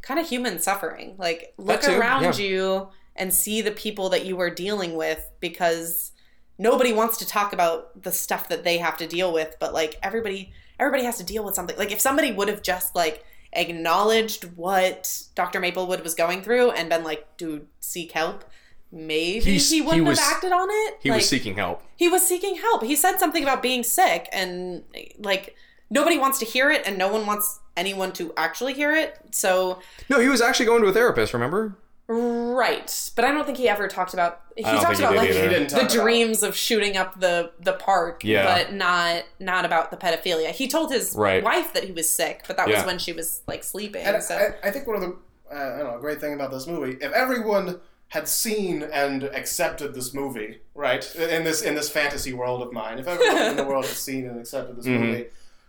[0.01, 1.15] kind of human suffering.
[1.17, 2.45] Like look too, around yeah.
[2.45, 6.11] you and see the people that you are dealing with because
[6.57, 9.97] nobody wants to talk about the stuff that they have to deal with, but like
[10.01, 11.77] everybody everybody has to deal with something.
[11.77, 13.23] Like if somebody would have just like
[13.53, 15.59] acknowledged what Dr.
[15.59, 18.43] Maplewood was going through and been like, dude, seek help,
[18.91, 20.97] maybe He's- he he wouldn't was- have acted on it.
[21.01, 21.81] He Like, was seeking help.
[21.95, 22.83] he was seeking help.
[22.83, 24.83] He said something about being sick and
[25.19, 25.55] like
[25.89, 29.17] nobody wants to hear it and no one wants anyone to actually hear it.
[29.31, 31.33] So No, he was actually going to a therapist.
[31.33, 31.77] Remember?
[32.07, 33.11] Right.
[33.15, 35.41] But I don't think he ever talked about he talked think he about like either.
[35.43, 38.45] He didn't the about dreams of shooting up the the park, Yeah.
[38.45, 40.51] but not not about the pedophilia.
[40.51, 41.43] He told his Right.
[41.43, 42.77] wife that he was sick, but that Yeah.
[42.77, 44.03] was when she was like sleeping.
[44.05, 45.15] And so I, I think one of the
[45.51, 47.79] uh, I don't know great thing about this movie, if everyone
[48.09, 52.99] had seen and accepted this movie, right, in this in this fantasy world of mine,
[52.99, 54.99] if everyone in the world had seen and accepted this Mhm.
[54.99, 55.25] movie,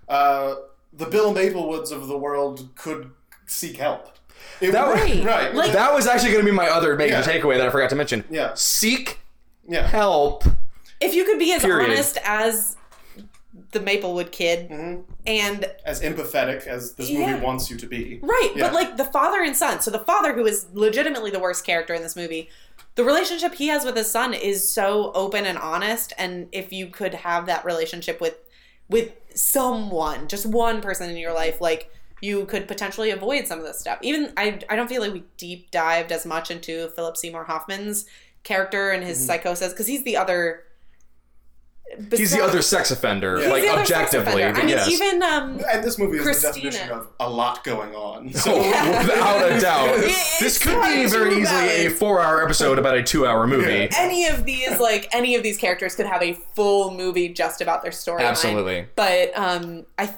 [0.09, 0.55] uh,
[0.93, 3.11] the Bill Maplewoods of the world could
[3.47, 4.11] seek help.
[4.61, 5.25] It That would- Right.
[5.25, 7.23] right, Like- That was actually going to be my other major Yeah.
[7.23, 8.25] takeaway that I forgot to mention.
[8.31, 8.53] Yeah.
[8.55, 9.19] Seek
[9.69, 9.87] yeah.
[9.87, 10.45] help.
[10.99, 11.91] if you could be as Period.
[11.91, 12.75] honest as
[13.73, 15.03] the Maplewood kid Mhm.
[15.27, 18.19] and As empathetic as this movie wants you to be.
[18.23, 18.69] Right, Yeah.
[18.69, 19.81] but like the father and son.
[19.83, 22.49] So the father, who is legitimately the worst character in this movie,
[22.95, 26.15] the relationship he has with his son is so open and honest.
[26.17, 28.37] And if you could have that relationship with
[28.89, 33.65] with someone, just one person in your life, like you could potentially avoid some of
[33.65, 33.99] this stuff.
[34.03, 38.07] Even I, I don't feel like we deep dived as much into Philip Seymour Hoffman's
[38.43, 39.09] character and Mm-hmm.
[39.11, 40.63] his psychosis because he's the other.
[42.11, 44.43] He's the other sex offender, He's like the other sex objectively.
[44.43, 44.61] offender.
[44.61, 44.89] I mean, yes.
[44.89, 46.53] even um, And this movie is Christina.
[46.53, 48.33] the definition of a lot going on.
[48.33, 49.95] So Without a doubt.
[50.01, 53.73] It's this could be very to easily a four-hour episode about a two-hour movie.
[53.73, 53.89] Yeah.
[53.99, 57.83] any of these like any of these characters could have a full movie just about
[57.85, 58.87] their story Absolutely.
[58.97, 60.13] but um i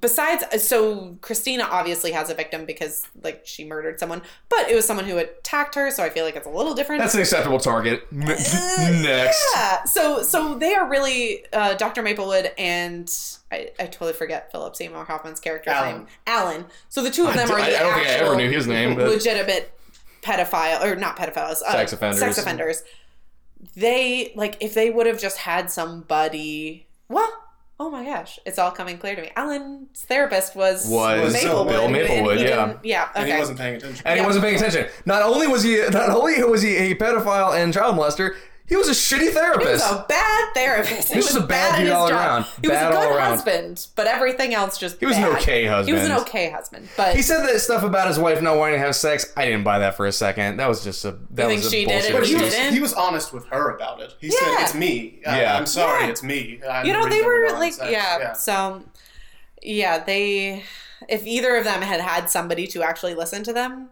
[0.00, 4.84] besides so christina obviously has a victim because like she murdered someone but it was
[4.86, 7.58] someone who attacked her so i feel like it's a little different That's an acceptable
[7.58, 8.06] target.
[8.12, 8.18] M-
[9.02, 9.46] Next.
[9.54, 13.10] yeah so so they are really uh, dr maplewood and
[13.52, 15.96] I, I totally forget philip seymour hoffman's character's Alan.
[15.98, 18.24] name alan so the two of them are I, the I don't think I ever
[18.24, 19.72] actual knew his name, but legitimate
[20.22, 22.18] pedophile or not pedophiles uh, Sex offenders.
[22.20, 22.82] sex offenders
[23.76, 27.30] they like if they would have just had somebody well
[27.82, 31.84] oh my gosh it's all coming clear to me alan's therapist was Was maplewood, Bill
[31.84, 32.66] and Maplewood, he yeah.
[32.66, 34.02] didn't- yeah And he wasn't paying attention.
[34.06, 34.86] and he wasn't paying attention.
[35.06, 38.36] Not only was he not only was he a pedophile and child molester,
[38.70, 39.84] he was a shitty therapist.
[39.86, 41.08] he was a bad therapist.
[41.08, 42.16] He He's was just a bad at dude his all job.
[42.18, 42.44] around.
[42.62, 43.30] He was a good around.
[43.30, 45.36] husband, but everything else just He was an bad.
[45.42, 48.56] okay He was an okay husband, but He said that stuff about his wife not
[48.56, 49.30] wanting to have sex.
[49.36, 50.56] I didn't buy that for a second.
[50.56, 52.18] That was just a that think was a she did bullshit it?
[52.18, 54.14] But he was, he was honest with her about it.
[54.20, 54.32] He Yeah.
[54.38, 55.20] said, "It's me.
[55.26, 55.56] I, Yeah.
[55.58, 56.04] I'm sorry.
[56.04, 56.10] Yeah.
[56.10, 58.82] It's me." I'm you know the they were like sex." yeah, so
[59.62, 60.62] yeah they
[61.08, 63.88] if either of them had had somebody to actually listen to them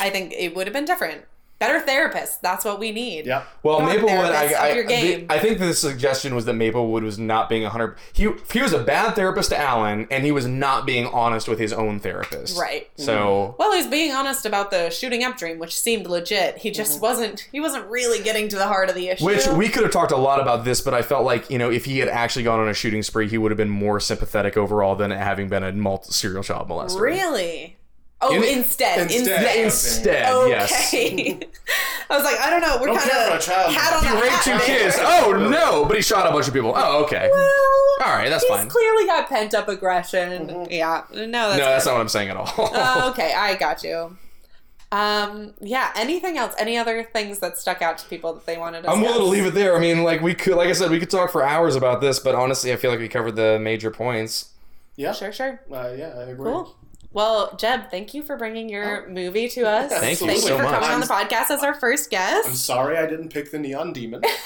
[0.00, 1.24] i think it would have been different
[1.62, 3.44] better therapists that's what we need Yeah.
[3.62, 5.26] Well, Not Maplewood, I, I, up your game.
[5.30, 7.96] I think the suggestion was that Maplewood was not being 100.
[8.12, 11.58] He, he was a bad therapist to Alan, and he was not being honest with
[11.58, 12.58] his own therapist.
[12.58, 12.90] Right.
[12.96, 13.56] So, mm-hmm.
[13.58, 17.02] well he's being honest about the shooting up dream which seemed legit he just mm-hmm.
[17.02, 19.92] wasn't he wasn't really getting to the heart of the issue which we could have
[19.92, 22.42] talked a lot about this, but I felt like, you know, if he had actually
[22.42, 25.62] gone on a shooting spree, he would have been more sympathetic overall than having been
[25.62, 27.00] a multi- serial child molester.
[27.00, 27.76] really
[28.22, 29.18] oh In- instead Instead.
[29.20, 30.88] instead, Yeah, Instead, yes.
[30.94, 31.40] Okay.
[32.10, 32.78] I was like, I don't know.
[32.80, 33.72] We're Don't kind care for a of child.
[33.74, 34.60] hat on He the Raped hat two there.
[34.90, 34.96] kids.
[35.00, 35.84] Oh, no.
[35.86, 36.72] But he shot a bunch of people.
[36.76, 37.28] Oh, okay.
[37.32, 37.48] Well,
[38.04, 38.68] All right, that's he's fine.
[38.68, 40.66] clearly got pent up aggression.
[40.70, 41.04] Yeah.
[41.12, 42.52] No, that's, no, that's not what I'm saying at all.
[42.58, 44.16] Oh, okay, I got you.
[44.90, 45.90] Um, yeah.
[45.96, 46.54] Anything else?
[46.58, 48.90] Any other things that stuck out to people that they wanted to?
[48.90, 49.74] I'm willing to leave it there.
[49.74, 52.18] I mean, like we could, like I said, we could talk for hours about this,
[52.18, 54.50] but honestly, I feel like we covered the major points.
[54.96, 55.12] Yeah.
[55.12, 55.60] Sure, sure.
[55.72, 56.44] Uh, yeah, I agree.
[56.52, 56.76] Cool.
[57.12, 59.10] Well, Jeb, thank you for bringing your oh.
[59.10, 59.92] movie to us.
[59.92, 60.72] Thank you thank so you for much.
[60.74, 62.48] coming on the podcast as our first guest.
[62.48, 64.22] I'm sorry I didn't pick the Neon Demon.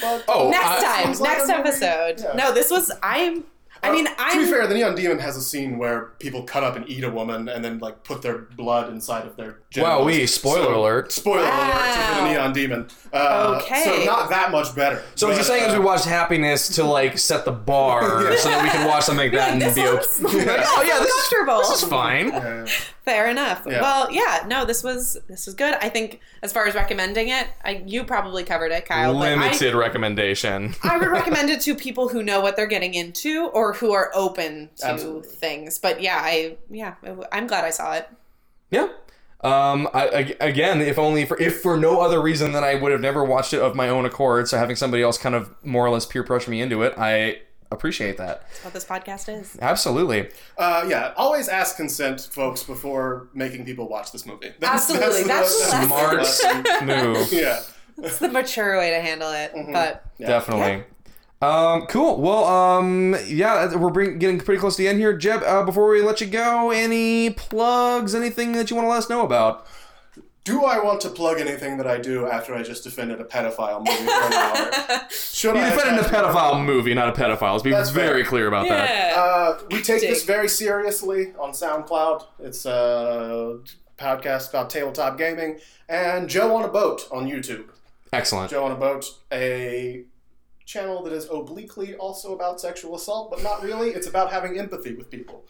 [0.00, 2.20] But, Oh, next I- time, Sounds like next episode.
[2.20, 2.32] Yeah.
[2.34, 3.44] No, this was I'm.
[3.82, 4.38] I mean, Uh, I'm.
[4.38, 7.04] To be fair, the Neon Demon has a scene where people cut up and eat
[7.04, 9.58] a woman and then like put their blood inside of their.
[9.76, 10.06] Wow, genitals.
[10.06, 11.12] we spoiler alert.
[11.12, 12.88] Spoiler alert for the Neon Demon.
[13.12, 13.84] Uh, Okay.
[13.84, 15.02] So not that much better.
[15.14, 18.24] So what But, you're saying is uh, we watched Happiness to like set the bar
[18.30, 18.36] Yeah.
[18.38, 19.90] so that we can watch something like that and this be okay.
[19.96, 20.34] looks Like,
[20.64, 21.58] oh yeah, this is, comfortable.
[21.60, 22.28] this is fine.
[22.28, 22.66] yeah.
[23.04, 23.62] Fair enough.
[23.66, 23.80] Yeah.
[23.80, 25.74] Well, yeah, no, this was this was good.
[25.80, 29.12] I think as far as recommending it, I, you probably covered it, Kyle.
[29.14, 30.74] but I- Limited recommendation.
[30.82, 34.10] I would recommend it to people who know what they're getting into or who are
[34.14, 35.28] open to Absolutely.
[35.28, 35.78] things.
[35.78, 36.94] But yeah, I yeah,
[37.32, 38.08] I'm glad I saw it.
[38.70, 38.88] Yeah.
[39.42, 39.88] Um.
[39.94, 43.00] I, I- again, if only for if for no other reason than I would have
[43.00, 44.48] never watched it of my own accord.
[44.48, 47.40] So having somebody else kind of more or less peer pressure me into it, I
[47.72, 48.42] appreciate that.
[48.48, 49.56] That's what this podcast is.
[49.62, 50.28] Absolutely.
[50.58, 54.52] Uh, yeah, always ask consent, folks, before making people watch this movie.
[54.60, 56.86] Absolutely, that's the Smart lesson.
[56.86, 57.28] move.
[57.32, 57.60] yeah.
[58.02, 59.52] It's the mature way to handle it.
[59.72, 60.26] But Yeah.
[60.26, 60.84] Definitely.
[61.42, 62.20] Um, cool.
[62.20, 65.16] Well, um, yeah, we're bring, getting pretty close to the end here.
[65.16, 68.98] Jeb, uh, before we let you go, any plugs, anything that you want to let
[68.98, 69.66] us know about?
[70.44, 73.78] Do I want to plug anything that I do after I just defended a pedophile
[73.78, 75.00] movie for an hour?
[75.10, 75.70] Should You I?
[75.70, 77.52] defended a have- pedophile movie, not a pedophile.
[77.52, 78.28] Let's be That's very fair.
[78.30, 78.90] clear about that.
[78.90, 79.20] yeah.
[79.20, 82.24] Uh, we take this very seriously on SoundCloud.
[82.40, 83.60] It's a
[83.98, 85.58] podcast about tabletop gaming.
[85.88, 87.66] And Joe on a Boat on YouTube.
[88.12, 88.50] Excellent.
[88.50, 90.04] Joe on a Boat, a
[90.70, 93.90] channel that is obliquely also about sexual assault, but not really.
[93.90, 95.44] It's about having empathy with people.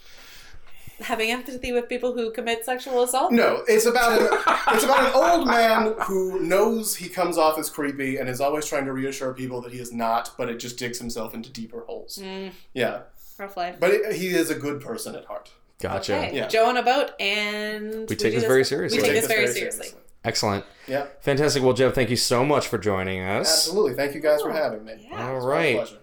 [1.01, 3.33] Having empathy with people who commit sexual assault.
[3.33, 4.29] No, it's about an,
[4.75, 8.67] it's about an old man who knows he comes off as creepy and is always
[8.67, 11.81] trying to reassure people that he is not, but it just digs himself into deeper
[11.87, 12.19] holes.
[12.23, 13.03] Mm, Yeah,
[13.39, 13.77] rough life.
[13.81, 15.51] but it, he is a good person at heart.
[15.81, 16.17] Gotcha.
[16.19, 16.37] Okay.
[16.37, 16.49] Yeah.
[16.49, 18.99] Joe on a boat, and We take do this very seriously.
[18.99, 19.89] We take We this very seriously.
[20.25, 20.65] Excellent.
[20.87, 21.63] Yeah, Fantastic.
[21.63, 23.69] Well, Jeb, thank you so much for joining us.
[23.69, 23.95] absolutely.
[23.95, 25.09] Thank you guys for having me.
[25.11, 25.29] Yeah.
[25.31, 25.97] All It's my pleasure.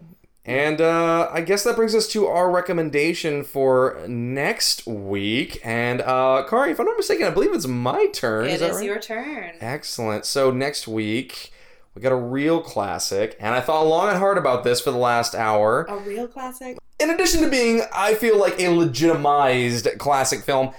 [0.45, 5.59] And uh, I guess that brings us to our recommendation for next week.
[5.61, 8.45] And uh, Kari, if I'm not mistaken, I believe it's my turn.
[8.45, 8.85] It is that is right?
[8.85, 9.51] your turn.
[9.59, 10.25] Excellent.
[10.25, 11.51] So next week
[11.93, 14.97] we got a real classic, and I thought long and hard about this for the
[14.97, 15.85] last hour.
[15.89, 16.77] A real classic.
[16.99, 20.73] In addition to being, I feel like a legitimized classic film,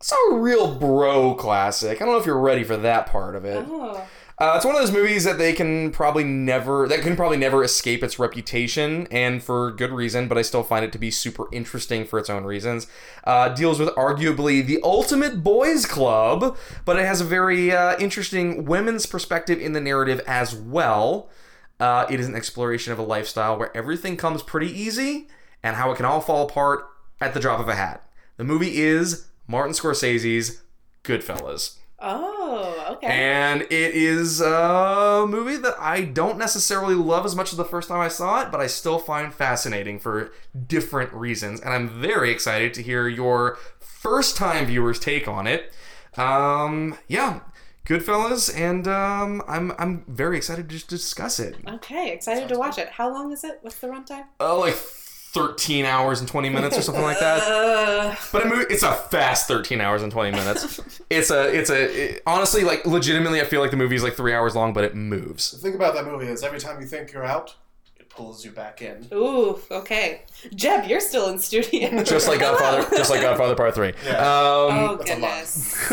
[0.00, 2.00] it's a real bro classic.
[2.00, 3.64] I don't know if you're ready for that part of it.
[3.68, 4.06] Oh.
[4.40, 7.64] Uh, it's one of those movies that they can probably never that can probably never
[7.64, 10.28] escape its reputation, and for good reason.
[10.28, 12.86] But I still find it to be super interesting for its own reasons.
[13.24, 18.64] Uh, deals with arguably the ultimate boys' club, but it has a very uh, interesting
[18.64, 21.28] women's perspective in the narrative as well.
[21.80, 25.26] Uh, it is an exploration of a lifestyle where everything comes pretty easy
[25.64, 26.86] and how it can all fall apart
[27.20, 28.08] at the drop of a hat.
[28.36, 30.62] The movie is Martin Scorsese's
[31.02, 31.78] Goodfellas.
[32.00, 33.08] Oh, okay.
[33.08, 37.88] And it is a movie that I don't necessarily love as much as the first
[37.88, 40.30] time I saw it, but I still find fascinating for
[40.68, 41.60] different reasons.
[41.60, 45.72] And I'm very excited to hear your first time viewers' take on it.
[46.16, 47.40] Um, yeah,
[47.84, 51.56] Goodfellas, and um, I'm I'm very excited to just discuss it.
[51.66, 52.90] okay, excited to watch it.
[52.90, 53.58] How long is it?
[53.62, 54.24] What's the runtime?
[54.38, 54.74] Oh, like
[55.32, 57.42] 13 hours and 20 minutes or something like that.
[57.42, 60.80] Uh, But a movie, it's a fast 13 hours and 20 minutes.
[61.10, 64.14] It's a, it's a, it- honestly, like, legitimately, I feel like the movie is like
[64.14, 65.50] three hours long, but it moves.
[65.52, 67.54] The thing about that movie is every time you think you're out,
[67.98, 69.06] it pulls you back in.
[69.12, 70.22] ooh, okay.
[70.54, 72.02] Jeb, you're still in studio.
[72.04, 73.92] Just like Godfather, just like Godfather Part 3.
[74.06, 74.12] Yeah.
[74.16, 75.20] Um, oh, That's a lot.
[75.20, 75.88] goodness.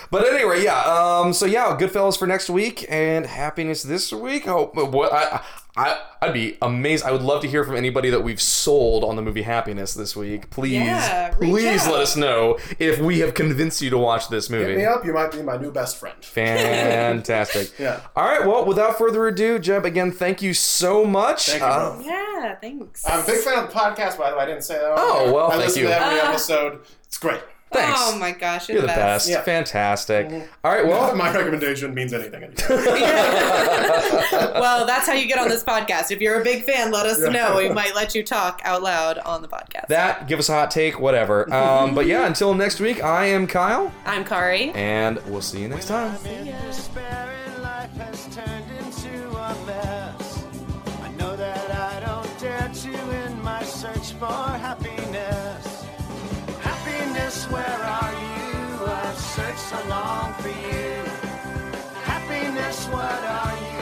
[0.10, 0.80] but anyway, yeah.
[0.82, 4.46] Um, so yeah, Goodfellas for next week and happiness this week.
[4.46, 5.42] Oh, what I,
[5.80, 7.04] I, I'd be amazed.
[7.04, 10.14] I would love to hear from anybody that we've sold on the movie Happiness this
[10.14, 10.50] week.
[10.50, 11.92] Please, Yeah, please out.
[11.92, 14.64] let us know if we have convinced you to watch this movie.
[14.64, 14.86] Hit me movie.
[14.86, 16.22] up, you might be my new best friend.
[16.22, 17.72] Fantastic.
[17.80, 18.00] Yeah.
[18.14, 18.46] All right.
[18.46, 21.46] Well, without further ado, Jeb, again, thank you so much.
[21.46, 23.06] Thank you, Uh, yeah, thanks.
[23.08, 24.42] I'm a big fan of the podcast, by the way.
[24.42, 24.94] I didn't say that.
[24.96, 25.88] Oh, well, I thank listen you.
[25.88, 26.28] to every Ah.
[26.30, 26.80] episode.
[27.06, 27.40] It's great.
[27.72, 27.98] Thanks.
[28.02, 29.28] Oh my gosh, you're, You're the best.
[29.28, 29.42] Yeah.
[29.42, 30.28] Fantastic.
[30.28, 30.50] Mm-hmm.
[30.64, 30.84] All right.
[30.84, 32.56] Not Well, my recommendation means anything anymore.
[34.60, 36.10] well, that's how you get on this podcast.
[36.10, 37.28] If you're a big fan, let us Yeah.
[37.30, 37.56] know.
[37.56, 39.86] We might let you talk out loud on the podcast.
[39.88, 41.52] that give us a hot take, whatever.
[41.52, 44.70] Um, but yeah, until next week, I am Kyle, I'm Kari.
[44.70, 46.16] and we'll see you next time.
[46.20, 50.44] I'm in despair and life has turned into a mess.
[51.02, 54.89] I know that I don't dare to in my search for happiness.
[57.30, 58.86] Where are you?
[58.86, 61.04] I've searched so long for you.
[62.02, 63.79] Happiness, what are you?